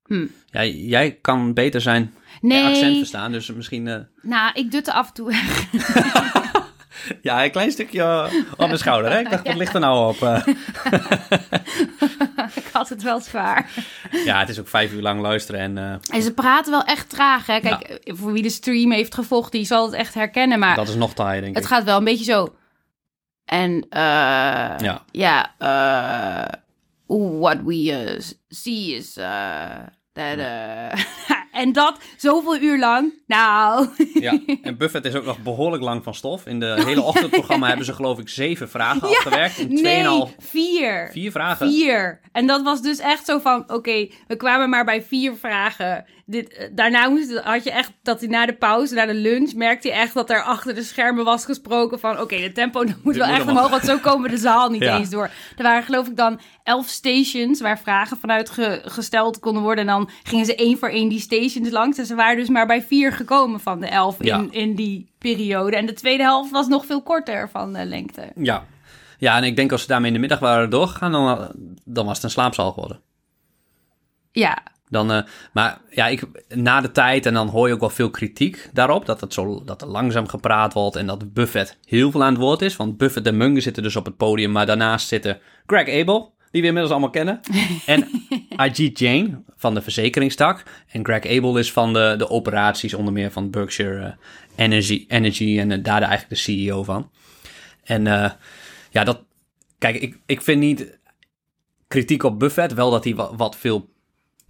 Hm. 0.05 0.25
Ja, 0.45 0.63
jij 0.65 1.17
kan 1.21 1.53
beter 1.53 1.81
zijn 1.81 2.13
Nee, 2.41 2.63
accent 2.65 2.97
verstaan, 2.97 3.31
dus 3.31 3.51
misschien... 3.51 3.87
eh, 3.87 3.99
nou, 4.21 4.51
ik 4.53 4.71
dutte 4.71 4.93
af 4.93 5.07
en 5.07 5.13
toe. 5.13 5.33
Ja, 7.21 7.43
een 7.43 7.51
klein 7.51 7.71
stukje 7.71 8.01
eh, 8.01 8.33
op 8.51 8.57
mijn 8.57 8.77
schouder, 8.77 9.11
hè? 9.11 9.19
Ik 9.19 9.29
dacht, 9.29 9.47
wat 9.47 9.55
ligt 9.55 9.73
er 9.73 9.79
nou 9.79 10.09
op? 10.15 10.21
eh? 10.21 10.47
ik 12.55 12.69
had 12.71 12.89
het 12.89 13.01
wel 13.03 13.19
zwaar. 13.19 13.69
ja, 14.25 14.39
het 14.39 14.49
is 14.49 14.59
ook 14.59 14.67
vijf 14.67 14.91
uur 14.93 15.01
lang 15.01 15.21
luisteren 15.21 15.61
en... 15.61 16.01
En 16.11 16.21
ze 16.21 16.33
praten 16.33 16.71
wel 16.71 16.83
echt 16.83 17.09
traag, 17.09 17.45
hè? 17.45 17.59
Kijk, 17.59 18.01
voor 18.05 18.31
wie 18.33 18.43
de 18.43 18.49
stream 18.49 18.91
heeft 18.91 19.13
gevolgd, 19.15 19.51
die 19.51 19.65
zal 19.65 19.85
het 19.85 19.93
echt 19.93 20.13
herkennen. 20.13 20.59
Maar 20.59 20.75
dat 20.75 20.87
is 20.87 20.95
nog 20.95 21.13
taai, 21.13 21.41
denk 21.41 21.55
het 21.55 21.63
ik. 21.63 21.69
gaat 21.69 21.83
wel 21.83 21.97
een 21.97 22.03
beetje 22.03 22.23
zo. 22.31 22.55
En 23.45 23.85
Ja. 23.89 25.03
ja, 25.11 25.53
eh, 25.57 26.59
what 27.39 27.57
we 27.65 27.91
eh, 27.91 28.19
see 28.47 28.95
is 28.95 29.17
eh, 29.17 29.25
that. 30.13 30.37
eh, 30.37 30.99
en 31.61 31.71
dat 31.71 31.97
zoveel 32.17 32.57
uur 32.57 32.79
lang. 32.79 33.13
Nou, 33.27 33.87
Ja, 34.13 34.39
en 34.61 34.77
Buffett 34.77 35.05
is 35.05 35.15
ook 35.15 35.25
nog 35.25 35.39
behoorlijk 35.39 35.83
lang 35.83 36.03
van 36.03 36.13
stof. 36.15 36.45
In 36.45 36.59
de 36.59 36.81
hele 36.85 37.01
ochtendprogramma 37.01 37.67
hebben 37.67 37.85
ze 37.85 37.93
geloof 37.93 38.19
ik 38.19 38.29
zeven 38.29 38.69
vragen 38.69 39.01
afgewerkt. 39.09 39.57
In 39.57 39.73
nee, 39.81 40.27
2,5, 40.27 40.35
vier. 40.37 41.09
vier 41.11 41.31
vragen. 41.31 41.67
Vier. 41.67 42.19
En 42.31 42.47
dat 42.47 42.61
was 42.61 42.81
dus 42.81 42.99
echt 42.99 43.25
zo 43.25 43.39
van, 43.39 43.71
oké, 43.71 44.07
we 44.27 44.35
kwamen 44.35 44.69
maar 44.69 44.85
bij 44.85 45.03
vier 45.03 45.35
vragen. 45.35 46.05
Dit, 46.33 46.53
eh, 46.53 46.67
daarna 46.71 47.09
moest, 47.09 47.37
had 47.37 47.63
je 47.63 47.71
echt, 47.71 47.91
dat 48.01 48.19
hij 48.19 48.29
na 48.29 48.45
de 48.45 48.53
pauze, 48.53 48.93
na 48.95 49.05
de 49.05 49.13
lunch, 49.13 49.53
merkte 49.53 49.87
je 49.87 49.93
echt 49.93 50.13
dat 50.13 50.29
er 50.29 50.43
achter 50.43 50.75
de 50.75 50.83
schermen 50.83 51.25
was 51.25 51.45
gesproken 51.45 51.99
van, 51.99 52.19
oké, 52.19 52.37
de 52.37 52.51
tempo 52.51 52.79
moet 52.83 52.87
wel 52.93 53.03
moet 53.03 53.17
echt 53.17 53.29
omhoog. 53.41 53.49
omhoog, 53.55 53.69
want 53.69 53.83
zo 53.83 53.97
komen 53.97 54.29
de 54.29 54.37
zaal 54.37 54.69
niet 54.69 54.81
Ja. 54.89 54.97
eens 54.97 55.09
door. 55.09 55.29
Er 55.57 55.63
waren 55.63 55.83
geloof 55.83 56.07
ik 56.07 56.15
dan 56.17 56.39
elf 56.63 56.87
stations 56.87 57.61
waar 57.61 57.79
vragen 57.79 58.17
vanuit 58.17 58.49
ge- 58.49 58.81
gesteld 58.85 59.39
konden 59.39 59.63
worden. 59.63 59.87
En 59.87 59.93
dan 59.93 60.09
gingen 60.23 60.45
ze 60.45 60.55
één 60.55 60.77
voor 60.77 60.89
één 60.89 61.09
die 61.09 61.19
stations 61.19 61.69
langs. 61.69 61.97
En 61.97 62.05
ze 62.05 62.15
waren 62.15 62.37
dus 62.37 62.49
maar 62.49 62.67
bij 62.67 62.81
vier 62.81 63.11
gekomen 63.13 63.59
van 63.59 63.79
de 63.79 63.87
elf 63.87 64.15
Ja. 64.19 64.37
in, 64.37 64.51
in 64.51 64.75
die 64.75 65.11
periode. 65.17 65.75
En 65.75 65.85
de 65.85 65.93
tweede 65.93 66.23
helft 66.23 66.51
was 66.51 66.67
nog 66.67 66.85
veel 66.85 67.01
korter 67.01 67.49
van 67.49 67.73
de 67.73 67.85
lengte. 67.85 68.31
Ja. 68.35 68.65
ja, 69.17 69.37
en 69.37 69.43
ik 69.43 69.55
denk 69.55 69.71
als 69.71 69.81
ze 69.81 69.87
daarmee 69.87 70.07
in 70.07 70.13
de 70.13 70.19
middag 70.19 70.39
waren 70.39 70.69
doorgegaan, 70.69 71.11
dan, 71.11 71.51
dan 71.85 72.05
was 72.05 72.15
het 72.15 72.23
een 72.23 72.29
slaapzaal 72.29 72.71
geworden. 72.71 72.99
Ja, 74.31 74.57
Dan, 74.93 75.11
eh, 75.11 75.21
maar 75.53 75.81
ja, 75.89 76.07
ik, 76.07 76.23
na 76.47 76.81
de 76.81 76.91
tijd, 76.91 77.25
en 77.25 77.33
dan 77.33 77.47
hoor 77.47 77.67
je 77.67 77.73
ook 77.73 77.79
wel 77.79 77.89
veel 77.89 78.09
kritiek 78.09 78.69
daarop, 78.73 79.05
dat, 79.05 79.21
het 79.21 79.33
zo, 79.33 79.63
dat 79.63 79.81
er 79.81 79.87
langzaam 79.87 80.27
gepraat 80.27 80.73
wordt 80.73 80.95
en 80.95 81.05
dat 81.05 81.33
Buffett 81.33 81.77
heel 81.85 82.11
veel 82.11 82.23
aan 82.23 82.33
het 82.33 82.41
woord 82.41 82.61
is. 82.61 82.75
Want 82.75 82.97
Buffett 82.97 83.27
en 83.27 83.37
Munger 83.37 83.61
zitten 83.61 83.83
dus 83.83 83.95
op 83.95 84.05
het 84.05 84.17
podium, 84.17 84.51
maar 84.51 84.65
daarnaast 84.65 85.07
zitten 85.07 85.39
Greg 85.65 86.01
Abel, 86.01 86.33
die 86.51 86.61
we 86.61 86.67
inmiddels 86.67 86.91
allemaal 86.91 87.09
kennen, 87.09 87.39
en 87.85 88.07
Ajit 88.55 88.99
Jain 88.99 89.45
van 89.55 89.73
de 89.73 89.81
verzekeringstak. 89.81 90.63
En 90.87 91.05
Greg 91.05 91.37
Abel 91.37 91.57
is 91.57 91.71
van 91.71 91.93
de, 91.93 92.15
de 92.17 92.29
operaties, 92.29 92.93
onder 92.93 93.13
meer 93.13 93.31
van 93.31 93.49
Berkshire 93.49 94.03
eh, 94.03 94.65
Energy, 94.65 95.05
Energy 95.07 95.59
en 95.59 95.71
eh, 95.71 95.83
daar 95.83 95.99
de, 95.99 96.05
eigenlijk 96.05 96.29
de 96.29 96.51
CEO 96.51 96.83
van. 96.83 97.09
En 97.83 98.03
ja, 98.89 99.03
dat, 99.03 99.23
kijk, 99.77 99.95
ik, 99.95 100.17
ik 100.25 100.41
vind 100.41 100.59
niet 100.59 100.97
kritiek 101.93 102.23
op 102.23 102.39
Buffett, 102.39 102.73
wel 102.73 102.91
dat 102.91 103.03
hij 103.03 103.15
wat, 103.15 103.33
wat 103.37 103.55
veel 103.55 103.92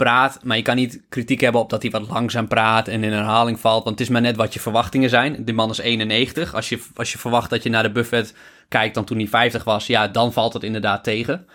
praat, 0.04 0.40
maar 0.44 0.58
je 0.58 0.64
kan 0.64 0.76
niet 0.76 1.02
kritiek 1.10 1.42
hebben 1.42 1.62
op 1.62 1.70
dat 1.70 1.82
hij 1.82 1.92
wat 1.92 2.10
langzaam 2.10 2.48
praat 2.48 2.88
en 2.88 3.04
in 3.04 3.12
herhaling 3.12 3.60
valt, 3.60 3.84
want 3.84 4.00
het 4.00 4.08
is 4.08 4.14
maar 4.14 4.22
net 4.22 4.36
wat 4.36 4.54
je 4.54 4.60
verwachtingen 4.60 5.10
zijn. 5.10 5.44
Die 5.46 5.54
man 5.54 5.70
is 5.70 5.78
91. 5.78 6.56
Als 6.56 6.70
je, 6.70 6.84
als 6.96 7.12
je 7.12 7.18
verwacht 7.18 7.50
dat 7.50 7.64
je 7.64 7.70
naar 7.70 7.84
de 7.84 7.92
Buffett 7.92 8.34
kijkt 8.68 8.96
dan 8.96 9.04
toen 9.04 9.18
hij 9.18 9.28
50 9.28 9.64
was, 9.64 9.88
ja, 9.88 10.08
dan 10.08 10.34
valt 10.34 10.54
het 10.54 10.64
inderdaad 10.64 11.04
tegen. 11.04 11.48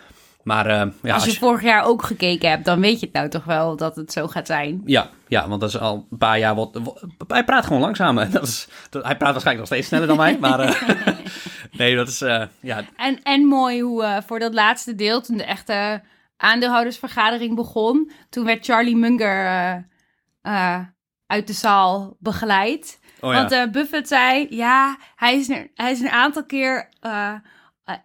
Maar 0.42 0.66
eh, 0.66 0.86
ja, 1.02 1.14
als 1.14 1.24
je 1.24 1.32
vorig 1.38 1.62
jaar 1.62 1.84
ook 1.84 2.02
gekeken 2.02 2.50
hebt, 2.50 2.64
dan 2.64 2.80
weet 2.80 3.00
je 3.00 3.06
het 3.06 3.14
nou 3.14 3.28
toch 3.28 3.44
wel 3.44 3.76
dat 3.76 3.96
het 3.96 4.12
zo 4.12 4.28
gaat 4.28 4.46
zijn. 4.46 4.82
ja, 4.84 5.10
ja, 5.28 5.48
want 5.48 5.60
dat 5.60 5.68
is 5.68 5.78
al 5.78 6.06
een 6.10 6.18
paar 6.18 6.38
jaar 6.38 6.54
wat. 6.54 6.80
wat- 6.82 7.04
hij 7.28 7.44
praat 7.44 7.66
gewoon 7.66 7.80
langzamer. 7.80 8.30
Dat 8.30 8.42
is, 8.42 8.68
dat, 8.90 9.04
hij 9.04 9.16
praat 9.16 9.32
waarschijnlijk 9.32 9.58
nog 9.58 9.66
steeds 9.66 9.86
sneller 9.86 10.06
dan 10.06 10.16
mij, 10.16 10.36
maar 10.40 10.60
eh, 10.60 11.16
nee, 11.78 11.96
dat 11.96 12.08
is 12.08 12.20
eh, 12.22 12.42
ja, 12.60 12.84
En, 12.96 13.22
en 13.22 13.44
mooi 13.44 13.80
hoe 13.82 14.22
voor 14.26 14.38
dat 14.38 14.54
laatste 14.54 14.94
deel, 14.94 15.20
toen 15.20 15.36
de 15.36 15.44
echte 15.44 16.00
aandeelhoudersvergadering 16.38 17.54
begon, 17.54 18.10
toen 18.30 18.44
werd 18.44 18.64
Charlie 18.64 18.96
Munger 18.96 19.46
eh, 19.46 19.74
eh, 20.42 20.80
uit 21.26 21.46
de 21.46 21.52
zaal 21.52 22.16
begeleid. 22.18 23.00
oh 23.20 23.32
ja, 23.32 23.38
Want 23.38 23.52
eh, 23.52 23.66
Buffett 23.70 24.08
zei, 24.08 24.46
ja, 24.50 24.96
hij 25.16 25.36
is 25.38 25.48
een, 25.48 25.70
hij 25.74 25.90
is 25.92 26.00
een 26.00 26.10
aantal 26.10 26.44
keer... 26.44 26.88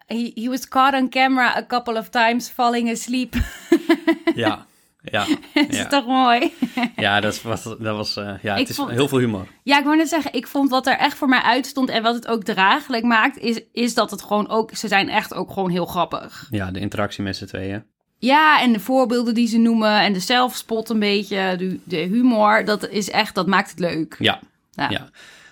he, 0.07 0.31
he 0.35 0.47
was 0.49 0.67
caught 0.67 1.01
on 1.01 1.09
camera 1.09 1.55
a 1.55 1.65
couple 1.65 1.97
of 1.97 2.09
times 2.09 2.49
falling 2.49 2.91
asleep. 2.91 3.33
ja, 4.35 4.65
ja, 5.01 5.25
Dat 5.53 5.69
is 5.69 5.77
ja, 5.77 5.87
toch 5.87 6.05
mooi? 6.07 6.53
ja, 6.95 7.19
dat 7.19 7.41
was, 7.41 7.63
dat 7.63 7.77
was 7.79 8.13
ja, 8.41 8.55
het 8.57 8.69
is 8.69 8.75
vond- 8.75 8.89
heel 8.89 9.07
veel 9.07 9.17
humor. 9.17 9.47
Ja, 9.63 9.77
ik 9.77 9.83
wou 9.83 9.97
net 9.97 10.09
zeggen, 10.09 10.33
ik 10.33 10.47
vond 10.47 10.69
wat 10.69 10.87
er 10.87 10.97
echt 10.97 11.17
voor 11.17 11.27
mij 11.29 11.41
uitstond 11.41 11.89
en 11.89 12.03
wat 12.03 12.15
het 12.15 12.27
ook 12.27 12.43
draaglijk 12.43 13.03
maakt, 13.03 13.37
is, 13.37 13.61
is 13.71 13.93
dat 13.93 14.11
het 14.11 14.21
gewoon 14.21 14.49
ook, 14.49 14.71
ze 14.75 14.87
zijn 14.87 15.09
echt 15.09 15.33
ook 15.33 15.51
gewoon 15.51 15.69
heel 15.69 15.85
grappig. 15.85 16.47
Ja, 16.49 16.71
de 16.71 16.79
interactie 16.79 17.23
met 17.23 17.35
z'n 17.35 17.45
tweeën. 17.45 17.85
Ja, 18.23 18.61
en 18.61 18.73
de 18.73 18.79
voorbeelden 18.79 19.33
die 19.33 19.47
ze 19.47 19.57
noemen 19.57 19.99
en 20.01 20.13
de 20.13 20.19
zelfspot 20.19 20.89
een 20.89 20.99
beetje, 20.99 21.55
de, 21.57 21.79
de 21.83 21.97
humor, 21.97 22.65
dat 22.65 22.87
is 22.89 23.09
echt, 23.09 23.35
dat 23.35 23.47
maakt 23.47 23.69
het 23.69 23.79
leuk. 23.79 24.15
Ja, 24.19 24.39
Ja. 24.71 24.89
ja. 24.89 25.09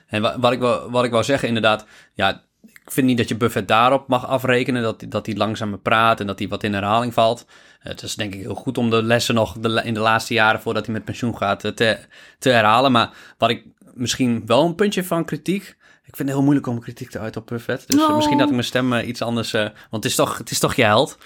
En 0.08 0.22
wa- 0.22 0.40
wat 0.40 0.52
ik, 0.52 0.60
wou, 0.60 0.92
wat 0.92 1.04
ik 1.04 1.12
wou 1.12 1.24
zeggen, 1.24 1.48
inderdaad, 1.48 1.86
ja, 2.14 2.44
ik 2.64 2.92
vind 2.92 3.08
niet 3.08 3.18
dat 3.18 3.28
je 3.28 3.36
Buffett 3.36 3.68
daarop 3.68 4.08
mag 4.08 4.28
afrekenen, 4.28 4.82
dat, 4.82 5.04
dat 5.08 5.26
hij 5.26 5.36
langzamer 5.36 5.78
praat 5.80 6.20
en 6.20 6.28
dat 6.28 6.40
hij 6.40 6.48
wat 6.48 6.64
in 6.64 6.74
herhaling 6.74 7.14
valt. 7.14 7.46
Het 7.80 8.02
is 8.02 8.16
denk 8.16 8.34
ik 8.34 8.42
heel 8.42 8.56
goed 8.56 8.78
om 8.78 8.90
de 8.90 9.04
lessen 9.04 9.36
nog 9.36 9.58
de, 9.60 9.82
in 9.84 9.94
de 9.94 10.00
laatste 10.00 10.34
jaren 10.34 10.62
voordat 10.62 10.86
hij 10.86 10.94
met 10.94 11.06
pensioen 11.06 11.38
gaat 11.38 11.64
eh, 11.64 11.72
te, 11.72 11.98
te 12.40 12.50
herhalen. 12.50 12.92
Maar 12.92 13.10
wat 13.38 13.50
ik 13.50 13.66
misschien 13.94 14.44
wel 14.46 14.66
een 14.66 14.76
puntje 14.76 15.04
van 15.04 15.26
kritiek, 15.26 15.64
Ik 16.06 16.16
vind 16.18 16.28
het 16.30 16.38
heel 16.38 16.42
moeilijk 16.46 16.68
om 16.68 16.80
kritiek 16.80 17.10
te 17.10 17.20
uiten 17.20 17.42
op 17.42 17.48
Buffett. 17.48 17.88
Dus 17.92 18.02
Oh. 18.04 18.16
misschien 18.16 18.38
dat 18.38 18.48
ik 18.48 18.54
mijn 18.54 18.66
stem 18.66 18.94
eh, 18.94 19.08
iets 19.08 19.22
anders... 19.22 19.54
eh, 19.54 19.62
want 19.62 20.04
het 20.04 20.06
is 20.06 20.16
toch, 20.16 20.38
het 20.38 20.52
is 20.52 20.60
toch 20.60 20.74
je 20.76 20.84
held. 20.84 21.18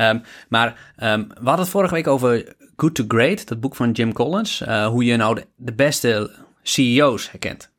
Ehm, 0.00 0.18
maar 0.48 0.92
ehm, 0.96 1.20
we 1.28 1.34
hadden 1.34 1.58
het 1.64 1.68
vorige 1.68 1.94
week 1.94 2.06
over 2.06 2.56
Good 2.76 2.94
to 2.94 3.04
Great, 3.08 3.48
dat 3.48 3.60
boek 3.60 3.76
van 3.76 3.90
Jim 3.90 4.12
Collins. 4.12 4.60
eh, 4.60 4.86
hoe 4.86 5.04
je 5.04 5.16
nou 5.16 5.42
de, 5.56 5.72
beste 5.72 6.30
CEO's 6.62 7.30
herkent. 7.30 7.70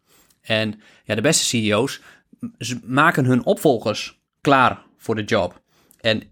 En 0.42 0.82
ja, 1.04 1.16
de 1.16 1.22
beste 1.22 1.44
CEO's 1.44 2.02
maken 2.84 3.26
hun 3.26 3.46
opvolgers 3.46 4.22
klaar 4.42 4.84
voor 4.98 5.16
de 5.16 5.24
job. 5.24 5.62
En 6.02 6.24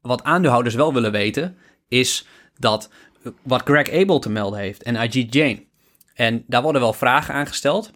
wat 0.00 0.22
aandeelhouders 0.22 0.74
wel 0.74 0.94
willen 0.94 1.12
weten, 1.12 1.56
is 1.88 2.26
dat 2.58 2.90
eh, 3.22 3.32
wat 3.42 3.62
Greg 3.62 3.92
Abel 3.92 4.18
te 4.18 4.30
melden 4.30 4.58
heeft 4.58 4.82
en 4.82 4.96
Ajit 4.96 5.34
Jain. 5.34 5.68
En 6.14 6.44
daar 6.46 6.62
worden 6.62 6.80
wel 6.80 6.92
vragen 6.92 7.34
aan 7.34 7.46
gesteld. 7.46 7.90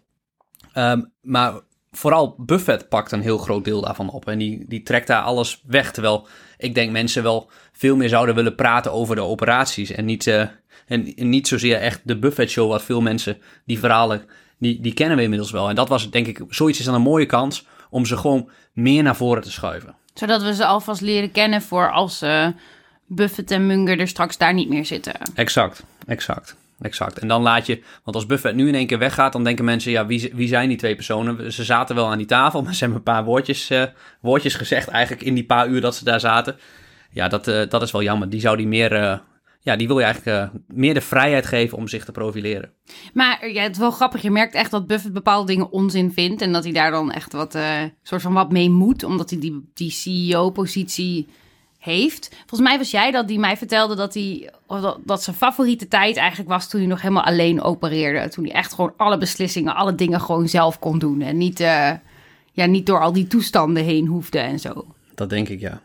Ehm, 0.72 1.02
maar 1.20 1.60
vooral 1.96 2.34
Buffett 2.38 2.88
pakt 2.88 3.12
een 3.12 3.20
heel 3.20 3.38
groot 3.38 3.64
deel 3.64 3.80
daarvan 3.80 4.10
op. 4.10 4.28
En 4.28 4.38
die, 4.38 4.64
die 4.68 4.82
trekt 4.82 5.06
daar 5.06 5.22
alles 5.22 5.62
weg. 5.66 5.92
Terwijl 5.92 6.26
ik 6.58 6.74
denk 6.74 6.92
mensen 6.92 7.22
wel 7.22 7.50
veel 7.72 7.96
meer 7.96 8.08
zouden 8.08 8.34
willen 8.34 8.54
praten 8.54 8.92
over 8.92 9.16
de 9.16 9.22
operaties. 9.22 9.90
En 9.90 10.04
niet, 10.04 10.26
eh, 10.26 10.40
en, 10.86 11.14
en 11.14 11.28
niet 11.28 11.48
zozeer 11.48 11.76
echt 11.76 12.00
de 12.04 12.18
Buffett 12.18 12.50
show. 12.50 12.68
Wat 12.68 12.82
veel 12.82 13.00
mensen, 13.00 13.38
die 13.64 13.78
verhalen, 13.78 14.22
die, 14.58 14.80
die 14.80 14.94
kennen 14.94 15.16
we 15.16 15.22
inmiddels 15.22 15.50
wel. 15.50 15.68
En 15.68 15.74
dat 15.74 15.88
was 15.88 16.10
denk 16.10 16.26
ik, 16.26 16.42
zoiets 16.48 16.78
is 16.78 16.84
dan 16.84 16.94
een 16.94 17.00
mooie 17.00 17.26
kans 17.26 17.66
om 17.90 18.06
ze 18.06 18.16
gewoon 18.16 18.50
meer 18.72 19.02
naar 19.02 19.16
voren 19.16 19.42
te 19.42 19.50
schuiven. 19.50 19.94
Zodat 20.14 20.42
we 20.42 20.54
ze 20.54 20.66
alvast 20.66 21.00
leren 21.00 21.32
kennen 21.32 21.62
voor 21.62 21.92
als 21.92 22.22
eh, 22.22 22.48
Buffett 23.06 23.50
en 23.50 23.66
Munger 23.66 24.00
er 24.00 24.08
straks 24.08 24.38
daar 24.38 24.54
niet 24.54 24.68
meer 24.68 24.86
zitten. 24.86 25.14
Exact, 25.34 25.82
exact. 26.06 26.56
Exact. 26.80 27.18
En 27.18 27.28
dan 27.28 27.42
laat 27.42 27.66
je, 27.66 27.82
want 28.04 28.16
als 28.16 28.26
Buffett 28.26 28.54
nu 28.54 28.68
in 28.68 28.74
één 28.74 28.86
keer 28.86 28.98
weggaat, 28.98 29.32
dan 29.32 29.44
denken 29.44 29.64
mensen, 29.64 29.92
ja, 29.92 30.06
wie, 30.06 30.30
wie 30.34 30.48
zijn 30.48 30.68
die 30.68 30.78
twee 30.78 30.94
personen? 30.94 31.52
Ze 31.52 31.64
zaten 31.64 31.94
wel 31.94 32.10
aan 32.10 32.18
die 32.18 32.26
tafel, 32.26 32.62
maar 32.64 32.74
ze 32.74 32.78
hebben 32.78 32.98
een 32.98 33.04
paar 33.04 33.24
woordjes, 33.24 33.70
eh, 33.70 33.84
woordjes 34.20 34.54
gezegd 34.54 34.88
eigenlijk 34.88 35.22
in 35.24 35.34
die 35.34 35.44
paar 35.44 35.68
uur 35.68 35.80
dat 35.80 35.94
ze 35.94 36.04
daar 36.04 36.20
zaten. 36.20 36.56
Ja, 37.10 37.28
dat, 37.28 37.48
eh, 37.48 37.68
dat 37.68 37.82
is 37.82 37.90
wel 37.90 38.02
jammer. 38.02 38.30
Die 38.30 38.40
zou 38.40 38.56
die 38.56 38.66
meer, 38.66 38.92
eh, 38.92 39.18
ja, 39.60 39.76
die 39.76 39.86
wil 39.86 39.98
je 39.98 40.04
eigenlijk 40.04 40.50
meer 40.66 40.94
de 40.94 41.00
vrijheid 41.00 41.46
geven 41.46 41.78
om 41.78 41.88
zich 41.88 42.04
te 42.04 42.12
profileren. 42.12 42.72
Maar 43.12 43.48
ja, 43.48 43.62
het 43.62 43.72
is 43.72 43.78
wel 43.78 43.90
grappig. 43.90 44.22
Je 44.22 44.30
merkt 44.30 44.54
echt 44.54 44.70
dat 44.70 44.86
Buffett 44.86 45.12
bepaalde 45.12 45.46
dingen 45.46 45.70
onzin 45.70 46.12
vindt. 46.12 46.42
En 46.42 46.52
dat 46.52 46.64
hij 46.64 46.72
daar 46.72 46.90
dan 46.90 47.12
echt 47.12 47.32
wat, 47.32 47.58
soort 48.02 48.22
van 48.22 48.32
wat 48.32 48.52
mee 48.52 48.70
moet. 48.70 49.04
Omdat 49.04 49.30
hij 49.30 49.38
die, 49.38 49.70
die 49.74 49.90
CEO-positie 49.90 51.26
heeft. 51.84 52.28
Volgens 52.38 52.68
mij 52.68 52.78
was 52.78 52.90
jij 52.90 53.10
dat 53.10 53.28
die 53.28 53.38
mij 53.38 53.56
vertelde 53.56 53.94
dat, 53.94 54.14
hij, 54.14 54.50
dat 55.04 55.22
zijn 55.22 55.36
favoriete 55.36 55.88
tijd 55.88 56.16
eigenlijk 56.16 56.50
was 56.50 56.68
toen 56.68 56.80
hij 56.80 56.88
nog 56.88 57.00
helemaal 57.02 57.24
alleen 57.24 57.62
opereerde. 57.62 58.28
Toen 58.28 58.44
hij 58.44 58.54
echt 58.54 58.72
gewoon 58.72 58.92
alle 58.96 59.18
beslissingen, 59.18 59.74
alle 59.74 59.94
dingen 59.94 60.20
gewoon 60.20 60.48
zelf 60.48 60.78
kon 60.78 60.98
doen. 60.98 61.20
En 61.20 61.36
niet, 61.36 61.60
eh, 61.60 61.90
ja, 62.52 62.66
niet 62.66 62.86
door 62.86 63.00
al 63.00 63.12
die 63.12 63.26
toestanden 63.26 63.84
heen 63.84 64.06
hoefde 64.06 64.38
en 64.38 64.58
zo. 64.58 64.86
Dat 65.14 65.30
denk 65.30 65.48
ik, 65.48 65.60
ja. 65.60 65.80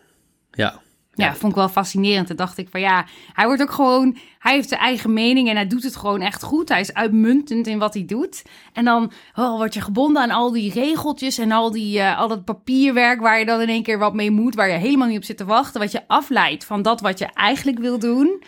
Ja, 0.51 0.81
Ja, 1.19 1.35
vond 1.35 1.51
ik 1.51 1.57
wel 1.57 1.69
fascinerend. 1.69 2.27
Toen 2.27 2.35
dacht 2.35 2.57
ik 2.57 2.67
van 2.71 2.79
ja, 2.79 3.05
hij 3.33 3.45
wordt 3.45 3.61
ook 3.61 3.71
gewoon, 3.71 4.17
hij 4.39 4.53
heeft 4.53 4.69
zijn 4.69 4.81
eigen 4.81 5.13
mening 5.13 5.49
en 5.49 5.55
hij 5.55 5.67
doet 5.67 5.83
het 5.83 5.95
gewoon 5.95 6.21
echt 6.21 6.43
goed. 6.43 6.69
Hij 6.69 6.79
is 6.79 6.93
uitmuntend 6.93 7.67
in 7.67 7.79
wat 7.79 7.93
hij 7.93 8.05
doet. 8.05 8.43
En 8.73 8.85
dan 8.85 9.11
oh, 9.35 9.57
word 9.57 9.73
je 9.73 9.81
gebonden 9.81 10.21
aan 10.21 10.31
al 10.31 10.51
die 10.51 10.73
regeltjes 10.73 11.37
en 11.37 11.51
al, 11.51 11.71
die, 11.71 11.99
eh, 11.99 12.19
al 12.19 12.27
dat 12.27 12.45
papierwerk 12.45 13.21
waar 13.21 13.39
je 13.39 13.45
dan 13.45 13.61
in 13.61 13.69
één 13.69 13.83
keer 13.83 13.99
wat 13.99 14.13
mee 14.13 14.31
moet, 14.31 14.55
waar 14.55 14.69
je 14.69 14.77
helemaal 14.77 15.07
niet 15.07 15.17
op 15.17 15.23
zit 15.23 15.37
te 15.37 15.45
wachten. 15.45 15.81
Wat 15.81 15.91
je 15.91 16.07
afleidt 16.07 16.65
van 16.65 16.81
dat 16.81 17.01
wat 17.01 17.19
je 17.19 17.27
eigenlijk 17.33 17.79
wil 17.79 17.99
doen. 17.99 18.43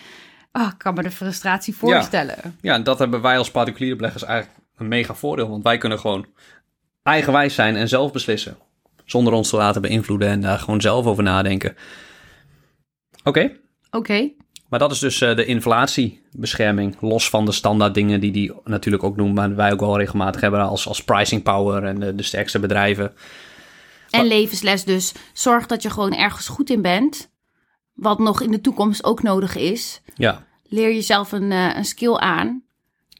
Oh, 0.51 0.67
ik 0.71 0.77
kan 0.77 0.93
me 0.93 1.03
de 1.03 1.11
frustratie 1.11 1.75
voorstellen. 1.75 2.57
Ja, 2.61 2.73
en 2.73 2.83
dat 2.83 2.99
hebben 2.99 3.21
wij 3.21 3.37
als 3.37 3.51
particuliere 3.51 3.95
beleggers 3.95 4.23
eigenlijk 4.23 4.59
een 4.77 4.87
mega 4.87 5.13
voordeel. 5.13 5.49
Want 5.49 5.63
wij 5.63 5.77
kunnen 5.77 5.99
gewoon 5.99 6.25
eigenwijs 7.03 7.55
zijn 7.55 7.75
en 7.75 7.87
zelf 7.87 8.11
beslissen. 8.11 8.57
Zonder 9.05 9.33
ons 9.33 9.49
te 9.49 9.55
laten 9.55 9.81
beïnvloeden 9.81 10.27
en 10.27 10.41
daar 10.41 10.59
gewoon 10.59 10.81
zelf 10.81 11.05
over 11.05 11.23
nadenken. 11.23 11.75
Oké, 13.23 13.51
Oké, 13.91 14.31
maar 14.71 14.79
dat 14.79 14.91
is 14.91 14.99
dus 14.99 15.21
eh, 15.21 15.35
de 15.35 15.45
inflatiebescherming. 15.45 16.95
Los 16.99 17.29
van 17.29 17.45
de 17.45 17.51
standaard 17.51 17.93
dingen 17.93 18.19
die 18.19 18.31
die 18.31 18.53
natuurlijk 18.63 19.03
ook 19.03 19.17
doen. 19.17 19.33
Maar 19.33 19.55
wij 19.55 19.71
ook 19.71 19.79
wel 19.79 19.97
regelmatig 19.97 20.41
hebben 20.41 20.59
als, 20.59 20.87
als 20.87 21.03
pricing 21.03 21.43
power 21.43 21.83
en 21.83 21.99
de, 21.99 22.15
de 22.15 22.23
sterkste 22.23 22.59
bedrijven. 22.59 23.13
en 24.09 24.25
levensles 24.25 24.83
dus. 24.83 25.13
Zorg 25.33 25.65
dat 25.65 25.81
je 25.81 25.89
gewoon 25.89 26.13
ergens 26.13 26.47
goed 26.47 26.69
in 26.69 26.81
bent. 26.81 27.31
Wat 27.93 28.19
nog 28.19 28.41
in 28.41 28.51
de 28.51 28.61
toekomst 28.61 29.03
ook 29.03 29.23
nodig 29.23 29.55
is. 29.55 30.01
Ja, 30.15 30.43
leer 30.63 30.93
jezelf 30.93 31.31
een, 31.31 31.51
eh, 31.51 31.75
een 31.75 31.85
skill 31.85 32.15
aan. 32.15 32.63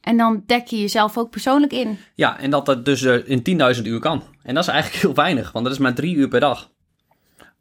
En 0.02 0.18
dan 0.18 0.44
dek 0.46 0.68
je 0.68 0.80
jezelf 0.80 1.18
ook 1.18 1.30
persoonlijk 1.30 1.72
in. 1.72 1.98
ja 2.16 2.40
en 2.40 2.50
dat 2.50 2.66
dat 2.66 2.86
dus 2.86 3.02
eh, 3.04 3.30
in 3.30 3.44
10.000 3.78 3.86
uur 3.86 4.00
kan. 4.00 4.24
En 4.44 4.54
dat 4.54 4.64
is 4.64 4.70
eigenlijk 4.70 5.02
heel 5.06 5.14
weinig, 5.14 5.52
want 5.52 5.66
dat 5.66 5.74
is 5.74 5.80
maar 5.80 5.94
drie 5.94 6.16
uur 6.16 6.28
per 6.28 6.40
dag. 6.40 6.72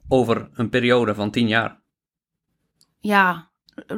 Over 0.08 0.48
een 0.54 0.68
periode 0.68 1.14
van 1.14 1.30
10 1.30 1.48
jaar. 1.48 1.79
Ja, 3.00 3.48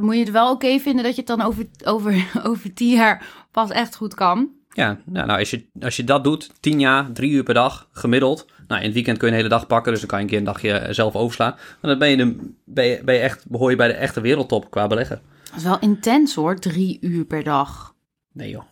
moet 0.01 0.15
je 0.15 0.21
het 0.21 0.31
wel 0.31 0.51
oké 0.51 0.79
vinden 0.79 1.05
dat 1.05 1.15
je 1.15 1.23
het 1.23 1.37
dan 1.37 1.43
over, 1.43 1.67
over, 1.85 2.31
over 2.49 2.75
tien 2.75 2.97
jaar 2.97 3.27
pas 3.51 3.71
echt 3.71 3.97
goed 3.97 4.15
kan. 4.15 4.51
Ja, 4.75 4.99
nou, 5.05 5.27
nou 5.27 5.39
als, 5.39 5.51
je, 5.51 5.67
als 5.81 5.97
je 5.97 6.05
dat 6.05 6.25
doet, 6.25 6.51
10 6.61 6.81
jaar, 6.81 7.13
drie 7.13 7.31
uur 7.31 7.43
per 7.43 7.55
dag, 7.55 7.89
gemiddeld. 7.93 8.47
Nou, 8.67 8.81
in 8.81 8.87
het 8.87 8.95
weekend 8.95 9.19
kun 9.19 9.27
je 9.27 9.33
een 9.33 9.39
hele 9.39 9.55
dag 9.55 9.67
pakken, 9.67 9.93
dus 9.93 10.01
dan 10.01 10.09
kan 10.09 10.19
je 10.19 10.25
een 10.25 10.31
keer 10.31 10.39
een 10.39 10.45
dagje 10.45 10.87
zelf 10.91 11.17
overslaan. 11.17 11.53
En 11.81 11.89
dan 11.89 11.99
ben 11.99 12.09
je, 12.09 12.17
de, 12.17 12.53
ben 12.65 12.87
je, 12.87 13.01
ben 13.05 13.15
je 13.15 13.21
echt, 13.21 13.49
behoor 13.49 13.71
je 13.71 13.77
bij 13.77 13.89
de 13.89 13.95
echte 13.95 14.21
wereldtop 14.21 14.71
qua 14.71 14.87
beleggen. 14.87 15.21
Dat 15.45 15.57
is 15.57 15.63
wel 15.63 15.79
intens 15.79 16.35
hoor, 16.35 16.59
drie 16.59 16.99
uur 17.01 17.25
per 17.25 17.45
dag. 17.45 17.95
Nee 18.33 18.51
joh. 18.51 18.63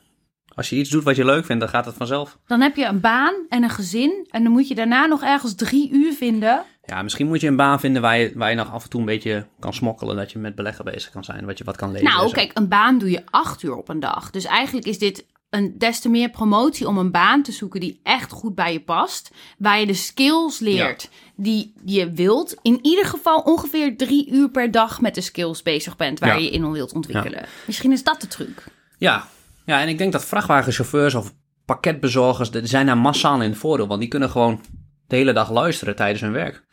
Als 0.54 0.70
je 0.70 0.76
iets 0.76 0.90
doet 0.90 1.04
wat 1.04 1.16
je 1.16 1.24
leuk 1.24 1.44
vindt, 1.44 1.60
dan 1.60 1.70
gaat 1.70 1.84
het 1.84 1.94
vanzelf. 1.94 2.38
Dan 2.46 2.60
heb 2.60 2.76
je 2.76 2.84
een 2.84 3.00
baan 3.00 3.34
en 3.48 3.62
een 3.62 3.70
gezin. 3.70 4.26
En 4.30 4.42
dan 4.42 4.52
moet 4.52 4.68
je 4.68 4.74
daarna 4.74 5.06
nog 5.06 5.22
ergens 5.22 5.54
drie 5.54 5.90
uur 5.92 6.12
vinden. 6.12 6.62
Ja, 6.84 7.02
misschien 7.02 7.26
moet 7.26 7.40
je 7.40 7.46
een 7.46 7.56
baan 7.56 7.80
vinden 7.80 8.02
waar 8.02 8.18
je, 8.18 8.32
waar 8.34 8.50
je 8.50 8.56
nog 8.56 8.72
af 8.72 8.82
en 8.84 8.90
toe 8.90 9.00
een 9.00 9.06
beetje 9.06 9.46
kan 9.60 9.72
smokkelen. 9.74 10.16
Dat 10.16 10.32
je 10.32 10.38
met 10.38 10.54
beleggen 10.54 10.84
bezig 10.84 11.10
kan 11.10 11.24
zijn, 11.24 11.46
wat 11.46 11.58
je 11.58 11.64
wat 11.64 11.76
kan 11.76 11.90
lezen. 11.92 12.06
en 12.06 12.12
Nou, 12.14 12.32
kijk, 12.32 12.50
een 12.54 12.68
baan 12.68 12.98
doe 12.98 13.10
je 13.10 13.22
acht 13.30 13.62
uur 13.62 13.76
op 13.76 13.88
een 13.88 14.00
dag. 14.00 14.30
Dus 14.30 14.44
eigenlijk 14.44 14.86
is 14.86 14.98
dit 14.98 15.24
een 15.50 15.74
des 15.78 16.00
te 16.00 16.08
meer 16.08 16.30
promotie 16.30 16.88
om 16.88 16.98
een 16.98 17.10
baan 17.10 17.42
te 17.42 17.52
zoeken 17.52 17.80
die 17.80 18.00
echt 18.02 18.32
goed 18.32 18.54
bij 18.54 18.72
je 18.72 18.80
past. 18.80 19.30
Waar 19.58 19.80
je 19.80 19.86
de 19.86 19.94
skills 19.94 20.58
leert 20.58 21.08
die 21.36 21.72
je 21.84 22.12
wilt. 22.12 22.54
In 22.62 22.78
ieder 22.82 23.04
geval 23.06 23.40
ongeveer 23.40 23.96
drie 23.96 24.30
uur 24.30 24.50
per 24.50 24.70
dag 24.70 25.00
met 25.00 25.14
de 25.14 25.20
skills 25.20 25.62
bezig 25.62 25.96
bent 25.96 26.18
waar 26.18 26.28
Ja. 26.28 26.34
je 26.34 26.42
je 26.44 26.50
in 26.50 26.72
wilt 26.72 26.92
ontwikkelen. 26.92 27.44
Misschien 27.66 27.92
is 27.92 28.04
dat 28.04 28.20
de 28.20 28.26
truc. 28.26 28.64
Ja. 28.98 29.28
Ja, 29.70 29.80
en 29.80 29.88
ik 29.88 29.98
denk 29.98 30.12
dat 30.12 30.24
vrachtwagenchauffeurs 30.24 31.14
of 31.14 31.32
pakketbezorgers, 31.64 32.50
die 32.50 32.66
zijn 32.66 32.86
daar 32.86 32.98
massaal 32.98 33.42
in 33.42 33.50
het 33.50 33.58
voordeel. 33.58 33.86
Want 33.86 34.00
die 34.00 34.08
kunnen 34.08 34.30
gewoon 34.30 34.60
de 35.06 35.16
hele 35.16 35.32
dag 35.32 35.50
luisteren 35.50 35.96
tijdens 35.96 36.20
hun 36.20 36.32
werk. 36.32 36.68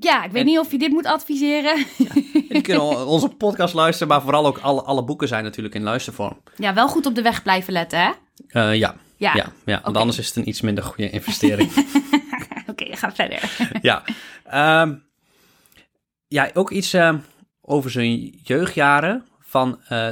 Ja, 0.00 0.24
ik 0.24 0.30
weet 0.30 0.40
En- 0.40 0.46
niet 0.48 0.58
of 0.58 0.70
je 0.70 0.78
dit 0.78 0.90
moet 0.90 1.06
adviseren. 1.06 1.84
Die 2.48 2.60
kunnen 2.62 3.06
onze 3.06 3.28
podcast 3.28 3.74
luisteren, 3.74 4.08
maar 4.08 4.22
vooral 4.22 4.46
ook 4.46 4.58
alle, 4.58 4.82
alle 4.82 5.04
boeken 5.04 5.28
zijn 5.28 5.44
natuurlijk 5.44 5.74
in 5.74 5.82
luistervorm. 5.82 6.42
Ja, 6.56 6.74
wel 6.74 6.88
goed 6.88 7.06
op 7.06 7.14
de 7.14 7.22
weg 7.22 7.42
blijven 7.42 7.72
letten, 7.72 7.98
hè? 8.00 8.10
Eh, 8.48 8.74
ja. 8.78 8.96
Ja, 9.16 9.34
Ja, 9.34 9.52
ja, 9.64 9.80
want 9.84 9.96
anders 9.96 10.18
is 10.18 10.26
het 10.26 10.36
een 10.36 10.48
iets 10.48 10.60
minder 10.60 10.84
goede 10.84 11.10
investering. 11.10 11.70
oké, 12.70 12.96
ga 12.96 13.12
verder. 13.12 13.50
ja. 13.82 14.02
Ehm, 14.44 14.94
ja, 16.28 16.50
ook 16.54 16.70
iets 16.70 16.92
ehm, 16.92 17.18
over 17.60 17.90
zijn 17.90 18.18
jeugdjaren 18.42 19.24
van 19.40 19.80
eh, 19.88 20.08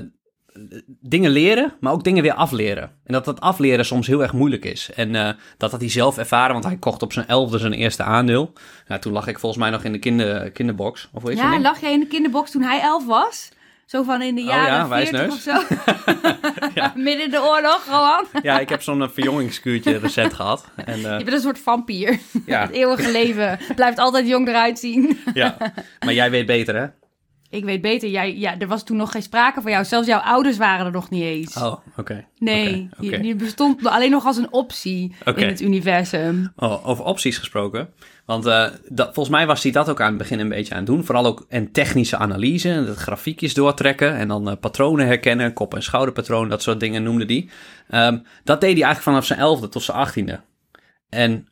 dingen 1.01 1.31
leren, 1.31 1.75
maar 1.81 1.93
ook 1.93 2.05
dingen 2.05 2.23
weer 2.23 2.33
afleren. 2.35 2.83
En 3.05 3.13
dat 3.13 3.25
dat 3.25 3.41
afleren 3.41 3.85
soms 3.85 4.07
heel 4.07 4.23
erg 4.23 4.33
moeilijk 4.33 4.65
is. 4.65 4.91
En 4.95 5.15
eh, 5.15 5.29
dat 5.57 5.71
had 5.71 5.81
hij 5.81 5.91
zelf 5.91 6.19
ervaren, 6.19 6.53
want 6.53 6.65
hij 6.65 6.77
kocht 6.77 7.03
op 7.03 7.13
zijn 7.13 7.27
elfde 7.27 7.59
zijn 7.59 7.73
eerste 7.73 8.03
aandeel. 8.03 8.53
Nou, 8.89 9.01
toen 9.01 9.13
lag 9.13 9.27
ik 9.27 9.39
volgens 9.39 9.63
mij 9.63 9.71
nog 9.71 9.85
in 9.85 9.93
de 9.93 9.99
kinder, 9.99 10.51
kinderbox. 10.51 11.09
Of 11.13 11.23
hoe 11.23 11.37
Ja, 11.37 11.61
lag 11.61 11.81
jij 11.81 11.93
in 11.93 12.01
de 12.01 12.07
kinderbox 12.07 12.51
toen 12.51 12.63
hij 12.63 12.81
elf 12.81 13.07
was? 13.07 13.49
Zo 13.87 14.03
van 14.03 14.23
in 14.23 14.35
de 14.35 14.41
Oh 14.41 14.47
jaren 14.47 14.75
ja, 14.75 14.87
40 14.89 15.11
wijsneus. 15.11 15.35
of 15.35 15.41
zo? 15.41 15.75
Midden 17.03 17.25
in 17.25 17.31
de 17.31 17.43
oorlog 17.43 17.85
gewoon. 17.85 18.25
Ja, 18.43 18.59
ik 18.59 18.69
heb 18.69 18.83
zo'n 18.83 19.03
eh, 19.03 19.09
verjongingskuurtje 19.09 19.97
recent 19.99 20.35
gehad. 20.35 20.65
En, 20.85 20.95
eh, 20.95 21.03
Je 21.19 21.25
bent 21.25 21.33
een 21.33 21.41
soort 21.41 21.59
vampier. 21.59 22.19
ja, 22.47 22.61
Het 22.67 22.71
eeuwige 22.71 23.11
leven. 23.13 23.59
Blijft 23.75 23.99
altijd 23.99 24.29
jong 24.29 24.49
eruit 24.49 24.79
zien. 24.79 25.19
ja, 25.35 25.57
maar 26.05 26.15
jij 26.15 26.31
weet 26.31 26.47
beter, 26.47 26.77
hè? 26.77 26.87
Ik 27.51 27.65
weet 27.65 27.81
beter. 27.81 28.09
Jij, 28.09 28.37
ja, 28.37 28.59
er 28.59 28.67
was 28.67 28.85
toen 28.85 28.97
nog 28.97 29.11
geen 29.11 29.23
sprake 29.23 29.61
van 29.61 29.71
jou. 29.71 29.85
Zelfs 29.85 30.07
jouw 30.07 30.21
ouders 30.21 30.57
waren 30.57 30.87
er 30.87 30.93
nog 30.93 31.11
niet 31.11 31.23
eens. 31.23 31.57
Oh, 31.57 31.77
oké. 31.97 32.27
nee. 32.39 32.89
Je, 33.01 33.23
je 33.23 33.35
bestond 33.35 33.87
alleen 33.87 34.11
nog 34.11 34.25
als 34.25 34.37
een 34.37 34.53
optie 34.53 35.15
in 35.35 35.47
het 35.47 35.61
universum. 35.61 36.53
Oh, 36.57 36.89
over 36.89 37.05
opties 37.05 37.39
gesproken. 37.39 37.89
Want 38.25 38.47
eh, 38.47 38.67
dat, 38.89 39.07
volgens 39.15 39.37
mij 39.37 39.47
was 39.47 39.63
hij 39.63 39.73
dat 39.73 39.89
ook 39.89 40.01
aan 40.01 40.09
het 40.09 40.19
begin 40.19 40.39
een 40.39 40.49
beetje 40.49 40.73
aan 40.73 40.79
het 40.79 40.87
doen. 40.87 41.05
Vooral 41.05 41.27
ook 41.27 41.47
en 41.49 41.73
technische 41.73 42.17
analyse, 42.17 42.71
en 42.71 42.87
het 42.87 42.97
grafiekjes 42.97 43.55
doortrekken 43.55 44.15
en 44.15 44.29
dan 44.29 44.51
eh, 44.51 44.57
patronen 44.61 45.07
herkennen, 45.07 45.53
kop- 45.53 45.75
en 45.75 45.83
schouderpatroon, 45.83 46.49
dat 46.49 46.63
soort 46.63 46.81
dingen 46.81 47.03
noemde 47.03 47.25
hij. 47.25 47.49
Ehm, 47.89 48.19
dat 48.45 48.61
deed 48.61 48.73
hij 48.73 48.83
eigenlijk 48.83 49.03
vanaf 49.03 49.25
zijn 49.25 49.39
elfde 49.39 49.69
tot 49.69 49.83
zijn 49.83 49.97
achttiende. 49.97 50.41
En 51.09 51.49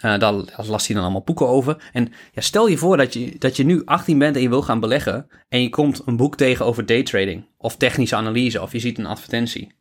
eh, 0.00 0.18
daar 0.18 0.32
las 0.66 0.86
hij 0.86 0.94
dan 0.94 1.04
allemaal 1.04 1.22
boeken 1.24 1.48
over. 1.48 1.90
En 1.92 2.12
ja, 2.32 2.40
stel 2.40 2.66
je 2.68 2.76
voor 2.76 2.96
dat 2.96 3.12
je, 3.12 3.38
dat 3.38 3.56
je 3.56 3.64
nu 3.64 3.82
18 3.84 4.18
bent 4.18 4.36
en 4.36 4.42
je 4.42 4.48
wil 4.48 4.62
gaan 4.62 4.80
beleggen 4.80 5.26
en 5.48 5.62
je 5.62 5.68
komt 5.68 6.02
een 6.04 6.16
boek 6.16 6.36
tegen 6.36 6.64
over 6.64 6.86
daytrading 6.86 7.46
of 7.58 7.76
technische 7.76 8.16
analyse 8.16 8.62
of 8.62 8.72
je 8.72 8.78
ziet 8.78 8.98
een 8.98 9.06
advertentie. 9.06 9.74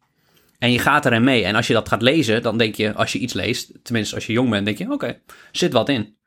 En 0.60 0.72
je 0.72 0.80
gaat 0.80 1.06
erin 1.06 1.24
mee. 1.24 1.44
En 1.44 1.56
als 1.56 1.68
je 1.68 1.74
dat 1.74 1.88
gaat 1.90 2.02
lezen, 2.02 2.42
dan 2.42 2.58
denk 2.58 2.76
je, 2.76 2.94
als 2.94 3.12
je 3.12 3.20
iets 3.20 3.34
leest, 3.34 3.72
tenminste 3.84 4.16
als 4.16 4.26
je 4.26 4.34
jong 4.34 4.50
bent, 4.50 4.66
denk 4.66 4.78
je, 4.78 4.92
oké, 4.92 5.22
zit 5.52 5.74
wat 5.74 5.90
in. 5.90 6.18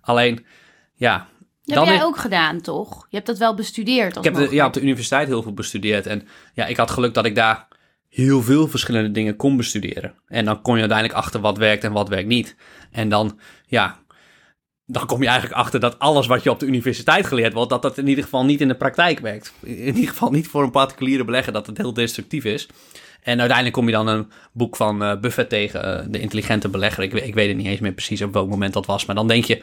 Alleen, 0.00 0.46
ja. 0.94 1.16
Dat 1.64 1.74
dan 1.74 1.84
heb 1.84 1.86
jij 1.86 2.02
is- 2.02 2.08
ook 2.08 2.18
gedaan, 2.18 2.60
toch? 2.60 3.06
Je 3.08 3.16
hebt 3.16 3.26
dat 3.28 3.38
wel 3.38 3.54
bestudeerd. 3.54 4.16
ik 4.16 4.24
heb 4.24 4.34
de, 4.34 4.48
ja, 4.50 4.66
op 4.66 4.72
de 4.72 4.80
universiteit 4.80 5.28
heel 5.28 5.42
veel 5.42 5.52
bestudeerd. 5.52 6.06
En 6.06 6.28
ja, 6.54 6.66
ik 6.66 6.76
had 6.76 6.90
geluk 6.90 7.14
dat 7.14 7.24
ik 7.24 7.34
daar 7.34 7.68
heel 8.12 8.42
veel 8.42 8.68
verschillende 8.68 9.10
dingen 9.10 9.36
kon 9.36 9.56
bestuderen. 9.56 10.14
En 10.28 10.44
dan 10.44 10.62
kom 10.62 10.74
je 10.74 10.80
uiteindelijk 10.80 11.18
achter 11.18 11.40
wat 11.40 11.58
werkt 11.58 11.84
en 11.84 11.92
wat 11.92 12.08
werkt 12.08 12.28
niet. 12.28 12.56
En 12.90 13.08
dan, 13.08 13.38
ja, 13.66 13.98
dan 14.86 15.06
kom 15.06 15.22
je 15.22 15.28
eigenlijk 15.28 15.58
achter 15.58 15.80
dat 15.80 15.98
alles 15.98 16.26
wat 16.26 16.42
je 16.42 16.50
op 16.50 16.60
de 16.60 16.66
universiteit 16.66 17.26
geleerd 17.26 17.52
wordt, 17.52 17.70
dat 17.70 17.82
dat 17.82 17.98
in 17.98 18.08
ieder 18.08 18.24
geval 18.24 18.44
niet 18.44 18.60
in 18.60 18.68
de 18.68 18.74
praktijk 18.74 19.18
werkt. 19.18 19.52
In 19.60 19.86
ieder 19.86 20.08
geval 20.08 20.30
niet 20.30 20.48
voor 20.48 20.62
een 20.62 20.70
particuliere 20.70 21.24
belegger, 21.24 21.52
dat 21.52 21.66
het 21.66 21.76
heel 21.76 21.92
destructief 21.92 22.44
is. 22.44 22.68
En 23.22 23.38
uiteindelijk 23.38 23.76
kom 23.76 23.86
je 23.86 23.92
dan 23.92 24.06
een 24.06 24.30
boek 24.52 24.76
van 24.76 25.02
eh, 25.02 25.20
Buffett 25.20 25.48
tegen, 25.48 25.98
eh, 25.98 26.06
De 26.08 26.20
Intelligente 26.20 26.68
Belegger. 26.68 27.02
Ik, 27.02 27.12
ik 27.12 27.34
weet 27.34 27.48
het 27.48 27.56
niet 27.56 27.66
eens 27.66 27.80
meer 27.80 27.92
precies 27.92 28.22
op 28.22 28.32
welk 28.32 28.48
moment 28.48 28.72
dat 28.72 28.86
was. 28.86 29.06
Maar 29.06 29.16
dan 29.16 29.28
denk 29.28 29.44
je, 29.44 29.62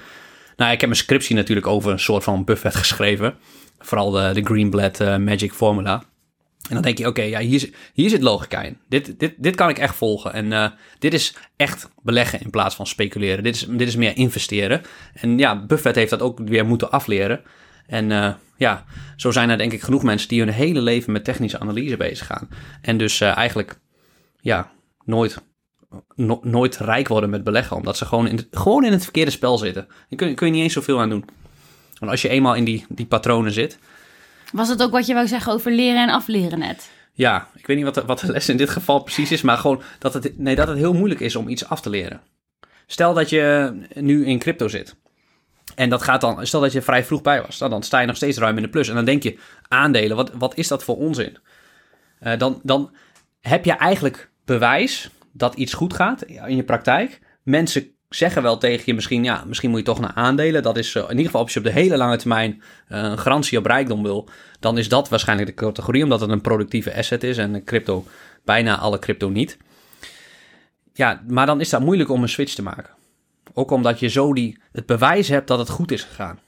nou, 0.55 0.71
ik 0.71 0.79
heb 0.79 0.89
mijn 0.89 1.01
scriptie 1.01 1.35
natuurlijk 1.35 1.67
over 1.67 1.91
een 1.91 1.99
soort 1.99 2.23
van 2.23 2.43
Buffett 2.43 2.75
geschreven. 2.75 3.35
Vooral 3.79 4.11
de, 4.11 4.31
de 4.33 4.43
Greenblatt 4.43 4.99
eh, 4.99 5.17
Magic 5.17 5.53
Formula. 5.53 6.03
En 6.69 6.75
dan 6.75 6.83
denk 6.83 6.97
je, 6.97 7.07
oké, 7.07 7.21
ja, 7.21 7.39
hier, 7.39 7.69
hier 7.93 8.09
zit 8.09 8.21
logica 8.21 8.61
in. 8.61 8.77
Dit, 8.89 9.19
dit, 9.19 9.33
dit 9.37 9.55
kan 9.55 9.69
ik 9.69 9.77
echt 9.79 9.95
volgen. 9.95 10.33
En 10.33 10.53
eh, 10.53 10.69
dit 10.99 11.13
is 11.13 11.35
echt 11.55 11.89
beleggen 12.03 12.41
in 12.41 12.49
plaats 12.49 12.75
van 12.75 12.87
speculeren. 12.87 13.43
Dit 13.43 13.55
is, 13.55 13.65
dit 13.69 13.87
is 13.87 13.95
meer 13.95 14.17
investeren. 14.17 14.81
En 15.13 15.37
ja, 15.37 15.65
Buffett 15.65 15.95
heeft 15.95 16.09
dat 16.09 16.21
ook 16.21 16.39
weer 16.39 16.65
moeten 16.65 16.91
afleren. 16.91 17.41
En 17.87 18.11
eh, 18.11 18.33
ja, 18.57 18.85
zo 19.15 19.31
zijn 19.31 19.49
er 19.49 19.57
denk 19.57 19.71
ik 19.73 19.81
genoeg 19.81 20.03
mensen 20.03 20.27
die 20.27 20.39
hun 20.39 20.49
hele 20.53 20.81
leven 20.81 21.11
met 21.11 21.23
technische 21.23 21.59
analyse 21.59 21.97
bezig 21.97 22.25
gaan. 22.27 22.49
En 22.81 22.97
dus 22.97 23.21
eh, 23.21 23.37
eigenlijk, 23.37 23.79
ja, 24.41 24.71
nooit, 25.05 25.37
no- 26.15 26.39
nooit 26.43 26.77
rijk 26.77 27.07
worden 27.07 27.29
met 27.29 27.43
beleggen. 27.43 27.77
Omdat 27.77 27.97
ze 27.97 28.05
gewoon 28.05 28.27
in, 28.27 28.35
het, 28.35 28.47
gewoon 28.51 28.85
in 28.85 28.91
het 28.91 29.03
verkeerde 29.03 29.31
spel 29.31 29.57
zitten. 29.57 29.87
Daar 29.87 30.17
kun, 30.17 30.27
je- 30.27 30.33
kun 30.33 30.47
je 30.47 30.53
niet 30.53 30.63
eens 30.63 30.73
zoveel 30.73 30.99
aan 30.99 31.09
doen. 31.09 31.25
Want 31.99 32.11
als 32.11 32.21
je 32.21 32.29
eenmaal 32.29 32.55
in 32.55 32.63
die, 32.63 32.85
die 32.89 33.05
patronen 33.05 33.51
zit, 33.51 33.79
Was 34.51 34.69
het 34.69 34.81
ook 34.81 34.91
wat 34.91 35.05
je 35.05 35.13
wou 35.13 35.27
zeggen 35.27 35.53
over 35.53 35.71
leren 35.71 36.01
en 36.01 36.09
afleren 36.09 36.59
net? 36.59 36.91
Ja, 37.13 37.47
ik 37.55 37.67
weet 37.67 37.75
niet 37.77 37.85
wat 37.85 37.95
de, 37.95 38.05
wat 38.05 38.19
de 38.19 38.31
les 38.31 38.49
in 38.49 38.57
dit 38.57 38.69
geval 38.69 38.99
precies 38.99 39.31
is, 39.31 39.41
maar 39.41 39.57
gewoon 39.57 39.81
dat 39.99 40.13
het, 40.13 40.37
nee, 40.37 40.55
dat 40.55 40.67
het 40.67 40.77
heel 40.77 40.93
moeilijk 40.93 41.19
is 41.19 41.35
om 41.35 41.47
iets 41.47 41.65
af 41.65 41.81
te 41.81 41.89
leren. 41.89 42.21
Stel 42.85 43.13
dat 43.13 43.29
je 43.29 43.73
nu 43.93 44.25
in 44.25 44.39
crypto 44.39 44.67
zit. 44.67 44.95
En 45.75 45.89
dat 45.89 46.01
gaat 46.01 46.21
dan, 46.21 46.47
stel 46.47 46.61
dat 46.61 46.71
je 46.71 46.81
vrij 46.81 47.03
vroeg 47.03 47.21
bij 47.21 47.41
was, 47.41 47.57
dan, 47.57 47.69
dan 47.69 47.83
sta 47.83 47.99
je 47.99 48.07
nog 48.07 48.15
steeds 48.15 48.37
ruim 48.37 48.55
in 48.55 48.63
de 48.63 48.69
plus. 48.69 48.89
En 48.89 48.95
dan 48.95 49.05
denk 49.05 49.23
je, 49.23 49.39
aandelen, 49.67 50.15
wat, 50.15 50.31
wat 50.33 50.57
is 50.57 50.67
dat 50.67 50.83
voor 50.83 50.97
onzin? 50.97 51.37
Eh, 52.19 52.37
dan, 52.37 52.59
dan 52.63 52.95
heb 53.39 53.65
je 53.65 53.71
eigenlijk 53.71 54.29
bewijs 54.45 55.09
dat 55.31 55.55
iets 55.55 55.73
goed 55.73 55.93
gaat 55.93 56.23
in 56.23 56.55
je 56.55 56.63
praktijk. 56.63 57.19
Mensen 57.43 57.91
zeggen 58.09 58.41
wel 58.41 58.57
tegen 58.57 58.83
je 58.85 58.93
misschien, 58.93 59.23
ja, 59.23 59.43
misschien 59.47 59.69
moet 59.69 59.79
je 59.79 59.85
toch 59.85 59.99
naar 59.99 60.13
aandelen. 60.13 60.63
Dat 60.63 60.77
is 60.77 60.95
eh, 60.95 61.03
in 61.03 61.09
ieder 61.09 61.25
geval 61.25 61.41
als 61.41 61.53
je 61.53 61.59
op 61.59 61.65
de 61.65 61.71
hele 61.71 61.97
lange 61.97 62.17
termijn 62.17 62.61
eh, 62.87 63.03
een 63.03 63.19
garantie 63.19 63.57
op 63.57 63.65
rijkdom 63.65 64.03
wil, 64.03 64.29
dan 64.59 64.77
is 64.77 64.89
dat 64.89 65.09
waarschijnlijk 65.09 65.49
de 65.49 65.65
categorie, 65.65 66.03
omdat 66.03 66.21
het 66.21 66.29
een 66.29 66.41
productieve 66.41 66.95
asset 66.95 67.23
is 67.23 67.37
en 67.37 67.63
crypto, 67.63 68.05
bijna 68.45 68.77
alle 68.77 68.99
crypto 68.99 69.29
niet. 69.29 69.57
Ja, 70.93 71.21
maar 71.27 71.45
dan 71.45 71.59
is 71.59 71.69
dat 71.69 71.81
moeilijk 71.81 72.09
om 72.09 72.21
een 72.21 72.29
switch 72.29 72.53
te 72.53 72.61
maken. 72.61 72.89
Ook 73.53 73.71
omdat 73.71 73.99
je 73.99 74.07
zo 74.07 74.33
die, 74.33 74.57
het 74.71 74.85
bewijs 74.85 75.27
hebt 75.27 75.47
dat 75.47 75.59
het 75.59 75.69
goed 75.69 75.91
is 75.91 76.03
gegaan. 76.03 76.39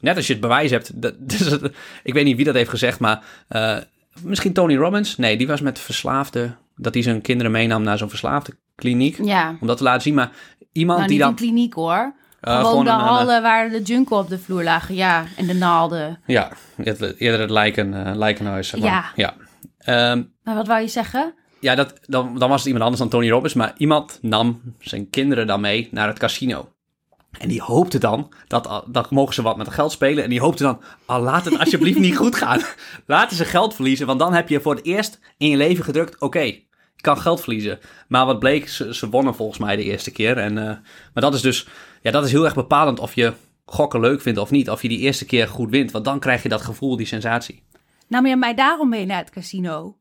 Net 0.00 0.16
als 0.16 0.26
je 0.26 0.32
het 0.32 0.42
bewijs 0.42 0.70
hebt, 0.70 1.02
dat, 1.02 1.14
dus 1.30 1.58
ik 2.02 2.12
weet 2.12 2.24
niet 2.24 2.36
wie 2.36 2.44
dat 2.44 2.54
heeft 2.54 2.70
gezegd, 2.70 3.00
maar 3.00 3.24
eh, 3.48 3.76
misschien 4.22 4.52
Tony 4.52 4.76
Robbins? 4.76 5.16
Nee, 5.16 5.36
die 5.36 5.46
was 5.46 5.60
met 5.60 5.78
verslaafde, 5.78 6.54
dat 6.76 6.94
hij 6.94 7.02
zijn 7.02 7.20
kinderen 7.20 7.52
meenam 7.52 7.82
naar 7.82 7.98
zo'n 7.98 8.08
verslaafde 8.08 8.52
kliniek. 8.74 9.18
Ja, 9.24 9.56
Om 9.60 9.66
dat 9.66 9.76
te 9.76 9.82
laten 9.82 10.02
zien, 10.02 10.14
maar 10.14 10.30
iemand 10.72 10.98
nou 10.98 11.08
die 11.10 11.16
niet 11.18 11.26
dan... 11.26 11.28
een 11.36 11.36
kliniek 11.52 11.74
hoor. 11.74 12.14
eh, 12.40 12.60
gewoon 12.60 12.84
de 12.84 12.90
een, 12.90 12.96
hallen 12.96 13.42
waar 13.42 13.70
de 13.70 13.82
junko 13.82 14.18
op 14.18 14.28
de 14.28 14.38
vloer 14.38 14.62
lagen. 14.62 14.94
Ja, 14.94 15.24
en 15.36 15.46
de 15.46 15.54
naalden. 15.54 16.20
Ja, 16.26 16.50
eerder 17.18 17.40
het 17.40 17.50
lijken, 17.50 18.06
eh, 18.06 18.14
lijkenhuis. 18.16 18.68
zeg 18.68 18.80
maar. 18.80 18.90
Ja. 18.90 19.12
ja. 19.14 19.34
Ehm, 19.78 20.22
Maar 20.42 20.54
wat 20.54 20.66
wou 20.66 20.80
je 20.80 20.88
zeggen? 20.88 21.34
ja, 21.60 21.74
dat, 21.74 21.94
dan, 22.06 22.38
dan 22.38 22.48
was 22.48 22.58
het 22.58 22.66
iemand 22.66 22.84
anders 22.84 23.00
dan 23.02 23.10
Tony 23.10 23.30
Robbins, 23.30 23.54
maar 23.54 23.72
iemand 23.76 24.18
nam 24.22 24.60
zijn 24.78 25.10
kinderen 25.10 25.46
dan 25.46 25.60
mee 25.60 25.88
naar 25.90 26.08
het 26.08 26.18
casino. 26.18 26.72
En 27.38 27.48
die 27.48 27.62
hoopte 27.62 27.98
dan, 27.98 28.32
dat, 28.46 28.66
al- 28.66 28.84
dan 28.88 29.06
mogen 29.10 29.34
ze 29.34 29.42
wat 29.42 29.56
met 29.56 29.66
het 29.66 29.74
geld 29.74 29.92
spelen. 29.92 30.24
En 30.24 30.30
die 30.30 30.40
hoopte 30.40 30.62
dan, 30.62 30.80
oh, 31.06 31.22
laat 31.22 31.44
het 31.44 31.58
alsjeblieft 31.58 31.98
niet 31.98 32.16
goed 32.16 32.34
gaan. 32.36 32.60
Laten 33.06 33.36
ze 33.36 33.44
geld 33.44 33.74
verliezen, 33.74 34.06
want 34.06 34.18
dan 34.18 34.34
heb 34.34 34.48
je 34.48 34.60
voor 34.60 34.74
het 34.74 34.84
eerst 34.84 35.20
in 35.38 35.48
je 35.48 35.56
leven 35.56 35.84
gedrukt, 35.84 36.20
oké, 36.20 36.54
kan 37.00 37.18
geld 37.18 37.40
verliezen. 37.40 37.78
Maar 38.08 38.26
wat 38.26 38.38
bleek, 38.38 38.68
ze, 38.68 38.94
ze 38.94 39.08
wonnen 39.08 39.34
volgens 39.34 39.58
mij 39.58 39.76
de 39.76 39.84
eerste 39.84 40.10
keer. 40.10 40.38
En, 40.38 40.58
eh, 40.58 40.64
maar 41.14 41.22
dat 41.22 41.34
is 41.34 41.40
dus, 41.40 41.66
ja, 42.02 42.10
dat 42.10 42.24
is 42.24 42.30
heel 42.30 42.44
erg 42.44 42.54
bepalend 42.54 42.98
of 42.98 43.14
je 43.14 43.32
gokken 43.64 44.00
leuk 44.00 44.20
vindt 44.22 44.38
of 44.38 44.50
niet. 44.50 44.70
Of 44.70 44.82
je 44.82 44.88
die 44.88 44.98
eerste 44.98 45.24
keer 45.24 45.48
goed 45.48 45.70
wint, 45.70 45.90
want 45.90 46.04
dan 46.04 46.18
krijg 46.20 46.42
je 46.42 46.48
dat 46.48 46.62
gevoel, 46.62 46.96
die 46.96 47.06
sensatie. 47.06 47.62
Nam 48.08 48.26
je 48.26 48.36
mij 48.36 48.54
daarom 48.54 48.88
mee 48.88 49.06
naar 49.06 49.18
het 49.18 49.30
casino? 49.30 49.96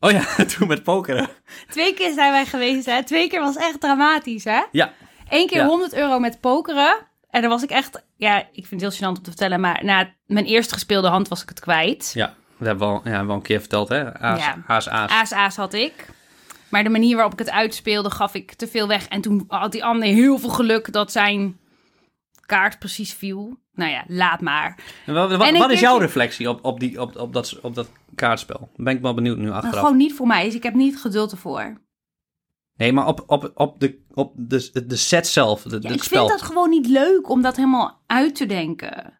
Oh 0.00 0.10
ja, 0.10 0.24
toen 0.56 0.68
met 0.68 0.82
pokeren. 0.82 1.28
Twee 1.70 1.94
keer 1.94 2.12
zijn 2.12 2.32
wij 2.32 2.46
geweest, 2.46 2.86
hè? 2.86 3.04
Twee 3.04 3.28
keer 3.28 3.40
was 3.40 3.56
echt 3.56 3.80
dramatisch, 3.80 4.44
hè? 4.44 4.62
Ja, 4.72 4.92
Eén 5.28 5.46
keer 5.46 5.58
Ja. 5.60 5.66
100 5.66 5.94
euro 5.94 6.18
met 6.18 6.40
pokeren. 6.40 6.96
En 7.30 7.40
dan 7.40 7.50
was 7.50 7.62
ik 7.62 7.70
echt... 7.70 8.04
Ja, 8.16 8.38
ik 8.52 8.66
vind 8.66 8.80
het 8.80 8.80
heel 8.80 9.08
gênant 9.10 9.16
om 9.16 9.22
te 9.22 9.30
vertellen, 9.30 9.60
maar 9.60 9.84
na 9.84 10.14
mijn 10.26 10.44
eerste 10.44 10.74
gespeelde 10.74 11.08
hand 11.08 11.28
was 11.28 11.42
ik 11.42 11.48
het 11.48 11.60
kwijt. 11.60 12.10
ja. 12.14 12.34
Dat 12.58 12.68
hebben 12.68 12.88
we 12.88 12.94
al, 12.94 13.00
ja, 13.04 13.08
hebben 13.08 13.26
we 13.26 13.32
al 13.32 13.38
een 13.38 13.44
keer 13.44 13.60
verteld, 13.60 13.88
hè? 13.88 14.18
Aas, 14.18 14.38
Ja. 14.44 14.56
aas, 14.66 14.88
aas. 14.88 15.10
Aas-aas 15.10 15.56
had 15.56 15.72
ik. 15.74 15.92
Maar 16.70 16.82
de 16.84 16.88
manier 16.90 17.14
waarop 17.14 17.32
ik 17.32 17.38
het 17.38 17.50
uitspeelde, 17.50 18.10
gaf 18.10 18.34
ik 18.34 18.52
te 18.54 18.66
veel 18.68 18.88
weg. 18.88 19.08
En 19.08 19.20
toen 19.20 19.44
had 19.48 19.72
die 19.72 19.84
ander 19.84 20.08
heel 20.08 20.38
veel 20.38 20.48
geluk 20.50 20.92
dat 20.92 21.12
zijn 21.12 21.58
kaart 22.46 22.78
precies 22.78 23.12
viel. 23.14 23.58
Nou 23.74 23.90
ja, 23.90 24.04
laat 24.06 24.40
maar. 24.40 24.78
En 25.06 25.14
Wat, 25.14 25.30
wat, 25.30 25.46
En 25.46 25.54
een 25.54 25.60
wat 25.60 25.70
is 25.70 25.80
jouw 25.80 25.98
reflectie 25.98 26.48
op, 26.48 26.64
op, 26.64 26.80
die, 26.80 27.00
op, 27.00 27.16
op, 27.16 27.32
dat, 27.32 27.58
op 27.62 27.74
dat 27.74 27.90
kaartspel? 28.14 28.68
Ben 28.76 28.96
ik 28.96 29.02
wel 29.02 29.14
benieuwd 29.14 29.36
nu 29.36 29.44
Maar 29.46 29.54
achteraf. 29.54 29.78
gewoon 29.78 29.96
niet 29.96 30.14
voor 30.14 30.26
mij, 30.26 30.44
dus 30.44 30.54
ik 30.54 30.62
heb 30.62 30.74
niet 30.74 30.98
geduld 30.98 31.30
ervoor. 31.30 31.80
Nee, 32.76 32.92
maar 32.92 33.06
op, 33.06 33.22
op, 33.26 33.50
op, 33.54 33.80
de, 33.80 33.98
op 34.14 34.32
de, 34.36 34.84
de 34.86 34.96
set 34.96 35.26
zelf, 35.26 35.62
de, 35.62 35.78
Ja, 35.80 35.90
ik 35.90 36.02
spel. 36.02 36.26
vind 36.26 36.38
dat 36.40 36.48
gewoon 36.48 36.70
niet 36.70 36.86
leuk 36.86 37.28
om 37.28 37.42
dat 37.42 37.56
helemaal 37.56 38.02
uit 38.06 38.34
te 38.34 38.46
denken. 38.46 39.19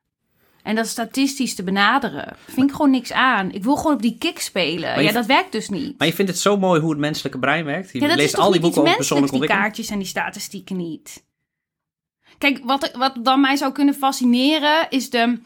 En 0.63 0.75
dat 0.75 0.87
statistisch 0.87 1.55
te 1.55 1.63
benaderen. 1.63 2.37
Vind 2.47 2.69
ik 2.69 2.77
gewoon 2.77 2.91
niks 2.91 3.13
aan. 3.13 3.53
Ik 3.53 3.65
wil 3.65 3.77
gewoon 3.77 3.93
op 3.93 4.03
die 4.03 4.17
kick 4.19 4.41
spelen. 4.41 5.03
ja, 5.03 5.13
dat 5.13 5.27
werkt 5.27 5.53
dus 5.53 5.69
niet. 5.69 5.99
Maar 5.99 6.07
je 6.07 6.15
vindt 6.15 6.31
het 6.31 6.41
zo 6.41 6.57
mooi 6.57 6.81
hoe 6.81 6.91
het 6.91 6.99
menselijke 6.99 7.39
brein 7.39 7.65
werkt. 7.65 7.93
Je 7.93 8.01
Ja, 8.01 8.09
dat 8.09 8.17
leest 8.17 8.33
is 8.35 8.41
al 8.41 8.51
die 8.51 8.61
boeken 8.61 8.83
over 8.83 8.97
persoonlijke 8.97 9.39
die 9.39 9.49
kaartjes 9.49 9.89
en 9.89 9.99
die 9.99 10.07
statistieken 10.07 10.77
niet. 10.77 11.25
Kijk, 12.39 12.61
wat, 12.65 12.91
wat 12.93 13.15
dan 13.23 13.41
mij 13.41 13.57
zou 13.57 13.73
kunnen 13.73 13.95
fascineren 13.95 14.87
is 14.91 15.11
de... 15.11 15.39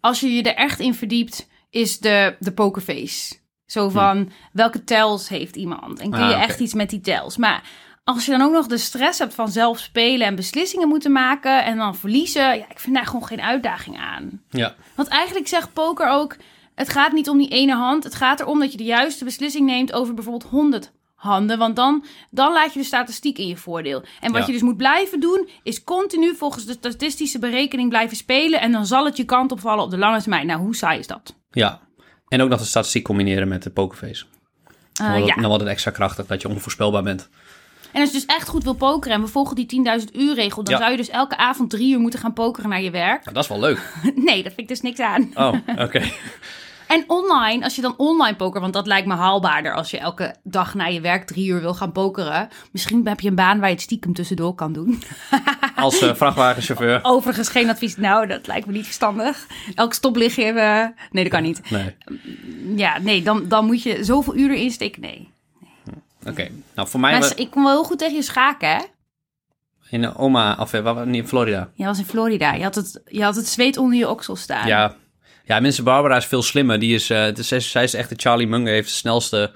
Als 0.00 0.20
je 0.20 0.32
je 0.32 0.42
er 0.42 0.54
echt 0.54 0.80
in 0.80 0.94
verdiept, 0.94 1.48
is 1.70 1.98
de, 1.98 2.36
de 2.38 2.52
pokerface. 2.52 3.34
Zo 3.66 3.88
van, 3.88 4.30
welke 4.52 4.84
tells 4.84 5.28
heeft 5.28 5.56
iemand? 5.56 5.98
En 5.98 6.10
kun 6.10 6.18
Hm. 6.18 6.24
Ah, 6.24 6.30
je 6.30 6.36
echt 6.36 6.60
iets 6.60 6.74
met 6.74 6.90
die 6.90 7.00
tells? 7.00 7.36
Maar 7.36 7.62
als 8.04 8.24
je 8.24 8.30
dan 8.30 8.42
ook 8.42 8.52
nog 8.52 8.66
de 8.66 8.78
stress 8.78 9.18
hebt 9.18 9.34
van 9.34 9.48
zelf 9.48 9.78
spelen 9.78 10.26
en 10.26 10.34
beslissingen 10.34 10.88
moeten 10.88 11.12
maken... 11.12 11.64
en 11.64 11.76
dan 11.76 11.96
verliezen, 11.96 12.42
ja, 12.42 12.68
ik 12.68 12.78
vind 12.78 12.96
daar 12.96 13.06
gewoon 13.06 13.26
geen 13.26 13.40
uitdaging 13.40 13.98
aan. 13.98 14.42
Ja. 14.50 14.74
Want 14.94 15.08
eigenlijk 15.08 15.48
zegt 15.48 15.72
poker 15.72 16.08
ook: 16.08 16.36
het 16.74 16.88
gaat 16.88 17.12
niet 17.12 17.28
om 17.28 17.38
die 17.38 17.48
ene 17.48 17.74
hand. 17.74 18.04
Het 18.04 18.14
gaat 18.14 18.40
erom 18.40 18.58
dat 18.58 18.72
je 18.72 18.78
de 18.78 18.84
juiste 18.84 19.24
beslissing 19.24 19.66
neemt 19.66 19.92
over 19.92 20.14
bijvoorbeeld 20.14 20.50
100 20.50 20.92
handen. 21.14 21.58
Want 21.58 21.76
dan, 21.76 22.04
dan 22.30 22.52
laat 22.52 22.72
je 22.72 22.78
de 22.78 22.84
statistiek 22.84 23.38
in 23.38 23.46
je 23.46 23.56
voordeel. 23.56 24.02
En 24.20 24.32
wat 24.32 24.40
Ja. 24.40 24.46
je 24.46 24.52
dus 24.52 24.62
moet 24.62 24.76
blijven 24.76 25.20
doen, 25.20 25.48
is 25.62 25.84
continu 25.84 26.34
volgens 26.34 26.64
de 26.66 26.76
statistische 26.78 27.38
berekening 27.38 27.88
blijven 27.88 28.16
spelen. 28.16 28.60
En 28.60 28.72
dan 28.72 28.86
zal 28.86 29.04
het 29.04 29.16
je 29.16 29.24
kant 29.24 29.52
opvallen 29.52 29.84
op 29.84 29.90
de 29.90 29.98
lange 29.98 30.20
termijn. 30.20 30.46
Nou, 30.46 30.60
hoe 30.60 30.76
saai 30.76 30.98
is 30.98 31.06
dat? 31.06 31.34
ja. 31.50 31.80
En 32.28 32.40
ook 32.42 32.48
nog 32.48 32.58
de 32.58 32.64
statistiek 32.64 33.04
combineren 33.04 33.48
met 33.48 33.62
de 33.62 33.70
pokerface. 33.70 34.24
Dan 34.92 35.06
wordt 35.06 35.18
het, 35.18 35.28
ja. 35.28 35.34
dan 35.34 35.44
wordt 35.46 35.62
het 35.62 35.72
extra 35.72 35.90
krachtig 35.90 36.26
dat 36.26 36.42
je 36.42 36.48
onvoorspelbaar 36.48 37.02
bent. 37.02 37.28
En 37.92 38.00
als 38.00 38.10
je 38.10 38.16
dus 38.16 38.26
echt 38.36 38.48
goed 38.48 38.64
wil 38.64 38.74
pokeren 38.74 39.16
en 39.16 39.22
we 39.22 39.28
volgen 39.28 39.56
die 39.56 39.66
10.000 40.00 40.04
uur 40.12 40.34
regel, 40.34 40.64
dan 40.64 40.74
Ja. 40.74 40.80
zou 40.80 40.90
je 40.90 40.96
dus 40.96 41.08
elke 41.10 41.36
avond 41.36 41.70
drie 41.70 41.92
uur 41.92 42.00
moeten 42.00 42.20
gaan 42.20 42.32
pokeren 42.32 42.70
naar 42.70 42.82
je 42.82 42.90
werk. 42.90 43.22
Nou, 43.22 43.34
dat 43.34 43.42
is 43.42 43.48
wel 43.48 43.60
leuk. 43.60 43.92
nee, 44.14 44.36
dat 44.42 44.52
vind 44.52 44.56
ik 44.60 44.68
dus 44.68 44.80
niks 44.80 45.00
aan. 45.00 45.30
Oh, 45.34 45.54
oké. 45.86 46.02
En 46.86 47.04
online, 47.06 47.64
als 47.64 47.74
je 47.74 47.82
dan 47.82 47.94
online 47.96 48.36
poker, 48.36 48.60
want 48.60 48.72
dat 48.72 48.86
lijkt 48.86 49.06
me 49.06 49.14
haalbaarder 49.14 49.74
als 49.74 49.90
je 49.90 49.98
elke 49.98 50.34
dag 50.42 50.74
na 50.74 50.84
je 50.86 51.00
werk 51.00 51.26
drie 51.26 51.46
uur 51.48 51.60
wil 51.60 51.74
gaan 51.74 51.92
pokeren. 51.92 52.48
Misschien 52.72 53.08
heb 53.08 53.20
je 53.20 53.28
een 53.28 53.34
baan 53.34 53.58
waar 53.58 53.68
je 53.68 53.74
het 53.74 53.82
stiekem 53.84 54.12
tussendoor 54.14 54.54
kan 54.54 54.72
doen. 54.72 55.02
Als 55.76 56.00
eh, 56.00 56.14
vrachtwagenchauffeur. 56.14 56.98
Overigens 57.02 57.48
geen 57.48 57.68
advies. 57.70 57.96
Nou, 57.96 58.26
dat 58.26 58.46
lijkt 58.46 58.66
me 58.66 58.72
niet 58.72 58.84
verstandig. 58.84 59.46
Elk 59.74 59.92
stoplichtje 59.92 60.44
hebben. 60.44 60.94
Nee, 61.10 61.22
dat 61.24 61.32
kan 61.32 61.42
niet. 61.42 61.70
Nee. 61.70 61.94
Ja, 62.76 62.98
nee, 62.98 63.22
dan, 63.22 63.48
dan 63.48 63.66
moet 63.66 63.82
je 63.82 64.04
zoveel 64.04 64.36
uren 64.36 64.56
insteken. 64.56 65.00
Nee. 65.00 65.29
Oké. 66.26 66.48
Nou, 66.74 66.88
voor 66.88 67.00
mij... 67.00 67.10
Maar 67.10 67.20
was- 67.20 67.34
ik 67.34 67.50
kon 67.50 67.62
wel 67.62 67.72
heel 67.72 67.84
goed 67.84 67.98
tegen 67.98 68.14
je 68.16 68.22
schaken, 68.22 68.68
hè? 68.68 68.82
In 69.90 70.04
eh, 70.04 70.20
Oma, 70.20 70.56
of 70.60 70.72
eh, 70.72 71.02
in 71.06 71.26
Florida. 71.26 71.70
Je 71.74 71.84
was 71.84 71.98
in 71.98 72.04
Florida. 72.04 72.52
Je 72.52 72.62
had 72.62 72.74
het, 72.74 73.02
je 73.06 73.22
had 73.22 73.36
het 73.36 73.46
zweet 73.48 73.76
onder 73.76 73.98
je 73.98 74.08
oksel 74.08 74.36
staan. 74.36 74.66
Ja, 74.66 74.94
ja 75.44 75.60
mensen, 75.60 75.84
Barbara 75.84 76.16
is 76.16 76.24
veel 76.26 76.42
slimmer. 76.42 76.78
Die 76.78 76.94
is, 76.94 77.10
eh, 77.10 77.34
de- 77.34 77.60
zij, 77.60 77.82
is 77.84 77.94
echt 77.94 78.08
de 78.08 78.14
Charlie 78.18 78.46
Munger, 78.46 78.72
heeft 78.72 78.88
de 78.88 78.94
snelste 78.94 79.52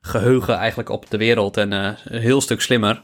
geheugen 0.00 0.54
eigenlijk 0.56 0.88
op 0.88 1.10
de 1.10 1.16
wereld 1.16 1.56
en 1.56 1.72
eh, 1.72 1.90
een 2.04 2.20
heel 2.20 2.40
stuk 2.40 2.60
slimmer. 2.60 3.02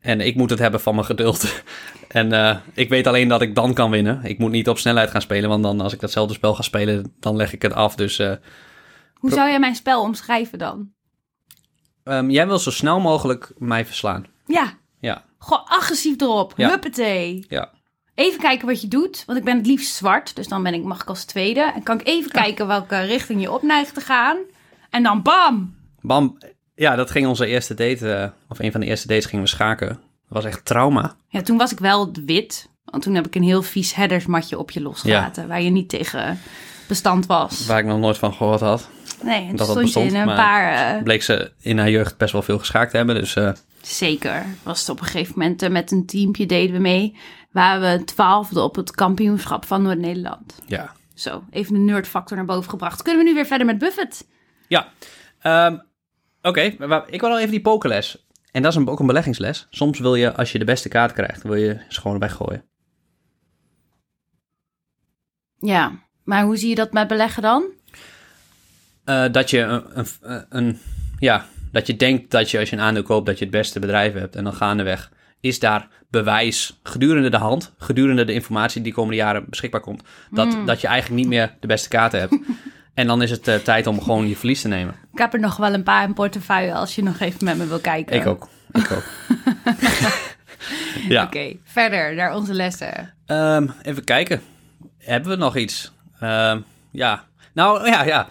En 0.00 0.20
ik 0.20 0.36
moet 0.36 0.50
het 0.50 0.58
hebben 0.58 0.80
van 0.80 0.94
mijn 0.94 1.06
geduld. 1.06 1.62
en 2.08 2.32
eh, 2.32 2.56
ik 2.74 2.88
weet 2.88 3.06
alleen 3.06 3.28
dat 3.28 3.42
ik 3.42 3.54
dan 3.54 3.74
kan 3.74 3.90
winnen. 3.90 4.20
Ik 4.24 4.38
moet 4.38 4.50
niet 4.50 4.68
op 4.68 4.78
snelheid 4.78 5.10
gaan 5.10 5.20
spelen, 5.20 5.48
want 5.48 5.62
dan 5.62 5.80
als 5.80 5.92
ik 5.92 6.00
datzelfde 6.00 6.34
spel 6.34 6.54
ga 6.54 6.62
spelen, 6.62 7.14
dan 7.20 7.36
leg 7.36 7.52
ik 7.52 7.62
het 7.62 7.72
af. 7.74 7.94
Dus 7.94 8.18
eh, 8.18 8.32
Hoe 9.14 9.30
zou 9.30 9.48
jij 9.48 9.58
mijn 9.58 9.74
spel 9.74 10.02
omschrijven 10.02 10.58
dan? 10.58 10.90
Ehm, 12.04 12.30
jij 12.30 12.46
wil 12.46 12.58
zo 12.58 12.70
snel 12.70 13.00
mogelijk 13.00 13.52
mij 13.58 13.86
verslaan. 13.86 14.26
Ja, 14.46 14.72
Ja, 15.00 15.24
gewoon 15.38 15.64
agressief 15.64 16.20
erop. 16.20 16.52
Ja. 16.56 16.68
Huppatee. 16.68 17.44
ja. 17.48 17.70
Even 18.14 18.40
kijken 18.40 18.66
wat 18.66 18.80
je 18.80 18.88
doet, 18.88 19.22
want 19.26 19.38
ik 19.38 19.44
ben 19.44 19.56
het 19.56 19.66
liefst 19.66 19.94
zwart. 19.94 20.36
Dus 20.36 20.48
dan 20.48 20.62
ben 20.62 20.74
ik, 20.74 20.82
mag 20.84 21.00
ik 21.02 21.08
als 21.08 21.24
tweede. 21.24 21.72
En 21.74 21.82
kan 21.82 22.00
ik 22.00 22.06
even 22.06 22.30
kijken 22.30 22.66
welke 22.66 23.00
richting 23.00 23.40
je 23.40 23.50
opneigt 23.52 23.94
te 23.94 24.00
gaan. 24.00 24.36
En 24.90 25.02
dan 25.02 25.22
bam! 25.22 25.74
Bam. 26.00 26.38
Ja, 26.74 26.94
dat 26.96 27.10
ging 27.10 27.26
onze 27.26 27.46
eerste 27.46 27.74
date, 27.74 28.12
eh, 28.12 28.28
of 28.48 28.58
een 28.58 28.72
van 28.72 28.80
de 28.80 28.86
eerste 28.86 29.06
dates 29.06 29.26
gingen 29.26 29.44
we 29.44 29.50
schaken. 29.50 29.88
Dat 29.88 29.96
was 30.28 30.44
echt 30.44 30.64
trauma. 30.64 31.14
Ja, 31.28 31.42
toen 31.42 31.56
was 31.56 31.72
ik 31.72 31.78
wel 31.78 32.10
wit. 32.26 32.68
Want 32.84 33.02
toen 33.02 33.14
heb 33.14 33.26
ik 33.26 33.34
een 33.34 33.42
heel 33.42 33.62
vies 33.62 33.94
headersmatje 33.94 34.58
op 34.58 34.70
je 34.70 34.80
losgelaten. 34.82 35.48
Waar 35.48 35.62
je 35.62 35.70
niet 35.70 35.88
tegen 35.88 36.38
bestand 36.88 37.26
was. 37.26 37.66
Waar 37.66 37.78
ik 37.78 37.84
nog 37.84 37.98
nooit 37.98 38.18
van 38.18 38.32
gehoord 38.32 38.60
had. 38.60 38.88
Nee, 39.22 39.54
dat 39.54 39.68
stond 39.68 39.92
je 39.92 40.00
in 40.00 40.14
een 40.14 40.26
paar... 40.26 40.96
eh, 40.96 41.02
Bleek 41.02 41.22
ze 41.22 41.52
in 41.60 41.78
haar 41.78 41.90
jeugd 41.90 42.16
best 42.16 42.32
wel 42.32 42.42
veel 42.42 42.58
geschaakt 42.58 42.90
te 42.90 42.96
hebben. 42.96 43.14
Dus 43.14 43.36
eh, 43.36 43.52
Zeker. 43.80 44.44
Was 44.62 44.80
het 44.80 44.88
op 44.88 45.00
een 45.00 45.06
gegeven 45.06 45.34
moment 45.36 45.62
eh, 45.62 45.70
met 45.70 45.90
een 45.90 46.06
teampje 46.06 46.46
deden 46.46 46.74
we 46.74 46.80
mee. 46.80 47.16
Waar 47.50 47.80
we 47.80 48.04
twaalfde 48.04 48.60
op 48.62 48.76
het 48.76 48.90
kampioenschap 48.90 49.64
van 49.64 49.82
Noord-Nederland. 49.82 50.58
ja. 50.66 50.92
Zo, 51.14 51.44
even 51.50 51.72
de 51.74 51.78
nerdfactor 51.80 52.36
naar 52.36 52.46
boven 52.46 52.70
gebracht. 52.70 53.02
Kunnen 53.02 53.22
we 53.24 53.28
nu 53.28 53.34
weer 53.34 53.46
verder 53.46 53.66
met 53.66 53.78
Buffett? 53.78 54.26
Ja. 54.68 54.88
Ehm, 55.40 55.78
Oké, 56.42 56.60
ik 56.60 57.20
wil 57.20 57.28
nog 57.28 57.38
even 57.38 57.50
die 57.50 57.60
pokerles. 57.60 58.26
En 58.50 58.62
dat 58.62 58.72
is 58.72 58.78
een, 58.78 58.88
ook 58.88 59.00
een 59.00 59.06
beleggingsles. 59.06 59.66
Soms 59.70 59.98
wil 59.98 60.14
je, 60.14 60.34
als 60.36 60.52
je 60.52 60.58
de 60.58 60.64
beste 60.64 60.88
kaart 60.88 61.12
krijgt, 61.12 61.42
wil 61.42 61.54
je 61.54 61.80
ze 61.88 62.00
gewoon 62.00 62.18
weggooien. 62.18 62.64
Ja, 65.58 65.92
maar 66.24 66.42
hoe 66.44 66.56
zie 66.56 66.68
je 66.68 66.74
dat 66.74 66.92
met 66.92 67.08
beleggen 67.08 67.42
dan? 67.42 67.64
Eh, 69.04 69.24
dat 69.32 69.50
je 69.50 69.58
een, 69.58 69.84
een, 69.94 70.44
een- 70.48 70.78
ja, 71.18 71.44
dat 71.72 71.86
je 71.86 71.96
denkt 71.96 72.30
dat 72.30 72.50
je 72.50 72.58
als 72.58 72.70
je 72.70 72.76
een 72.76 72.82
aandeel 72.82 73.02
koopt, 73.02 73.26
dat 73.26 73.38
je 73.38 73.44
het 73.44 73.52
beste 73.54 73.78
bedrijf 73.80 74.12
hebt. 74.14 74.36
En 74.36 74.44
dan 74.44 74.54
gaandeweg 74.54 75.10
is 75.40 75.58
daar 75.58 75.88
bewijs 76.10 76.80
gedurende 76.82 77.30
de 77.30 77.36
hand, 77.36 77.72
gedurende 77.78 78.24
de 78.24 78.32
informatie 78.32 78.82
die 78.82 78.90
de 78.90 78.96
komende 78.98 79.16
jaren 79.20 79.44
beschikbaar 79.48 79.80
komt, 79.80 80.02
dat, 80.30 80.56
dat 80.66 80.80
je 80.80 80.86
eigenlijk 80.86 81.20
niet 81.20 81.28
meer 81.30 81.54
de 81.60 81.66
beste 81.66 81.88
kaarten 81.88 82.20
hebt. 82.20 82.34
en 82.94 83.06
dan 83.06 83.22
is 83.22 83.30
het 83.30 83.48
eh, 83.48 83.54
tijd 83.54 83.86
om 83.86 84.02
gewoon 84.02 84.28
je 84.28 84.36
verlies 84.36 84.60
te 84.60 84.68
nemen. 84.68 84.94
Ik 85.12 85.18
heb 85.18 85.32
er 85.34 85.40
nog 85.40 85.56
wel 85.56 85.74
een 85.74 85.82
paar 85.82 86.04
in 86.04 86.14
portefeuille 86.14 86.74
als 86.74 86.94
je 86.94 87.02
nog 87.02 87.20
even 87.20 87.44
met 87.44 87.56
me 87.56 87.66
wil 87.66 87.78
kijken. 87.80 88.16
Ik 88.16 88.26
ook. 88.26 88.48
Ik 88.72 88.90
ook. 88.92 89.04
ja. 91.08 91.24
Oké, 91.24 91.56
verder 91.64 92.14
naar 92.14 92.34
onze 92.34 92.54
lessen. 92.54 93.14
Ehm, 93.26 93.66
even 93.82 94.04
kijken. 94.04 94.40
Hebben 94.98 95.30
we 95.30 95.36
nog 95.36 95.56
iets? 95.56 95.92
Ehm, 96.20 96.60
ja. 96.90 97.24
Nou, 97.54 97.86
ja, 97.86 98.04
ja. 98.04 98.28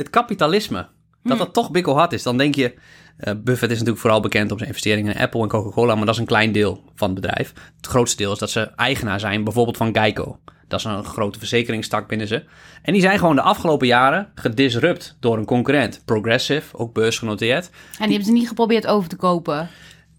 Het 0.00 0.10
kapitalisme. 0.10 0.86
Dat 1.22 1.38
dat 1.38 1.52
toch 1.52 1.70
bikkelhard 1.70 2.12
is. 2.12 2.22
Dan 2.22 2.36
denk 2.36 2.54
je... 2.54 2.74
eh, 3.16 3.34
Buffett 3.36 3.70
is 3.70 3.78
natuurlijk 3.78 3.98
vooral 4.00 4.20
bekend 4.20 4.50
om 4.50 4.56
zijn 4.56 4.68
investeringen 4.68 5.14
in 5.14 5.20
Apple 5.20 5.42
en 5.42 5.48
Coca-Cola, 5.48 5.94
maar 5.94 6.04
dat 6.04 6.14
is 6.14 6.20
een 6.20 6.26
klein 6.26 6.52
deel 6.52 6.82
van 6.94 7.10
het 7.10 7.20
bedrijf. 7.20 7.52
Het 7.76 7.86
grootste 7.86 8.16
deel 8.16 8.32
is 8.32 8.38
dat 8.38 8.50
ze 8.50 8.60
eigenaar 8.60 9.20
zijn, 9.20 9.44
bijvoorbeeld 9.44 9.76
van 9.76 9.94
Geico. 9.94 10.38
Dat 10.68 10.78
is 10.78 10.84
een 10.84 11.04
grote 11.04 11.38
verzekeringstak 11.38 12.08
binnen 12.08 12.26
ze. 12.26 12.44
En 12.82 12.92
die 12.92 13.02
zijn 13.02 13.18
gewoon 13.18 13.34
de 13.36 13.42
afgelopen 13.42 13.86
jaren 13.86 14.28
gedisrupt 14.34 15.16
door 15.20 15.38
een 15.38 15.44
concurrent. 15.44 16.02
Progressive, 16.04 16.76
ook 16.76 16.94
beursgenoteerd. 16.94 17.66
En 17.66 17.72
die 17.98 18.08
hebben 18.08 18.24
ze 18.24 18.32
niet 18.32 18.48
geprobeerd 18.48 18.86
over 18.86 19.08
te 19.08 19.16
kopen. 19.16 19.68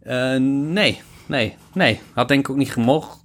Eh, 0.04 0.36
nee, 0.40 1.02
nee, 1.26 1.56
nee. 1.74 2.00
Had 2.14 2.28
denk 2.28 2.40
ik 2.40 2.50
ook 2.50 2.58
niet 2.58 2.72
gemogen, 2.72 3.18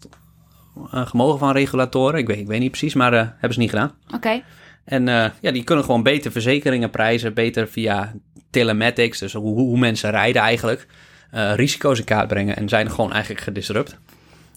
eh, 0.92 1.07
gemogen 1.07 1.38
van 1.38 1.52
regulatoren. 1.52 2.20
Ik 2.20 2.26
weet, 2.26 2.38
ik 2.38 2.46
weet 2.46 2.61
niet 2.61 2.70
precies, 2.70 2.94
maar 2.94 3.12
hebben 3.12 3.52
ze 3.52 3.59
niet 3.59 3.70
gedaan. 3.70 3.92
Oké. 4.14 4.42
En 4.87 5.09
eh, 5.09 5.30
ja, 5.41 5.51
die 5.51 5.64
kunnen 5.64 5.84
gewoon 5.84 6.03
beter 6.03 6.32
verzekeringen 6.32 6.91
prijzen, 6.91 7.34
beter 7.34 7.68
via 7.68 8.14
telematics, 8.51 9.18
dus 9.18 9.32
hoe, 9.32 9.55
hoe 9.55 9.78
mensen 9.78 10.11
rijden 10.11 10.43
eigenlijk, 10.43 10.87
eh, 11.30 11.55
risico's 11.55 11.99
in 11.99 12.05
kaart 12.05 12.28
brengen 12.28 12.57
en 12.57 12.68
zijn 12.68 12.91
gewoon 12.91 13.12
eigenlijk 13.12 13.43
gedisrupt. 13.43 13.99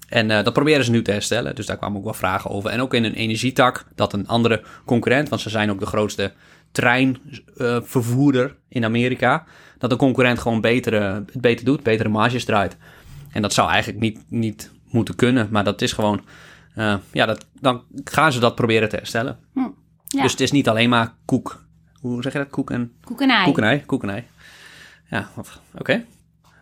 En 0.09 0.31
eh, 0.31 0.43
dat 0.43 0.53
proberen 0.53 0.85
ze 0.85 0.91
nu 0.91 1.01
te 1.01 1.11
herstellen, 1.11 1.55
dus 1.55 1.65
daar 1.65 1.77
kwamen 1.77 1.97
ook 1.97 2.03
wel 2.03 2.13
vragen 2.13 2.49
over. 2.49 2.69
En 2.69 2.81
ook 2.81 2.93
in 2.93 3.03
een 3.03 3.13
energietak, 3.13 3.85
dat 3.95 4.13
een 4.13 4.27
andere 4.27 4.63
concurrent, 4.85 5.29
want 5.29 5.41
ze 5.41 5.49
zijn 5.49 5.71
ook 5.71 5.79
de 5.79 5.85
grootste 5.85 6.33
treinvervoerder 6.71 8.55
in 8.69 8.85
Amerika, 8.85 9.45
dat 9.77 9.91
een 9.91 9.97
concurrent 9.97 10.39
gewoon 10.39 10.61
beter, 10.61 10.93
eh, 10.93 11.13
het 11.13 11.41
beter 11.41 11.65
doet, 11.65 11.83
betere 11.83 12.09
marges 12.09 12.45
draait. 12.45 12.77
En 13.31 13.41
dat 13.41 13.53
zou 13.53 13.69
eigenlijk 13.69 14.01
niet, 14.01 14.19
niet 14.29 14.71
moeten 14.89 15.15
kunnen, 15.15 15.47
maar 15.51 15.63
dat 15.63 15.81
is 15.81 15.93
gewoon, 15.93 16.21
ja, 17.11 17.25
dat, 17.25 17.45
dan 17.59 17.83
gaan 18.03 18.31
ze 18.31 18.39
dat 18.39 18.55
proberen 18.55 18.89
te 18.89 18.95
herstellen. 18.95 19.39
Ja. 20.09 20.21
Dus 20.21 20.31
het 20.31 20.41
is 20.41 20.51
niet 20.51 20.69
alleen 20.69 20.89
maar 20.89 21.13
koek. 21.25 21.63
Hoe 21.99 22.21
zeg 22.21 22.33
je 22.33 22.39
dat? 22.39 22.49
Koek 22.49 22.71
en... 22.71 22.91
Koek 23.85 24.03
en 24.03 24.09
ei. 24.09 24.27
Ja, 25.09 25.29
oké. 25.77 26.05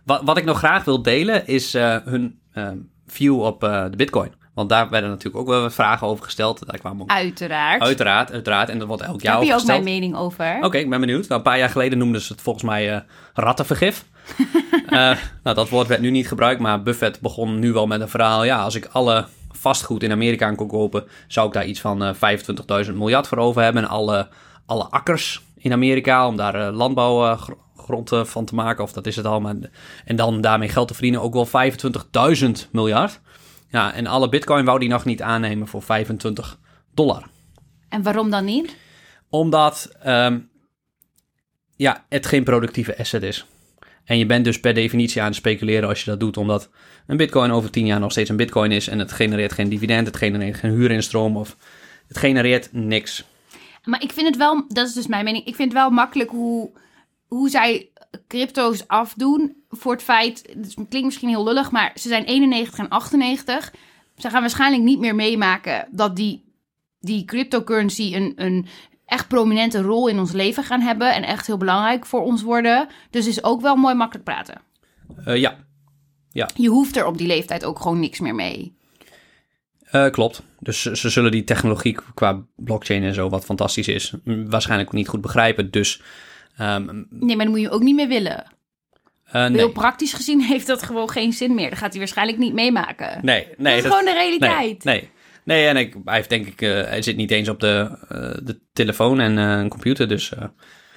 Wat, 0.06 0.22
wat 0.24 0.38
ik 0.38 0.46
nog 0.46 0.58
graag 0.58 0.84
wil 0.84 1.02
delen 1.02 1.48
is 1.48 1.74
eh, 1.74 1.98
hun 2.04 2.40
eh, 2.52 2.70
view 3.08 3.42
op 3.42 3.64
eh, 3.64 3.86
de 3.90 3.96
bitcoin. 3.98 4.32
Want 4.54 4.70
daar 4.70 4.90
werden 4.90 5.10
natuurlijk 5.10 5.38
ook 5.38 5.48
wel 5.48 5.62
wat 5.62 5.74
vragen 5.74 6.08
over 6.08 6.24
gesteld. 6.24 6.66
Daar 6.66 6.78
kwamen 6.78 7.02
ook... 7.02 7.10
Uiteraard. 7.10 7.82
Uiteraard, 7.82 8.32
uiteraard. 8.32 8.70
En 8.70 8.80
dat 8.80 8.88
wordt 8.88 9.04
elk 9.04 9.22
jaar 9.22 9.34
Heb 9.34 9.44
je 9.44 9.50
ook 9.50 9.60
gesteld. 9.60 9.84
mijn 9.84 10.00
mening 10.00 10.16
over? 10.16 10.58
Oké, 10.62 10.78
ik 10.78 10.90
ben 10.90 11.00
benieuwd. 11.00 11.22
Nou, 11.22 11.34
een 11.34 11.42
paar 11.42 11.58
jaar 11.58 11.70
geleden 11.70 11.98
noemden 11.98 12.22
ze 12.22 12.34
het 12.34 12.42
volgens 12.42 12.66
mij 12.66 13.06
rattenvergif. 13.34 14.06
Nou, 15.44 15.56
dat 15.56 15.70
woord 15.70 15.88
werd 15.88 16.02
nu 16.02 16.10
niet 16.10 16.28
gebruikt, 16.28 16.62
maar 16.62 16.84
Buffett 16.84 17.20
begon 17.20 17.60
nu 17.60 17.74
wel 17.74 17.88
met 17.88 18.02
een 18.02 18.10
verhaal. 18.10 18.44
Ja, 18.44 18.62
als 18.62 18.76
ik 18.76 18.90
alle 18.92 19.26
vastgoed 19.58 20.04
in 20.04 20.12
Amerika 20.12 20.52
kon 20.52 20.68
kopen, 20.68 21.08
zou 21.28 21.48
ik 21.48 21.54
daar 21.54 21.66
iets 21.66 21.80
van 21.82 22.04
eh 22.04 22.86
25.000 22.86 22.94
miljard 22.94 23.28
voor 23.28 23.38
over 23.38 23.62
hebben. 23.62 23.84
En 23.84 23.90
alle, 23.90 24.28
alle 24.66 24.84
akkers 24.84 25.42
in 25.58 25.72
Amerika, 25.72 26.28
om 26.28 26.36
daar 26.36 26.56
eh, 26.56 26.76
landbouwgrond 26.76 28.12
eh, 28.12 28.24
van 28.24 28.46
te 28.46 28.56
maken, 28.56 28.84
of 28.84 28.92
dat 28.94 29.06
is 29.08 29.16
het 29.16 29.26
al. 29.26 29.40
Maar, 29.40 29.56
en 30.06 30.16
dan 30.16 30.42
daarmee 30.42 30.70
geld 30.70 30.88
te 30.88 30.94
verdienen, 30.94 31.22
ook 31.22 31.34
wel 31.34 31.72
25.000 32.38 32.70
miljard. 32.72 33.20
Ja, 33.70 33.94
en 33.94 34.08
alle 34.08 34.30
bitcoin 34.30 34.66
wou 34.66 34.80
die 34.80 34.90
nog 34.90 35.06
niet 35.06 35.22
aannemen 35.22 35.68
voor 35.68 35.82
25 35.82 36.60
dollar 36.94 37.24
En 37.90 38.04
waarom 38.04 38.30
dan 38.30 38.46
niet? 38.46 38.76
omdat 39.30 39.92
ehm, 40.02 40.40
ja, 41.76 42.06
het 42.10 42.26
geen 42.26 42.44
productieve 42.44 42.98
asset 42.98 43.24
is. 43.24 43.46
En 44.08 44.18
je 44.18 44.26
bent 44.26 44.46
dus 44.46 44.60
per 44.60 44.74
definitie 44.74 45.22
aan 45.22 45.28
het 45.28 45.36
speculeren 45.36 45.90
als 45.90 46.04
je 46.04 46.10
dat 46.10 46.20
doet, 46.20 46.38
omdat 46.38 46.70
een 47.08 47.18
bitcoin 47.18 47.52
over 47.52 47.72
10 47.72 47.86
jaar 47.86 48.00
nog 48.00 48.12
steeds 48.12 48.30
een 48.30 48.36
bitcoin 48.36 48.72
is 48.72 48.88
en 48.88 49.00
het 49.00 49.12
genereert 49.12 49.54
geen 49.54 49.70
dividend, 49.70 50.08
het 50.08 50.18
genereert 50.18 50.58
geen 50.58 50.72
huurinstroom 50.72 51.38
of 51.38 51.58
het 52.08 52.18
genereert 52.18 52.70
niks. 52.72 53.24
Maar 53.84 54.04
ik 54.04 54.12
vind 54.12 54.28
het 54.28 54.38
wel, 54.38 54.66
dat 54.68 54.88
is 54.88 54.94
dus 54.94 55.08
mijn 55.08 55.24
mening, 55.24 55.46
ik 55.46 55.56
vind 55.56 55.72
het 55.72 55.82
wel 55.82 55.90
makkelijk 55.90 56.30
hoe, 56.30 56.72
hoe 57.28 57.50
zij 57.50 57.90
crypto's 58.28 58.88
afdoen 58.88 59.56
voor 59.70 59.92
het 59.92 60.04
feit, 60.04 60.44
het 60.60 60.74
klinkt 60.74 61.04
misschien 61.04 61.30
heel 61.30 61.44
lullig, 61.44 61.72
maar 61.72 61.92
ze 61.96 62.08
zijn 62.08 62.24
91 62.24 62.80
en 62.80 62.90
98. 62.90 63.74
Ze 64.18 64.30
gaan 64.30 64.42
waarschijnlijk 64.42 64.84
niet 64.84 65.00
meer 65.00 65.16
meemaken 65.16 65.88
dat 65.92 66.16
die, 66.16 66.44
die 67.00 67.26
cryptocurrency 67.26 68.16
een, 68.16 68.34
een 68.36 68.66
echt 69.08 69.28
prominente 69.28 69.82
rol 69.82 70.08
in 70.08 70.20
ons 70.20 70.32
leven 70.32 70.64
gaan 70.64 70.82
hebben 70.82 71.14
en 71.16 71.24
echt 71.24 71.48
heel 71.48 71.58
belangrijk 71.58 72.06
voor 72.06 72.22
ons 72.22 72.42
worden. 72.42 72.88
Dus 73.10 73.28
is 73.28 73.44
ook 73.44 73.62
wel 73.62 73.76
mooi 73.76 73.96
makkelijk 73.96 74.26
praten. 74.26 74.62
Eh, 75.26 75.36
ja, 75.38 75.56
Je 76.56 76.68
hoeft 76.70 76.98
er 76.98 77.06
op 77.06 77.18
die 77.18 77.28
leeftijd 77.28 77.66
ook 77.66 77.80
gewoon 77.80 78.00
niks 78.00 78.20
meer 78.20 78.36
mee. 78.36 78.76
eh, 79.92 80.10
klopt. 80.10 80.42
Dus 80.60 80.82
ze, 80.82 80.98
ze 80.98 81.10
zullen 81.10 81.32
die 81.32 81.44
technologie 81.44 81.98
qua 82.14 82.42
blockchain 82.56 83.04
en 83.04 83.14
zo, 83.14 83.30
wat 83.30 83.46
fantastisch 83.46 83.88
is, 83.88 84.14
waarschijnlijk 84.24 84.92
niet 84.92 85.08
goed 85.08 85.22
begrijpen. 85.22 85.72
Dus 85.72 86.02
ehm, 86.58 87.04
Nee, 87.10 87.36
maar 87.36 87.46
dan 87.46 87.54
moet 87.54 87.64
je 87.64 87.70
ook 87.70 87.82
niet 87.82 87.96
meer 87.96 88.08
willen. 88.08 88.44
eh, 89.26 89.42
nee. 89.46 89.58
Heel 89.58 89.72
praktisch 89.72 90.14
gezien 90.14 90.42
heeft 90.52 90.68
dat 90.68 90.84
gewoon 90.84 91.10
geen 91.10 91.34
zin 91.34 91.56
meer. 91.56 91.70
Dat 91.70 91.80
gaat 91.80 91.90
hij 91.90 92.00
waarschijnlijk 92.00 92.38
niet 92.38 92.54
meemaken. 92.54 93.20
Nee, 93.26 93.48
nee. 93.58 93.76
dat 93.76 93.84
is 93.84 93.90
gewoon 93.90 94.06
de 94.06 94.20
realiteit. 94.20 94.84
Nee, 94.84 95.00
nee. 95.00 95.10
Nee, 95.48 95.68
en 95.68 95.78
ik, 95.78 95.96
hij 96.06 96.16
heeft 96.16 96.30
denk 96.30 96.46
ik, 96.46 96.62
eh, 96.62 96.70
hij 96.70 97.02
zit 97.02 97.16
niet 97.16 97.32
eens 97.32 97.50
op 97.50 97.60
de, 97.60 97.98
eh, 98.10 98.46
de 98.46 98.60
telefoon 98.74 99.20
en 99.20 99.38
eh, 99.38 99.60
een 99.60 99.70
computer, 99.70 100.08
dus... 100.08 100.30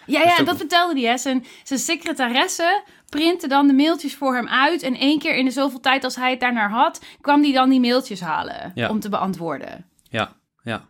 Ja, 0.07 0.25
is 0.25 0.37
ja, 0.37 0.45
dat 0.45 0.57
vertelde 0.57 1.01
hij. 1.01 1.11
Hè. 1.11 1.19
Zijn, 1.19 1.45
zijn 1.63 1.81
secretaresse 1.81 2.83
printte 3.09 3.49
dan 3.49 3.67
de 3.67 3.73
mailtjes 3.73 4.15
voor 4.15 4.35
hem 4.35 4.49
uit. 4.49 4.83
En 4.83 4.97
één 4.97 5.19
keer 5.19 5.37
in 5.37 5.45
de 5.45 5.51
zoveel 5.51 5.81
tijd 5.81 6.05
als 6.05 6.17
hij 6.17 6.31
het 6.31 6.41
daarnaar 6.41 6.71
had, 6.71 7.05
kwam 7.21 7.43
hij 7.43 7.53
dan 7.53 7.71
die 7.71 7.81
mailtjes 7.81 8.21
halen 8.21 8.73
Ja. 8.75 8.89
om 8.89 9.01
te 9.01 9.09
beantwoorden. 9.09 9.87
ja, 10.09 10.33
ja. 10.63 10.89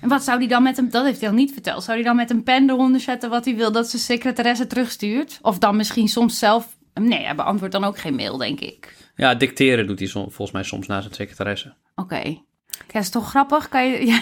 En 0.00 0.08
wat 0.08 0.22
zou 0.22 0.38
hij 0.38 0.46
dan 0.48 0.62
met 0.62 0.76
hem, 0.76 0.90
dat 0.90 1.04
heeft 1.04 1.20
hij 1.20 1.28
al 1.28 1.34
niet 1.34 1.52
verteld, 1.52 1.84
zou 1.84 1.96
hij 1.96 2.06
dan 2.06 2.16
met 2.16 2.30
een 2.30 2.42
pen 2.42 2.70
eronder 2.70 3.00
zetten 3.00 3.30
wat 3.30 3.44
hij 3.44 3.56
wil 3.56 3.72
dat 3.72 3.90
zijn 3.90 4.02
secretaresse 4.02 4.66
terugstuurt? 4.66 5.38
Of 5.42 5.58
dan 5.58 5.76
misschien 5.76 6.08
soms 6.08 6.38
zelf, 6.38 6.76
nee, 6.94 7.24
hij 7.24 7.34
beantwoordt 7.34 7.74
dan 7.74 7.84
ook 7.84 7.98
geen 7.98 8.14
mail, 8.14 8.36
denk 8.36 8.60
ik. 8.60 8.96
Ja, 9.16 9.34
dicteren 9.34 9.86
doet 9.86 9.98
hij 9.98 10.08
volgens 10.08 10.50
mij 10.50 10.62
soms 10.62 10.86
naar 10.86 11.02
zijn 11.02 11.14
secretaresse. 11.14 11.74
Oké. 11.94 12.48
Ja, 12.92 13.00
is 13.00 13.10
toch 13.10 13.28
grappig? 13.28 13.68
Kan 13.68 13.86
je, 13.86 14.06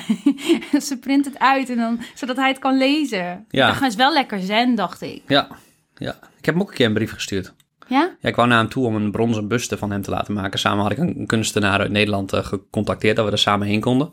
ja, 0.72 0.80
ze 0.80 0.98
print 0.98 1.24
het 1.24 1.38
uit 1.38 1.70
en 1.70 1.76
dan, 1.76 2.00
zodat 2.14 2.36
hij 2.36 2.48
het 2.48 2.58
kan 2.58 2.76
lezen. 2.76 3.44
Ja. 3.48 3.72
Dat 3.72 3.82
is 3.82 3.94
wel 3.94 4.12
lekker 4.12 4.40
zen, 4.40 4.74
dacht 4.74 5.02
ik. 5.02 5.22
Ja, 5.26 5.48
ja. 5.94 6.10
Ik 6.38 6.44
heb 6.44 6.54
hem 6.54 6.62
ook 6.62 6.68
een 6.68 6.74
keer 6.74 6.86
een 6.86 6.92
brief 6.92 7.12
gestuurd. 7.12 7.54
Ja? 7.86 8.14
Ja, 8.20 8.28
ik 8.28 8.36
wou 8.36 8.48
naar 8.48 8.58
hem 8.58 8.68
toe 8.68 8.86
om 8.86 8.94
een 8.94 9.10
bronzen 9.10 9.48
buste 9.48 9.78
van 9.78 9.90
hem 9.90 10.02
te 10.02 10.10
laten 10.10 10.34
maken. 10.34 10.58
Samen 10.58 10.82
had 10.82 10.92
ik 10.92 10.98
een 10.98 11.26
kunstenaar 11.26 11.80
uit 11.80 11.90
Nederland 11.90 12.32
eh, 12.32 12.44
gecontacteerd 12.44 13.16
dat 13.16 13.24
we 13.24 13.30
er 13.30 13.38
samen 13.38 13.66
heen 13.66 13.80
konden. 13.80 14.12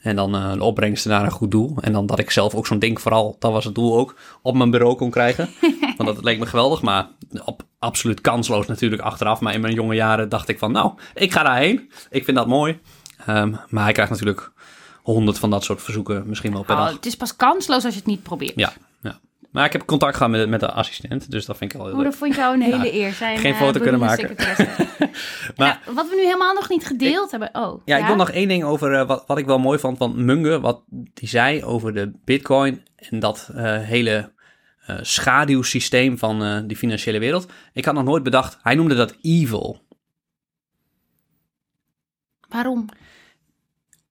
En 0.00 0.16
dan 0.16 0.34
eh, 0.34 0.48
een 0.52 0.60
opbrengsten 0.60 1.10
naar 1.10 1.24
een 1.24 1.30
goed 1.30 1.50
doel. 1.50 1.76
En 1.80 1.92
dan 1.92 2.06
dat 2.06 2.18
ik 2.18 2.30
zelf 2.30 2.54
ook 2.54 2.66
zo'n 2.66 2.78
ding 2.78 3.00
vooral, 3.00 3.36
dat 3.38 3.52
was 3.52 3.64
het 3.64 3.74
doel 3.74 3.98
ook, 3.98 4.14
op 4.42 4.54
mijn 4.56 4.70
bureau 4.70 4.96
kon 4.96 5.10
krijgen. 5.10 5.48
Want 5.96 6.14
dat 6.14 6.24
leek 6.24 6.38
me 6.38 6.46
geweldig, 6.46 6.82
maar 6.82 7.08
op, 7.44 7.62
absoluut 7.78 8.20
kansloos 8.20 8.66
natuurlijk 8.66 9.02
achteraf. 9.02 9.40
Maar 9.40 9.54
in 9.54 9.60
mijn 9.60 9.74
jonge 9.74 9.94
jaren 9.94 10.28
dacht 10.28 10.48
ik 10.48 10.58
van, 10.58 10.72
nou, 10.72 10.92
ik 11.14 11.32
ga 11.32 11.42
daarheen. 11.42 11.90
Ik 12.10 12.24
vind 12.24 12.36
dat 12.36 12.46
mooi. 12.46 12.80
Ehm, 13.26 13.54
maar 13.68 13.84
hij 13.84 13.92
krijgt 13.92 14.10
natuurlijk 14.10 14.52
honderd 15.02 15.38
van 15.38 15.50
dat 15.50 15.64
soort 15.64 15.82
verzoeken 15.82 16.22
misschien 16.26 16.52
wel 16.52 16.62
per 16.64 16.74
Oh, 16.76 16.84
dag. 16.84 16.92
het 16.92 17.06
is 17.06 17.16
pas 17.16 17.36
kansloos 17.36 17.84
als 17.84 17.92
je 17.92 17.98
het 17.98 18.08
niet 18.08 18.22
probeert. 18.22 18.52
Ja, 18.56 18.72
ja. 19.02 19.18
Maar 19.50 19.64
ik 19.64 19.72
heb 19.72 19.84
contact 19.86 20.16
gehad 20.16 20.32
met, 20.32 20.48
met 20.48 20.60
de 20.60 20.70
assistent, 20.72 21.30
dus 21.30 21.46
dat 21.46 21.56
vind 21.56 21.70
ik 21.72 21.76
wel 21.76 21.86
heel 21.86 21.94
Oh, 21.96 22.02
leuk. 22.02 22.10
dat 22.10 22.18
vond 22.20 22.34
jou 22.34 22.54
een 22.54 22.62
hele 22.62 22.92
eer. 22.94 23.12
Zijn, 23.12 23.38
geen 23.38 23.52
eh, 23.52 23.58
foto 23.58 23.80
kunnen 23.80 24.00
beroemde 24.00 24.26
maken. 24.36 25.10
Maar- 25.56 25.82
wat 25.94 26.08
we 26.08 26.14
nu 26.14 26.22
helemaal 26.24 26.54
nog 26.54 26.68
niet 26.68 26.86
gedeeld 26.86 27.30
hebben. 27.30 27.50
Oh, 27.52 27.82
Ja, 27.84 27.96
ik 27.96 28.06
wil 28.06 28.16
nog 28.16 28.30
één 28.30 28.48
ding 28.48 28.64
over 28.64 28.94
eh, 28.94 29.06
wat, 29.06 29.24
wat 29.26 29.38
ik 29.38 29.46
wel 29.46 29.58
mooi 29.58 29.78
vond 29.78 29.98
van 29.98 30.24
Munge, 30.24 30.60
wat 30.60 30.82
die 30.88 31.28
zei 31.28 31.64
over 31.64 31.94
de 31.94 32.12
bitcoin 32.24 32.82
en 32.96 33.18
dat 33.18 33.50
eh, 33.54 33.78
hele 33.78 34.32
eh, 34.86 34.96
schaduwsysteem 35.00 36.18
van 36.18 36.42
eh, 36.42 36.58
die 36.66 36.76
financiële 36.76 37.18
wereld. 37.18 37.46
Ik 37.72 37.84
had 37.84 37.94
nog 37.94 38.04
nooit 38.04 38.22
bedacht, 38.22 38.58
hij 38.62 38.74
noemde 38.74 38.94
dat 38.94 39.14
evil. 39.22 39.82
Waarom? 42.48 42.86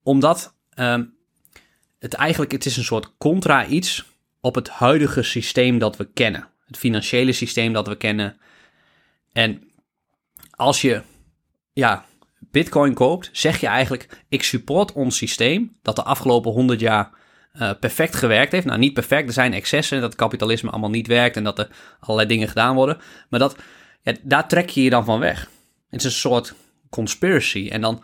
Omdat 0.04 0.54
ehm, 0.70 1.04
het 1.98 2.14
eigenlijk, 2.14 2.52
het 2.52 2.66
is 2.66 2.76
een 2.76 2.84
soort 2.84 3.12
contra 3.18 3.66
iets 3.66 4.04
op 4.40 4.54
het 4.54 4.68
huidige 4.68 5.22
systeem 5.22 5.78
dat 5.78 5.96
we 5.96 6.04
kennen. 6.12 6.48
Het 6.66 6.76
financiële 6.76 7.32
systeem 7.32 7.72
dat 7.72 7.86
we 7.86 7.96
kennen. 7.96 8.36
En 9.32 9.70
als 10.50 10.80
je, 10.80 11.02
ja, 11.72 12.04
bitcoin 12.38 12.94
koopt, 12.94 13.28
zeg 13.32 13.60
je 13.60 13.66
eigenlijk, 13.66 14.24
ik 14.28 14.42
support 14.42 14.92
ons 14.92 15.16
systeem 15.16 15.76
dat 15.82 15.96
de 15.96 16.02
afgelopen 16.02 16.52
100 16.52 16.80
jaar 16.80 17.10
eh, 17.52 17.70
perfect 17.80 18.16
gewerkt 18.16 18.52
heeft. 18.52 18.66
Nou, 18.66 18.78
niet 18.78 18.94
perfect, 18.94 19.26
er 19.26 19.32
zijn 19.32 19.52
excessen, 19.52 20.00
dat 20.00 20.14
kapitalisme 20.14 20.70
allemaal 20.70 20.90
niet 20.90 21.06
werkt 21.06 21.36
en 21.36 21.44
dat 21.44 21.58
er 21.58 21.68
allerlei 22.00 22.28
dingen 22.28 22.48
gedaan 22.48 22.74
worden. 22.74 22.98
Maar 23.28 23.40
dat, 23.40 23.56
ja, 24.02 24.14
daar 24.22 24.48
trek 24.48 24.68
je 24.68 24.82
je 24.82 24.90
dan 24.90 25.04
van 25.04 25.18
weg. 25.18 25.50
Het 25.90 26.00
is 26.00 26.04
een 26.04 26.10
soort 26.10 26.54
conspiracy. 26.90 27.68
En 27.68 27.80
dan, 27.80 28.02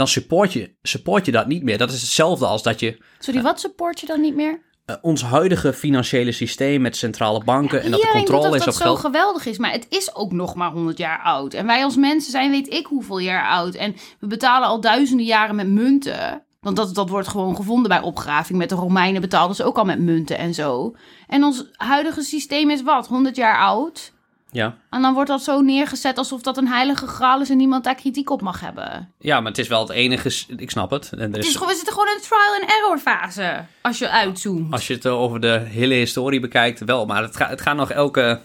dan 0.00 0.08
support, 0.08 0.52
je, 0.52 0.74
support 0.82 1.26
je 1.26 1.32
dat 1.32 1.46
niet 1.46 1.62
meer. 1.62 1.78
Dat 1.78 1.92
is 1.92 2.00
hetzelfde 2.00 2.46
als 2.46 2.62
dat 2.62 2.80
je 2.80 3.02
Sorry, 3.18 3.42
wat 3.42 3.60
support 3.60 4.00
je 4.00 4.06
dan 4.06 4.20
niet 4.20 4.34
meer? 4.34 4.60
eh, 4.90 4.96
ons 5.00 5.22
huidige 5.22 5.72
financiële 5.72 6.32
systeem 6.32 6.80
met 6.80 6.96
centrale 6.96 7.44
banken 7.44 7.82
en 7.82 7.90
dat 7.90 8.00
de 8.00 8.08
controle 8.12 8.42
dat 8.42 8.54
is 8.54 8.58
dat 8.58 8.68
op 8.68 8.74
zo 8.74 8.84
geld. 8.84 8.98
geweldig 8.98 9.46
is, 9.46 9.58
maar 9.58 9.72
het 9.72 9.86
is 9.88 10.14
ook 10.14 10.32
nog 10.32 10.54
maar 10.54 10.70
100 10.70 10.98
jaar 10.98 11.22
oud. 11.22 11.54
En 11.54 11.66
wij 11.66 11.84
als 11.84 11.96
mensen 11.96 12.30
zijn 12.30 12.50
weet 12.50 12.72
ik 12.72 12.86
hoeveel 12.86 13.18
jaar 13.18 13.48
oud. 13.48 13.74
En 13.74 13.94
we 14.20 14.26
betalen 14.26 14.68
al 14.68 14.80
duizenden 14.80 15.26
jaren 15.26 15.54
met 15.54 15.68
munten. 15.68 16.44
Want 16.60 16.76
dat, 16.76 16.94
dat 16.94 17.08
wordt 17.08 17.28
gewoon 17.28 17.56
gevonden 17.56 17.88
bij 17.88 18.00
opgraving. 18.00 18.58
Met 18.58 18.68
de 18.68 18.74
Romeinen 18.74 19.20
betaalden 19.20 19.56
ze 19.56 19.64
ook 19.64 19.78
al 19.78 19.84
met 19.84 20.00
munten 20.00 20.38
en 20.38 20.54
zo. 20.54 20.94
En 21.26 21.44
ons 21.44 21.64
huidige 21.72 22.22
systeem 22.22 22.70
is 22.70 22.82
wat? 22.82 23.06
100 23.06 23.36
jaar 23.36 23.58
oud? 23.58 24.12
Ja. 24.52 24.76
En 24.90 25.02
dan 25.02 25.14
wordt 25.14 25.28
dat 25.30 25.42
zo 25.42 25.60
neergezet 25.60 26.18
alsof 26.18 26.42
dat 26.42 26.56
een 26.56 26.68
heilige 26.68 27.06
graal 27.06 27.40
is 27.40 27.50
en 27.50 27.56
niemand 27.56 27.84
daar 27.84 27.94
kritiek 27.94 28.30
op 28.30 28.40
mag 28.42 28.60
hebben. 28.60 29.12
ja, 29.18 29.40
maar 29.40 29.50
het 29.50 29.60
is 29.60 29.68
wel 29.68 29.80
het 29.80 29.90
enige. 29.90 30.32
Ik 30.56 30.70
snap 30.70 30.90
het. 30.90 31.10
En 31.12 31.18
er 31.18 31.26
Het 31.26 31.36
is, 31.36 31.46
is 31.46 31.52
gewoon, 31.52 31.68
we 31.68 31.74
zitten 31.74 31.92
gewoon 31.92 32.08
in 32.08 32.14
een 32.14 32.20
trial 32.20 32.60
and 32.60 32.70
error 32.70 32.98
fase. 32.98 33.64
Als 33.82 33.98
je 33.98 34.08
uitzoomt. 34.10 34.72
als 34.72 34.86
je 34.86 34.94
het 34.94 35.06
over 35.06 35.40
de 35.40 35.62
hele 35.68 35.94
historie 35.94 36.40
bekijkt, 36.40 36.84
wel. 36.84 37.06
Maar 37.06 37.22
het, 37.22 37.36
gaat 37.36 37.50
het 37.50 37.60
gaat 37.60 37.76
nog 37.76 37.90
elke. 37.90 38.40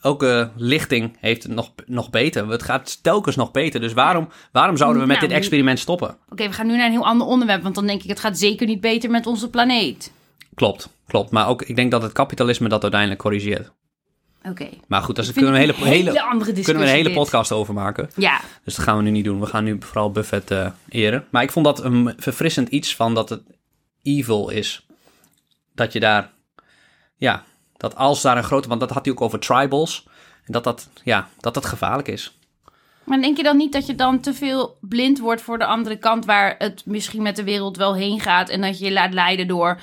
Elke 0.00 0.50
lichting 0.56 1.16
heeft 1.20 1.42
het 1.42 1.52
nog, 1.52 1.72
nog 1.86 2.10
beter. 2.10 2.48
Het 2.48 2.62
gaat 2.62 3.02
telkens 3.02 3.36
nog 3.36 3.50
beter. 3.50 3.80
Dus 3.80 3.92
waarom, 3.92 4.28
waarom 4.52 4.76
zouden 4.76 5.02
we 5.02 5.06
met 5.08 5.16
Nou, 5.16 5.28
dit 5.28 5.36
experiment 5.38 5.78
stoppen? 5.78 6.16
Oké, 6.28 6.46
we 6.46 6.52
gaan 6.52 6.66
nu 6.66 6.76
naar 6.76 6.86
een 6.86 6.92
heel 6.92 7.06
ander 7.06 7.26
onderwerp. 7.26 7.62
Want 7.62 7.74
dan 7.74 7.86
denk 7.86 8.02
ik, 8.02 8.08
het 8.08 8.20
gaat 8.20 8.38
zeker 8.38 8.66
niet 8.66 8.80
beter 8.80 9.10
met 9.10 9.26
onze 9.26 9.50
planeet. 9.50 10.12
Klopt, 10.54 10.88
klopt. 11.06 11.30
Maar 11.30 11.48
ook, 11.48 11.62
ik 11.62 11.76
denk 11.76 11.90
dat 11.90 12.02
het 12.02 12.12
kapitalisme 12.12 12.68
dat 12.68 12.82
uiteindelijk 12.82 13.20
corrigeert. 13.20 13.72
Oké. 14.48 14.68
Maar 14.86 15.02
goed, 15.02 15.16
daar 15.16 15.32
kunnen 15.32 15.52
we 15.52 15.58
een 15.58 15.64
hele, 15.64 15.84
hele, 15.84 16.22
andere 16.22 16.52
kunnen 16.52 16.82
we 16.82 16.88
een 16.88 16.94
hele 16.94 17.08
dit. 17.08 17.18
podcast 17.18 17.52
over 17.52 17.74
maken. 17.74 18.10
Ja, 18.16 18.40
Dus 18.64 18.74
dat 18.74 18.84
gaan 18.84 18.96
we 18.96 19.02
nu 19.02 19.10
niet 19.10 19.24
doen. 19.24 19.40
We 19.40 19.46
gaan 19.46 19.64
nu 19.64 19.76
vooral 19.80 20.10
Buffett 20.10 20.50
eh, 20.50 20.66
eren. 20.88 21.26
Maar 21.30 21.42
ik 21.42 21.52
vond 21.52 21.64
dat 21.64 21.84
een 21.84 22.14
verfrissend 22.16 22.68
iets 22.68 22.96
van 22.96 23.14
dat 23.14 23.28
het 23.28 23.42
evil 24.02 24.48
is. 24.48 24.86
Dat 25.74 25.92
je 25.92 26.00
daar, 26.00 26.30
ja, 27.16 27.44
dat 27.76 27.96
als 27.96 28.22
daar 28.22 28.36
een 28.36 28.44
grote, 28.44 28.68
want 28.68 28.80
dat 28.80 28.90
had 28.90 29.04
hij 29.04 29.14
ook 29.14 29.20
over 29.20 29.38
tribals. 29.38 30.06
En 30.44 30.52
dat 30.52 30.64
dat, 30.64 30.88
ja, 31.04 31.28
dat 31.40 31.54
dat 31.54 31.66
gevaarlijk 31.66 32.08
is. 32.08 32.38
maar 33.04 33.20
denk 33.20 33.36
je 33.36 33.42
dan 33.42 33.56
niet 33.56 33.72
dat 33.72 33.86
je 33.86 33.94
dan 33.94 34.20
te 34.20 34.34
veel 34.34 34.78
blind 34.80 35.18
wordt 35.18 35.42
voor 35.42 35.58
de 35.58 35.66
andere 35.66 35.96
kant... 35.96 36.24
waar 36.24 36.54
het 36.58 36.82
misschien 36.86 37.22
met 37.22 37.36
de 37.36 37.44
wereld 37.44 37.76
wel 37.76 37.94
heen 37.94 38.20
gaat... 38.20 38.48
en 38.48 38.60
dat 38.60 38.78
je 38.78 38.84
je 38.84 38.92
laat 38.92 39.12
leiden 39.12 39.48
door, 39.48 39.80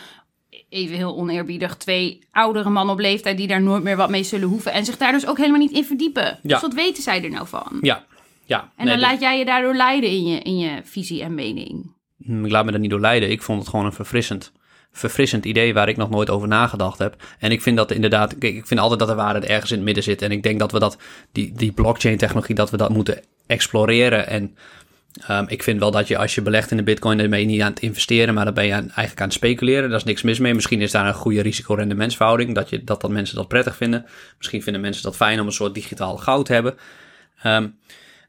even 0.70 0.95
heel 0.95 1.15
oneerbiedig... 1.17 1.78
twee 1.78 2.20
oudere 2.32 2.70
mannen 2.70 2.93
op 2.93 3.01
leeftijd 3.01 3.38
die 3.38 3.47
daar 3.47 3.61
nooit 3.61 3.84
meer 3.84 3.97
wat 3.97 4.09
mee 4.09 4.24
zullen 4.24 4.47
hoeven... 4.47 4.72
en 4.72 4.86
zich 4.86 4.97
daar 4.97 5.11
dus 5.11 5.28
ook 5.28 5.38
helemaal 5.38 5.59
niet 5.59 5.72
in 5.72 5.86
verdiepen. 5.86 6.39
Dus 6.41 6.61
wat 6.61 6.74
weten 6.74 7.03
zij 7.03 7.24
er 7.24 7.30
nou 7.30 7.47
van? 7.47 7.78
Ja, 7.82 8.05
ja. 8.45 8.72
En 8.76 8.86
Nee, 8.86 8.93
dan 8.97 9.09
laat 9.09 9.20
jij 9.20 9.38
je 9.39 9.45
daardoor 9.45 9.76
leiden 9.76 10.09
in 10.09 10.26
je, 10.26 10.39
in 10.39 10.57
je 10.57 10.82
visie 10.84 11.22
en 11.24 11.36
mening. 11.36 11.91
Hm, 12.26 12.45
Ik 12.45 12.51
laat 12.51 12.65
me 12.65 12.72
er 12.72 12.80
niet 12.80 12.89
door 12.89 12.99
leiden. 12.99 13.32
Ik 13.32 13.41
vond 13.41 13.59
het 13.59 13.70
gewoon 13.70 13.86
een 13.86 13.93
verfrissend, 13.93 14.51
verfrissend 14.91 15.45
idee 15.45 15.74
waar 15.74 15.89
ik 15.89 15.97
nog 15.97 16.09
nooit 16.09 16.30
over 16.30 16.47
nagedacht 16.47 16.99
heb. 16.99 17.24
En 17.39 17.51
ik 17.51 17.61
vind 17.61 17.78
dat 17.78 17.91
inderdaad, 17.91 18.38
kijk, 18.38 18.55
ik 18.55 18.67
vind 18.67 18.80
altijd 18.80 18.99
dat 18.99 19.07
de 19.07 19.15
waarheid 19.15 19.45
ergens 19.45 19.72
in 19.72 19.76
het 19.78 19.86
midden 19.86 20.03
zit. 20.03 20.22
En 20.22 20.32
ik 20.32 20.43
denk 20.43 20.59
dat 20.59 20.72
we 20.72 20.80
dat, 20.80 20.97
die, 21.32 21.51
die 21.51 21.72
blockchain 21.72 22.17
technologie, 22.17 22.55
dat 22.55 22.70
we 22.70 22.78
dat 22.78 22.89
moeten 22.89 23.22
exploreren. 23.47 24.28
En 24.28 24.55
ehm, 25.28 25.45
ik 25.47 25.64
vind 25.64 25.80
wel 25.80 25.91
dat 25.91 26.07
je 26.07 26.18
als 26.18 26.36
je 26.36 26.41
belegt 26.41 26.72
in 26.72 26.78
de 26.78 26.84
bitcoin, 26.84 27.18
dan 27.18 27.30
ben 27.30 27.39
je 27.39 27.45
niet 27.45 27.62
aan 27.62 27.70
het 27.70 27.80
investeren, 27.80 28.34
maar 28.34 28.45
dan 28.45 28.53
ben 28.53 28.66
je 28.66 28.74
aan, 28.74 28.84
eigenlijk 28.84 29.20
aan 29.20 29.28
het 29.28 29.36
speculeren. 29.36 29.89
Daar 29.89 29.97
is 29.97 30.03
niks 30.03 30.22
mis 30.22 30.39
mee. 30.39 30.53
Misschien 30.53 30.82
is 30.82 30.91
daar 30.91 31.07
een 31.07 31.14
goede 31.14 31.41
risico-rendementsverhouding, 31.41 32.55
dat, 32.55 32.70
je, 32.70 32.84
dat, 32.84 33.01
dat 33.01 33.12
mensen 33.12 33.36
dat 33.36 33.47
prettig 33.47 33.76
vinden. 33.76 34.05
Misschien 34.38 34.64
vinden 34.64 34.82
mensen 34.82 35.03
dat 35.03 35.16
fijn 35.16 35.39
om 35.39 35.45
een 35.45 35.51
soort 35.51 35.74
digitaal 35.74 36.18
goud 36.18 36.45
te 36.45 36.53
hebben. 36.53 36.76
Ehm, 37.41 37.68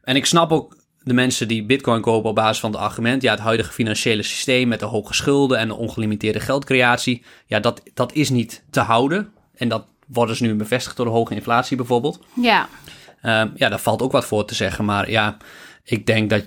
en 0.02 0.16
ik 0.16 0.26
snap 0.26 0.52
ook 0.52 0.76
de 1.02 1.14
mensen 1.14 1.48
die 1.48 1.64
bitcoin 1.64 2.00
kopen 2.00 2.30
op 2.30 2.34
basis 2.34 2.60
van 2.60 2.70
het 2.72 2.80
argument... 2.80 3.22
ja, 3.22 3.30
het 3.30 3.40
huidige 3.40 3.72
financiële 3.72 4.22
systeem 4.22 4.68
met 4.68 4.80
de 4.80 4.86
hoge 4.86 5.14
schulden 5.14 5.58
en 5.58 5.68
de 5.68 5.74
ongelimiteerde 5.74 6.40
geldcreatie... 6.40 7.24
ja, 7.46 7.60
dat, 7.60 7.82
dat 7.94 8.12
is 8.12 8.30
niet 8.30 8.64
te 8.70 8.80
houden. 8.80 9.32
En 9.54 9.68
dat 9.68 9.86
wordt 10.06 10.30
dus 10.30 10.40
nu 10.40 10.54
bevestigd 10.54 10.96
door 10.96 11.06
de 11.06 11.12
hoge 11.12 11.34
inflatie 11.34 11.76
bijvoorbeeld. 11.76 12.20
Ja, 12.34 12.68
Ehm, 13.20 13.48
ja, 13.54 13.68
daar 13.68 13.80
valt 13.80 14.02
ook 14.02 14.12
wat 14.12 14.24
voor 14.24 14.44
te 14.44 14.54
zeggen. 14.54 14.84
Maar 14.84 15.10
ja, 15.10 15.36
ik 15.82 16.06
denk 16.06 16.30
dat, 16.30 16.44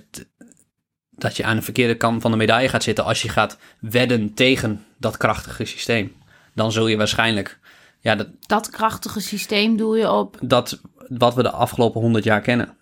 dat 1.09 1.37
je 1.37 1.43
aan 1.43 1.55
de 1.55 1.61
verkeerde 1.61 1.95
kant 1.97 2.21
van 2.21 2.31
de 2.31 2.37
medaille 2.37 2.69
gaat 2.69 2.83
zitten... 2.83 3.05
als 3.05 3.21
je 3.21 3.29
gaat 3.29 3.57
wedden 3.79 4.33
tegen 4.33 4.85
dat 4.97 5.17
krachtige 5.17 5.65
systeem. 5.65 6.13
Dan 6.53 6.71
zul 6.71 6.87
je 6.87 6.97
waarschijnlijk... 6.97 7.59
Ja, 7.99 8.15
dat, 8.15 8.27
dat 8.39 8.69
krachtige 8.69 9.19
systeem 9.19 9.77
doe 9.77 9.97
je 9.97 10.11
op... 10.11 10.37
dat 10.41 10.81
wat 11.07 11.35
we 11.35 11.43
de 11.43 11.51
afgelopen 11.51 12.01
honderd 12.01 12.23
jaar 12.23 12.41
kennen. 12.41 12.77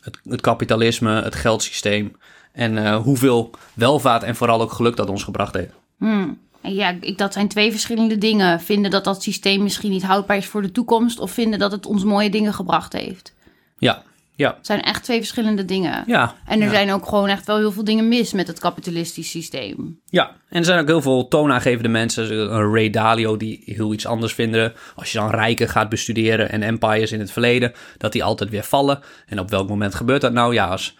Het, 0.00 0.18
het 0.24 0.40
kapitalisme, 0.40 1.22
het 1.22 1.34
geldsysteem 1.34 2.16
en 2.52 2.78
eh, 2.78 2.96
hoeveel 2.96 3.50
welvaart 3.74 4.22
en 4.22 4.36
vooral 4.36 4.60
ook 4.60 4.72
geluk 4.72 4.96
dat 4.96 5.08
ons 5.08 5.22
gebracht 5.24 5.54
heeft. 5.54 5.72
Hmm. 5.98 6.40
Ja, 6.62 6.96
ik, 7.00 7.18
dat 7.18 7.32
zijn 7.32 7.48
twee 7.48 7.70
verschillende 7.70 8.18
dingen. 8.18 8.60
Vinden 8.60 8.90
dat 8.90 9.04
dat 9.04 9.22
systeem 9.22 9.62
misschien 9.62 9.90
niet 9.90 10.02
houdbaar 10.02 10.36
is 10.36 10.46
voor 10.46 10.62
de 10.62 10.72
toekomst... 10.72 11.18
of 11.18 11.30
vinden 11.30 11.58
dat 11.58 11.72
het 11.72 11.86
ons 11.86 12.04
mooie 12.04 12.30
dingen 12.30 12.54
gebracht 12.54 12.92
heeft. 12.92 13.34
Ja, 13.78 14.02
ja, 14.42 14.54
Het 14.56 14.66
zijn 14.66 14.82
echt 14.82 15.04
twee 15.04 15.18
verschillende 15.18 15.64
dingen. 15.64 16.04
ja. 16.06 16.34
En 16.46 16.60
er 16.60 16.66
ja. 16.66 16.72
zijn 16.72 16.92
ook 16.92 17.06
gewoon 17.06 17.28
echt 17.28 17.46
wel 17.46 17.56
heel 17.58 17.72
veel 17.72 17.84
dingen 17.84 18.08
mis 18.08 18.32
met 18.32 18.46
het 18.46 18.58
kapitalistisch 18.58 19.30
systeem. 19.30 20.00
Ja, 20.06 20.30
en 20.48 20.58
er 20.58 20.64
zijn 20.64 20.80
ook 20.80 20.86
heel 20.86 21.02
veel 21.02 21.28
toonaangevende 21.28 21.88
mensen. 21.88 22.52
Een 22.54 22.72
Ray 22.74 22.90
Dalio 22.90 23.36
die 23.36 23.62
heel 23.64 23.92
iets 23.92 24.06
anders 24.06 24.34
vinden. 24.34 24.72
Als 24.96 25.12
je 25.12 25.18
dan 25.18 25.30
rijken 25.30 25.68
gaat 25.68 25.88
bestuderen 25.88 26.50
en 26.50 26.62
empires 26.62 27.12
in 27.12 27.20
het 27.20 27.32
verleden, 27.32 27.72
dat 27.98 28.12
die 28.12 28.24
altijd 28.24 28.50
weer 28.50 28.64
vallen. 28.64 29.00
En 29.26 29.38
op 29.38 29.50
welk 29.50 29.68
moment 29.68 29.94
gebeurt 29.94 30.20
dat 30.20 30.32
nou? 30.32 30.54
Ja, 30.54 30.66
als, 30.66 30.96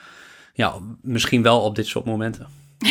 ja 0.55 0.75
misschien 1.03 1.43
wel 1.43 1.61
op 1.61 1.75
dit 1.75 1.87
soort 1.87 2.05
momenten. 2.05 2.47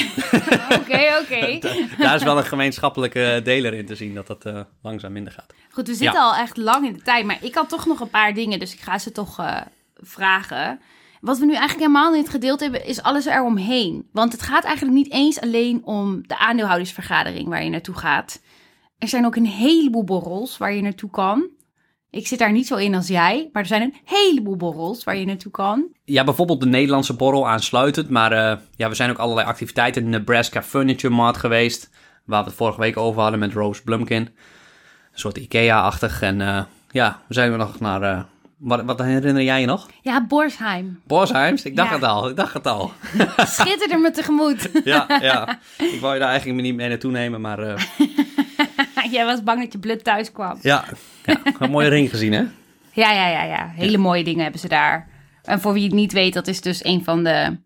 Oké, 0.79 0.99
oké. 1.21 1.59
Daar 2.03 2.15
is 2.15 2.23
wel 2.23 2.37
een 2.37 2.43
gemeenschappelijke 2.45 3.41
deler 3.43 3.73
in 3.73 3.85
te 3.85 3.95
zien 3.95 4.13
dat 4.13 4.27
dat 4.27 4.45
eh, 4.45 4.59
langzaam 4.81 5.11
minder 5.11 5.33
gaat. 5.33 5.53
Goed, 5.71 5.87
we 5.87 5.93
zitten 5.93 6.19
Ja. 6.19 6.23
al 6.25 6.35
echt 6.35 6.57
lang 6.57 6.85
in 6.85 6.93
de 6.93 7.01
tijd. 7.01 7.25
Maar 7.25 7.37
ik 7.41 7.55
had 7.55 7.69
toch 7.69 7.85
nog 7.85 7.99
een 7.99 8.09
paar 8.09 8.33
dingen, 8.33 8.59
dus 8.59 8.73
ik 8.73 8.79
ga 8.79 8.97
ze 8.99 9.11
toch 9.11 9.39
eh, 9.39 9.57
vragen. 10.01 10.79
Wat 11.21 11.37
we 11.39 11.45
nu 11.45 11.51
eigenlijk 11.51 11.79
helemaal 11.79 12.11
niet 12.11 12.29
gedeeld 12.29 12.59
hebben, 12.59 12.85
is 12.85 13.01
alles 13.01 13.25
eromheen. 13.25 14.09
Want 14.11 14.31
het 14.31 14.41
gaat 14.41 14.63
eigenlijk 14.63 14.95
niet 14.95 15.11
eens 15.11 15.41
alleen 15.41 15.81
om 15.83 16.27
de 16.27 16.37
aandeelhoudersvergadering 16.37 17.47
waar 17.47 17.63
je 17.63 17.69
naartoe 17.69 17.95
gaat. 17.95 18.41
Er 18.97 19.07
zijn 19.07 19.25
ook 19.25 19.35
een 19.35 19.45
heleboel 19.45 20.03
borrels 20.03 20.57
waar 20.57 20.73
je 20.73 20.81
naartoe 20.81 21.09
kan. 21.09 21.49
Ik 22.09 22.27
zit 22.27 22.39
daar 22.39 22.51
niet 22.51 22.67
zo 22.67 22.75
in 22.75 22.95
als 22.95 23.07
jij, 23.07 23.49
maar 23.51 23.61
er 23.61 23.67
zijn 23.67 23.81
een 23.81 23.95
heleboel 24.05 24.55
borrels 24.55 25.03
waar 25.03 25.17
je 25.17 25.25
naartoe 25.25 25.51
kan. 25.51 25.87
Ja, 26.03 26.23
bijvoorbeeld 26.23 26.59
de 26.59 26.65
Nederlandse 26.65 27.15
borrel 27.15 27.47
aansluitend. 27.47 28.09
Maar 28.09 28.31
eh, 28.31 28.57
ja, 28.75 28.89
we 28.89 28.95
zijn 28.95 29.09
ook 29.09 29.17
allerlei 29.17 29.47
activiteiten. 29.47 30.09
Nebraska 30.09 30.63
Furniture 30.63 31.13
Mart 31.13 31.37
geweest. 31.37 31.89
Waar 32.25 32.43
we 32.43 32.49
het 32.49 32.57
vorige 32.57 32.79
week 32.79 32.97
over 32.97 33.21
hadden 33.21 33.39
met 33.39 33.53
Rose 33.53 33.83
Blumkin. 33.83 34.21
Een 34.21 34.29
soort 35.19 35.37
Ikea-achtig. 35.37 36.21
En 36.21 36.41
eh, 36.41 36.63
ja, 36.91 37.21
we 37.27 37.33
zijn 37.33 37.51
we 37.51 37.57
nog 37.57 37.79
naar... 37.79 38.01
eh, 38.01 38.23
wat, 38.61 38.83
wat 38.83 38.99
herinner 39.01 39.43
jij 39.43 39.59
je 39.59 39.65
nog? 39.65 39.89
Ja, 40.01 40.25
Borsheim. 40.25 41.01
Bosheims? 41.07 41.63
Ik 41.63 41.75
dacht 41.75 41.89
Ja. 41.89 41.95
het 41.95 42.03
al, 42.03 42.29
ik 42.29 42.35
dacht 42.35 42.53
het 42.53 42.67
al. 42.67 42.91
Schitterde 43.37 43.97
me 43.97 44.11
tegemoet. 44.11 44.69
Ja, 44.83 45.05
ja. 45.21 45.59
Ik 45.77 45.97
wou 46.01 46.13
je 46.13 46.19
daar 46.19 46.29
eigenlijk 46.29 46.61
niet 46.61 46.75
mee 46.75 46.89
naartoe 46.89 47.11
nemen, 47.11 47.41
maar 47.41 47.59
eh, 47.59 47.81
jij 49.11 49.25
was 49.25 49.43
bang 49.43 49.61
dat 49.63 49.71
je 49.73 49.79
bloed 49.79 50.03
thuis 50.03 50.31
kwam. 50.31 50.57
ja. 50.61 50.83
ja. 51.25 51.37
Een 51.59 51.71
mooie 51.71 51.87
ring 51.89 52.09
gezien, 52.09 52.31
hè? 52.33 52.43
Ja, 52.93 53.11
ja, 53.11 53.27
ja, 53.27 53.43
ja. 53.43 53.71
Hele 53.75 53.97
mooie 53.97 54.23
dingen 54.23 54.41
hebben 54.43 54.59
ze 54.61 54.67
daar. 54.67 55.07
En 55.43 55.61
voor 55.61 55.73
wie 55.73 55.83
het 55.83 55.93
niet 55.93 56.11
weet, 56.13 56.33
dat 56.33 56.47
is 56.47 56.61
dus 56.61 56.85
een 56.85 57.03
van 57.03 57.23
de... 57.23 57.57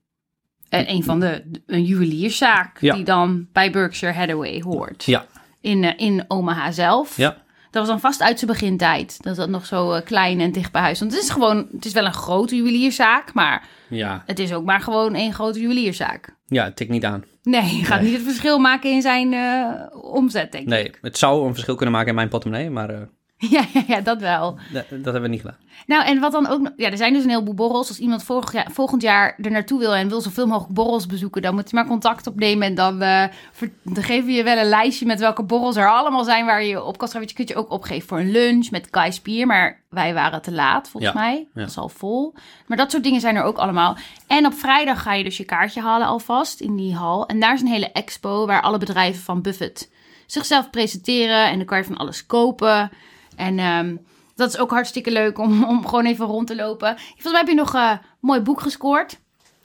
eh, 0.70 0.90
Een 0.90 1.04
van 1.04 1.20
de... 1.20 1.62
Een 1.66 1.84
juwelierszaak 1.84 2.80
die 2.80 3.04
dan 3.04 3.48
bij 3.54 3.72
Berkshire 3.72 4.14
Hathaway 4.14 4.62
hoort. 4.62 5.04
Ja, 5.04 5.26
In, 5.62 5.84
eh, 5.84 5.94
in 5.98 6.26
Omaha 6.28 6.72
zelf. 6.72 7.18
ja. 7.18 7.44
Dat 7.76 7.84
was 7.88 7.94
dan 8.02 8.10
vast 8.12 8.22
uit 8.22 8.40
zijn 8.40 8.52
begintijd. 8.52 9.18
Dat 9.24 9.36
dat 9.36 9.50
nog 9.50 9.66
zo 9.66 9.92
eh, 9.92 10.02
klein 10.06 10.40
en 10.40 10.52
dicht 10.52 10.72
bij 10.72 10.82
huis. 10.82 11.00
Want 11.00 11.12
het 11.14 11.22
is 11.24 11.30
gewoon... 11.30 11.68
Het 11.72 11.86
is 11.86 11.94
wel 11.94 12.06
een 12.06 12.14
grote 12.14 12.56
juwelierszaak, 12.56 13.34
maar 13.34 13.68
Ja, 13.90 14.24
het 14.26 14.40
is 14.40 14.54
ook 14.54 14.66
maar 14.66 14.82
gewoon 14.82 15.14
één 15.16 15.34
grote 15.34 15.60
juwelierszaak. 15.60 16.36
ja 16.48 16.64
het 16.64 16.76
tikt 16.76 16.90
niet 16.90 17.06
aan. 17.06 17.24
Nee, 17.44 17.78
je 17.78 17.84
gaat 17.84 18.00
Nee. 18.02 18.10
niet 18.10 18.18
het 18.20 18.28
verschil 18.28 18.60
maken 18.60 18.92
in 18.92 19.02
zijn 19.02 19.34
eh, 19.34 20.04
omzet, 20.14 20.52
denk 20.52 20.64
ik. 20.64 20.70
Nee, 20.70 20.92
het 21.02 21.18
zou 21.18 21.48
een 21.48 21.54
verschil 21.54 21.76
kunnen 21.76 21.94
maken 21.94 22.10
in 22.10 22.16
mijn 22.16 22.30
portemonnee, 22.30 22.70
maar 22.70 22.90
eh, 22.90 22.98
Ja, 23.50 23.64
ja, 23.74 23.84
ja, 23.88 24.02
dat 24.02 24.20
wel. 24.22 24.58
dat, 24.74 24.86
dat 24.90 25.04
hebben 25.04 25.22
we 25.22 25.28
niet 25.28 25.40
gedaan. 25.42 25.58
Nou, 25.86 26.06
en 26.06 26.20
wat 26.20 26.32
dan 26.32 26.48
ook... 26.48 26.72
Ja, 26.76 26.92
er 26.92 26.98
zijn 26.98 27.14
dus 27.14 27.24
een 27.24 27.30
heleboel 27.30 27.54
borrels. 27.54 27.88
Als 27.88 28.00
iemand 28.00 28.24
vorig 28.24 28.52
jaar, 28.54 28.68
volgend 28.72 29.02
jaar 29.02 29.36
er 29.42 29.52
naartoe 29.52 29.80
wil 29.80 29.96
en 29.96 30.08
wil 30.10 30.22
zoveel 30.22 30.48
mogelijk 30.48 30.74
borrels 30.74 31.06
bezoeken... 31.06 31.42
dan 31.42 31.54
moet 31.56 31.72
hij 31.72 31.80
maar 31.80 31.90
contact 31.90 32.28
opnemen 32.28 32.68
en 32.68 32.76
dan, 32.76 33.02
eh, 33.02 33.24
ver- 33.52 33.72
dan 33.84 34.04
geven 34.04 34.26
we 34.26 34.32
je 34.32 34.44
wel 34.44 34.58
een 34.58 34.70
lijstje... 34.70 35.06
met 35.06 35.20
welke 35.20 35.44
borrels 35.44 35.76
er 35.76 35.92
allemaal 35.92 36.24
zijn 36.24 36.46
waar 36.46 36.62
je 36.62 36.68
je 36.70 36.84
op 36.84 36.98
kan 36.98 37.08
schrijven. 37.08 37.30
Je 37.32 37.36
kunt 37.38 37.50
je 37.50 37.56
ook 37.56 37.72
opgeven 37.72 38.08
voor 38.08 38.20
een 38.20 38.32
lunch 38.32 38.72
met 38.72 38.90
Kai 38.90 39.12
Spier... 39.12 39.48
maar 39.48 39.82
wij 39.90 40.14
waren 40.14 40.42
te 40.42 40.52
laat, 40.52 40.90
volgens 40.90 41.14
Ja, 41.14 41.20
mij. 41.20 41.48
ja. 41.54 41.62
Dat 41.62 41.70
is 41.70 41.78
al 41.78 41.90
vol. 41.90 42.34
Maar 42.68 42.78
dat 42.78 42.92
soort 42.92 43.04
dingen 43.04 43.22
zijn 43.22 43.36
er 43.36 43.44
ook 43.44 43.58
allemaal. 43.58 43.98
En 44.28 44.46
op 44.46 44.54
vrijdag 44.54 45.02
ga 45.02 45.14
je 45.14 45.24
dus 45.24 45.38
je 45.38 45.46
kaartje 45.46 45.82
halen 45.82 46.08
alvast 46.08 46.60
in 46.60 46.76
die 46.76 46.96
hal. 46.96 47.26
En 47.28 47.40
daar 47.40 47.54
is 47.54 47.62
een 47.62 47.68
hele 47.68 47.92
expo 47.92 48.46
waar 48.46 48.62
alle 48.62 48.78
bedrijven 48.78 49.22
van 49.24 49.42
Buffett 49.42 49.92
zichzelf 50.26 50.70
presenteren. 50.70 51.46
En 51.50 51.58
dan 51.58 51.66
kan 51.66 51.78
je 51.78 51.84
van 51.84 51.98
alles 51.98 52.26
kopen. 52.26 52.92
En 53.36 53.60
ehm, 53.60 53.96
dat 54.36 54.50
is 54.50 54.58
ook 54.58 54.70
hartstikke 54.70 55.12
leuk 55.12 55.38
om, 55.38 55.64
om 55.64 55.88
gewoon 55.88 56.06
even 56.06 56.26
rond 56.26 56.48
te 56.48 56.56
lopen. 56.56 56.96
Volgens 56.98 57.32
mij 57.32 57.40
heb 57.40 57.48
je 57.48 57.56
nog 57.56 57.76
eh, 57.76 57.92
een 57.92 58.00
mooi 58.20 58.40
boek 58.40 58.62
gescoord. 58.62 59.20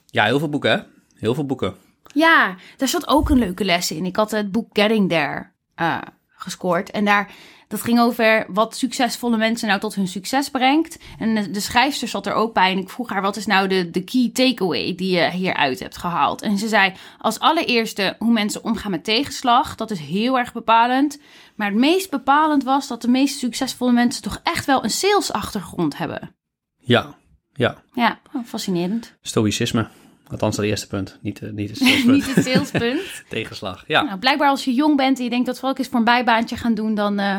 Ja, 0.07 0.25
heel 0.25 0.39
veel 0.39 0.49
boeken, 0.49 0.71
hè? 0.71 0.79
Heel 1.15 1.35
veel 1.35 1.47
boeken. 1.47 1.75
Ja, 2.15 2.57
daar 2.77 2.89
zat 2.89 3.09
ook 3.09 3.31
een 3.31 3.39
leuke 3.39 3.65
les 3.65 3.91
in. 3.91 4.05
Ik 4.05 4.17
had 4.17 4.31
het 4.31 4.53
boek 4.53 4.69
Getting 4.73 5.09
There 5.09 5.51
eh, 5.75 5.99
gescoord. 6.29 6.91
En 6.91 7.05
daar, 7.05 7.33
dat 7.71 7.83
ging 7.83 8.01
over 8.01 8.47
wat 8.49 8.77
succesvolle 8.77 9.37
mensen 9.37 9.69
nou 9.69 9.81
tot 9.81 9.95
hun 9.95 10.09
succes 10.09 10.49
brengt. 10.49 10.99
En 11.19 11.53
de, 11.53 11.61
schrijfster 11.61 12.09
zat 12.09 12.27
er 12.27 12.33
ook 12.33 12.55
bij. 12.55 12.73
En 12.73 12.79
ik 12.79 12.89
vroeg 12.89 13.09
haar, 13.09 13.23
wat 13.23 13.37
is 13.37 13.47
nou 13.47 13.69
de, 13.69 13.91
de 13.91 14.05
key 14.05 14.31
takeaway 14.33 14.95
die 14.95 15.17
je 15.17 15.31
hieruit 15.31 15.81
hebt 15.81 15.97
gehaald? 15.97 16.43
En 16.43 16.59
ze 16.59 16.69
zei, 16.69 16.93
als 17.19 17.39
allereerste 17.39 18.17
hoe 18.19 18.33
mensen 18.33 18.65
omgaan 18.65 18.91
met 18.91 19.05
tegenslag. 19.05 19.75
Dat 19.75 19.91
is 19.91 19.99
heel 19.99 20.39
erg 20.39 20.53
bepalend. 20.53 21.21
Maar 21.55 21.69
het 21.69 21.79
meest 21.79 22.11
bepalend 22.11 22.65
was 22.65 22.89
dat 22.89 23.03
de 23.03 23.09
meest 23.09 23.39
succesvolle 23.39 23.93
mensen 23.93 24.23
toch 24.23 24.41
echt 24.43 24.67
wel 24.67 24.85
een 24.85 24.91
salesachtergrond 24.91 25.99
hebben. 25.99 26.35
Ja, 26.77 27.15
ja. 27.53 27.83
Ja, 27.93 28.21
oh, 28.33 28.45
fascinerend. 28.45 29.17
Stoïcisme. 29.21 29.89
Althans, 30.29 30.57
dat 30.57 30.65
eerste 30.65 30.87
punt. 30.87 31.19
Niet, 31.23 31.43
eh, 31.43 31.51
niet 31.51 31.69
het 31.69 31.79
salespunt. 31.83 32.07
Niet 32.07 32.35
het 32.35 32.45
salespunt. 32.45 33.23
Tegenslag. 33.29 33.85
Ja. 33.87 34.03
Nou, 34.03 34.19
blijkbaar 34.19 34.49
als 34.49 34.65
je 34.65 34.75
jong 34.75 34.97
bent 34.97 35.19
en 35.19 35.25
je 35.25 35.31
denkt 35.31 35.47
dat 35.47 35.59
vooral 35.59 35.77
eens 35.77 35.89
voor 35.89 35.99
een 35.99 36.05
bijbaantje 36.05 36.57
gaan 36.57 36.75
doen, 36.75 36.95
dan 36.95 37.19
eh, 37.19 37.39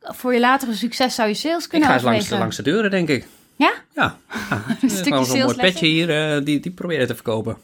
voor 0.00 0.34
je 0.34 0.40
latere 0.40 0.74
succes 0.74 1.14
zou 1.14 1.28
je 1.28 1.34
sales 1.34 1.64
Ik 1.64 1.70
kunnen 1.70 1.88
ga 1.88 1.94
eens 1.94 2.02
langs 2.02 2.30
langs 2.30 2.56
de 2.56 2.62
deuren, 2.62 2.90
denk 2.90 3.08
ik. 3.08 3.26
Ja? 3.56 3.72
Ja. 3.94 4.16
ja. 4.50 4.64
Een 4.82 4.90
stukje 4.90 5.10
Gewoon 5.10 5.26
zo'n 5.26 5.40
mooi 5.40 5.56
petje 5.56 5.86
hier, 5.86 6.34
eh, 6.34 6.44
die, 6.44 6.60
die 6.60 6.72
proberen 6.72 7.06
te 7.06 7.14
verkopen. 7.14 7.56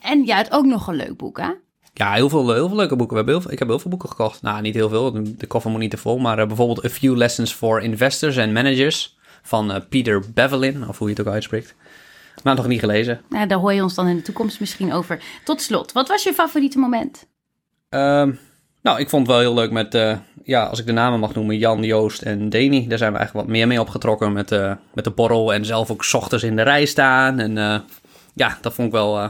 En 0.00 0.24
ja, 0.24 0.36
het 0.36 0.52
ook 0.52 0.64
nog 0.64 0.86
een 0.86 0.96
leuk 0.96 1.16
boek, 1.16 1.38
hè? 1.38 1.50
Ja, 1.94 2.12
heel 2.12 2.28
veel, 2.28 2.52
heel 2.52 2.68
veel 2.68 2.76
leuke 2.76 2.96
boeken. 2.96 3.16
We 3.16 3.22
hebben 3.22 3.34
heel 3.34 3.42
veel, 3.42 3.52
ik 3.52 3.58
heb 3.58 3.68
heel 3.68 3.78
veel 3.78 3.90
boeken 3.90 4.08
gekocht. 4.08 4.42
Nou, 4.42 4.60
niet 4.60 4.74
heel 4.74 4.88
veel. 4.88 5.12
De 5.36 5.46
koffer 5.46 5.70
moet 5.70 5.80
niet 5.80 5.90
te 5.90 5.96
vol. 5.96 6.18
Maar 6.18 6.38
eh, 6.38 6.46
bijvoorbeeld 6.46 6.84
A 6.84 6.88
Few 6.88 7.16
Lessons 7.16 7.52
for 7.52 7.80
Investors 7.80 8.38
and 8.38 8.52
Managers 8.52 9.16
van 9.42 9.72
eh, 9.72 9.80
Peter 9.88 10.22
Bevelin, 10.34 10.88
of 10.88 10.98
hoe 10.98 11.08
je 11.08 11.14
het 11.14 11.26
ook 11.26 11.32
uitspreekt. 11.32 11.74
Maar 12.42 12.54
nog 12.54 12.66
niet 12.66 12.80
gelezen. 12.80 13.20
Nou, 13.28 13.46
daar 13.46 13.58
hoor 13.58 13.72
je 13.72 13.82
ons 13.82 13.94
dan 13.94 14.08
in 14.08 14.16
de 14.16 14.22
toekomst 14.22 14.60
misschien 14.60 14.92
over. 14.92 15.22
Tot 15.44 15.60
slot, 15.60 15.92
wat 15.92 16.08
was 16.08 16.22
je 16.22 16.32
favoriete 16.32 16.78
moment? 16.78 17.26
Ehm, 17.88 18.32
nou, 18.82 19.00
ik 19.00 19.08
vond 19.08 19.26
het 19.26 19.36
wel 19.36 19.44
heel 19.44 19.54
leuk 19.54 19.70
met, 19.70 19.94
ja, 20.44 20.64
als 20.64 20.78
ik 20.78 20.86
de 20.86 20.92
namen 20.92 21.20
mag 21.20 21.34
noemen, 21.34 21.58
Jan, 21.58 21.82
Joost 21.82 22.22
en 22.22 22.48
Deni. 22.48 22.88
Daar 22.88 22.98
zijn 22.98 23.12
we 23.12 23.18
eigenlijk 23.18 23.46
wat 23.46 23.56
meer 23.56 23.66
mee 23.66 23.80
opgetrokken 23.80 24.32
met, 24.32 24.52
eh, 24.52 24.72
met 24.94 25.04
de 25.04 25.10
borrel 25.10 25.52
en 25.54 25.64
zelf 25.64 25.90
ook 25.90 26.04
's 26.04 26.14
ochtends 26.14 26.44
in 26.44 26.56
de 26.56 26.62
rij 26.62 26.84
staan. 26.84 27.38
En 27.38 27.58
eh, 27.58 27.78
ja, 28.34 28.58
dat 28.60 28.74
vond 28.74 28.88
ik 28.88 28.94
wel... 28.94 29.18
eh, 29.18 29.28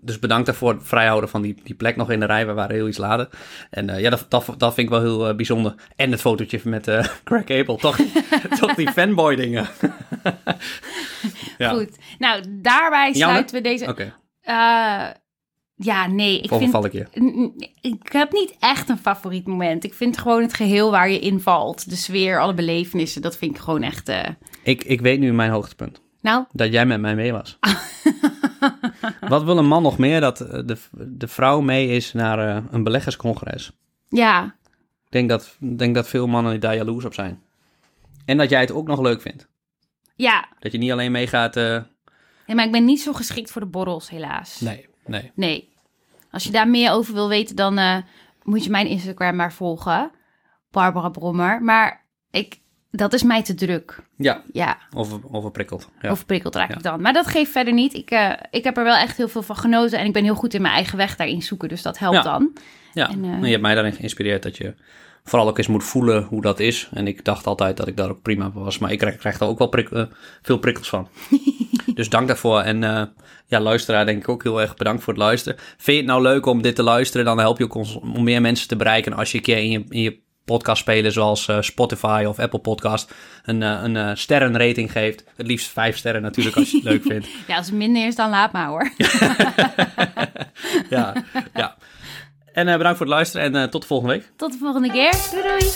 dus 0.00 0.18
bedankt 0.18 0.46
daarvoor, 0.46 0.72
het 0.72 0.82
vrijhouden 0.86 1.28
van 1.30 1.42
die, 1.42 1.60
die 1.64 1.74
plek 1.74 1.96
nog 1.96 2.10
in 2.10 2.20
de 2.20 2.26
rij. 2.26 2.46
We 2.46 2.52
waren 2.52 2.74
heel 2.74 2.88
iets 2.88 2.98
later. 2.98 3.28
En 3.70 4.00
ja, 4.00 4.10
dat, 4.10 4.26
dat, 4.28 4.54
dat 4.56 4.74
vind 4.74 4.86
ik 4.86 4.94
wel 4.94 5.02
heel 5.02 5.34
bijzonder. 5.34 5.74
En 5.96 6.10
het 6.10 6.20
fotootje 6.20 6.60
met 6.64 6.84
Craig 7.24 7.50
Abel. 7.50 7.76
Toch, 7.76 7.98
toch 8.60 8.74
die 8.74 8.90
fanboy 8.90 9.36
dingen. 9.36 9.66
ja. 11.58 11.70
Goed. 11.70 11.98
Nou, 12.18 12.44
daarbij 12.48 13.12
sluiten 13.12 13.56
we 13.56 13.62
deze... 13.62 14.12
Eh, 14.42 15.08
ja, 15.84 16.06
nee, 16.06 16.40
ik 16.40 16.48
vind... 16.58 16.72
ik 17.80 18.12
heb 18.12 18.32
niet 18.32 18.56
echt 18.58 18.88
een 18.88 18.98
favoriet 18.98 19.46
moment. 19.46 19.84
Ik 19.84 19.94
vind 19.94 20.18
gewoon 20.18 20.42
het 20.42 20.54
geheel 20.54 20.90
waar 20.90 21.10
je 21.10 21.18
in 21.18 21.40
valt. 21.40 21.90
De 21.90 21.96
sfeer, 21.96 22.40
alle 22.40 22.54
belevenissen, 22.54 23.22
dat 23.22 23.36
vind 23.36 23.54
ik 23.56 23.60
gewoon 23.60 23.82
echt... 23.82 24.08
eh, 24.08 24.28
Ik, 24.62 24.84
ik 24.84 25.00
weet 25.00 25.18
nu 25.20 25.32
mijn 25.32 25.50
hoogtepunt. 25.50 26.00
Nou, 26.20 26.44
Dat 26.52 26.72
jij 26.72 26.86
met 26.86 27.00
mij 27.00 27.14
mee 27.14 27.32
was. 27.32 27.58
Wat 29.28 29.42
wil 29.44 29.58
een 29.58 29.66
man 29.66 29.82
nog 29.82 29.98
meer 29.98 30.20
dat 30.20 30.40
eh, 30.40 30.60
de, 30.66 30.76
de 30.92 31.28
vrouw 31.28 31.60
mee 31.60 31.88
is 31.88 32.12
naar 32.12 32.48
eh, 32.56 32.64
een 32.70 32.82
beleggerscongres? 32.82 33.72
ja, 34.08 34.44
Ik 35.04 35.10
denk 35.10 35.28
dat, 35.28 35.56
denk 35.76 35.94
dat 35.94 36.08
veel 36.08 36.26
mannen 36.26 36.60
daar 36.60 36.76
jaloers 36.76 37.04
op 37.04 37.14
zijn. 37.14 37.42
En 38.24 38.36
dat 38.36 38.50
jij 38.50 38.60
het 38.60 38.72
ook 38.72 38.86
nog 38.86 39.00
leuk 39.00 39.20
vindt. 39.20 39.48
ja. 40.16 40.48
Dat 40.58 40.72
je 40.72 40.78
niet 40.78 40.92
alleen 40.92 41.12
meegaat. 41.12 41.56
eh 41.56 41.80
Nee, 42.46 42.56
maar 42.56 42.64
ik 42.66 42.72
ben 42.72 42.84
niet 42.84 43.00
zo 43.00 43.12
geschikt 43.12 43.50
voor 43.50 43.60
de 43.60 43.66
borrels, 43.66 44.10
helaas. 44.10 44.60
nee, 44.60 44.86
nee. 45.06 45.30
Nee. 45.34 45.71
Als 46.32 46.44
je 46.44 46.50
daar 46.50 46.68
meer 46.68 46.90
over 46.92 47.14
wil 47.14 47.28
weten, 47.28 47.56
dan 47.56 47.78
eh, 47.78 47.96
moet 48.42 48.64
je 48.64 48.70
mijn 48.70 48.86
Instagram 48.86 49.36
maar 49.36 49.52
volgen. 49.52 50.10
Barbara 50.70 51.08
Brommer. 51.08 51.62
Maar 51.62 52.04
ik, 52.30 52.60
dat 52.90 53.12
is 53.12 53.22
mij 53.22 53.42
te 53.42 53.54
druk. 53.54 53.98
Ja, 54.16 54.42
Ja, 54.52 54.78
over, 54.96 55.20
overprikkeld. 55.30 55.88
Ja. 56.00 56.10
overprikkeld 56.10 56.54
raak 56.54 56.68
Ja. 56.70 56.74
ik 56.76 56.82
dan. 56.82 57.00
Maar 57.00 57.12
dat 57.12 57.26
geeft 57.26 57.50
verder 57.50 57.72
niet. 57.74 57.94
Ik, 57.94 58.10
eh, 58.10 58.32
ik 58.50 58.64
heb 58.64 58.76
er 58.76 58.84
wel 58.84 58.96
echt 58.96 59.16
heel 59.16 59.28
veel 59.28 59.42
van 59.42 59.56
genoten. 59.56 59.98
En 59.98 60.06
ik 60.06 60.12
ben 60.12 60.24
heel 60.24 60.34
goed 60.34 60.54
in 60.54 60.62
mijn 60.62 60.74
eigen 60.74 60.96
weg 60.98 61.16
daarin 61.16 61.42
zoeken. 61.42 61.68
Dus 61.68 61.82
dat 61.82 61.98
helpt 61.98 62.16
Ja. 62.16 62.22
dan. 62.22 62.52
ja. 62.92 63.08
En, 63.10 63.24
eh, 63.24 63.30
En 63.30 63.42
je 63.44 63.50
hebt 63.50 63.62
mij 63.62 63.74
daarin 63.74 63.92
geïnspireerd 63.92 64.42
dat 64.42 64.56
je 64.56 64.74
vooral 65.24 65.48
ook 65.48 65.58
eens 65.58 65.66
moet 65.66 65.84
voelen 65.84 66.22
hoe 66.22 66.42
dat 66.42 66.60
is. 66.60 66.88
En 66.92 67.06
ik 67.06 67.24
dacht 67.24 67.46
altijd 67.46 67.76
dat 67.76 67.86
ik 67.86 67.96
daar 67.96 68.10
ook 68.10 68.22
prima 68.22 68.50
was. 68.52 68.78
Maar 68.78 68.92
ik 68.92 68.98
krijg, 68.98 69.16
krijg 69.16 69.38
daar 69.38 69.48
ook 69.48 69.58
wel 69.58 69.68
prik- 69.68 69.90
eh, 69.90 70.02
veel 70.42 70.58
prikkels 70.58 70.88
van. 70.88 71.08
dus 71.94 72.08
dank 72.08 72.26
daarvoor. 72.28 72.60
En 72.60 72.84
eh, 72.84 73.02
ja, 73.46 73.60
luisteraar 73.60 74.06
denk 74.06 74.22
ik 74.22 74.28
ook 74.28 74.42
heel 74.42 74.60
erg 74.60 74.76
bedankt 74.76 75.02
voor 75.02 75.12
het 75.12 75.22
luisteren. 75.22 75.58
Vind 75.58 75.84
je 75.86 75.92
het 76.02 76.06
nou 76.06 76.22
leuk 76.22 76.46
om 76.46 76.62
dit 76.62 76.74
te 76.74 76.82
luisteren? 76.82 77.26
Dan 77.26 77.38
help 77.38 77.58
je 77.58 77.64
ook 77.64 77.74
ons 77.74 77.94
om 77.98 78.24
meer 78.24 78.40
mensen 78.40 78.68
te 78.68 78.76
bereiken. 78.76 79.12
Als 79.12 79.30
je 79.30 79.36
een 79.38 79.44
keer 79.44 79.58
in 79.58 79.70
je, 79.70 79.84
in 79.88 80.00
je 80.00 80.20
podcast 80.44 80.80
spelen 80.80 81.12
zoals 81.12 81.48
eh, 81.48 81.60
Spotify 81.60 82.24
of 82.28 82.38
Apple 82.38 82.58
Podcast 82.58 83.14
een, 83.44 83.62
eh, 83.62 83.80
een 83.82 84.16
sterrenrating 84.16 84.92
geeft. 84.92 85.24
Het 85.36 85.46
liefst 85.46 85.70
vijf 85.70 85.96
sterren 85.96 86.22
natuurlijk 86.22 86.56
als 86.56 86.70
je 86.70 86.76
het 86.76 86.84
leuk 86.86 87.02
vindt. 87.02 87.28
Ja, 87.48 87.56
als 87.56 87.66
het 87.66 87.74
minder 87.74 88.06
is, 88.06 88.16
dan 88.16 88.30
laat 88.30 88.52
maar 88.52 88.66
hoor. 88.66 88.90
Ja, 90.90 91.14
ja. 91.54 91.76
En 92.52 92.68
eh, 92.68 92.76
bedankt 92.76 92.98
voor 92.98 93.06
het 93.06 93.14
luisteren 93.14 93.46
en 93.46 93.62
eh, 93.62 93.68
tot 93.68 93.80
de 93.80 93.86
volgende 93.86 94.12
week. 94.14 94.30
Tot 94.36 94.52
de 94.52 94.58
volgende 94.58 94.90
keer. 94.90 95.14
Doei 95.30 95.42
doei. 95.42 95.70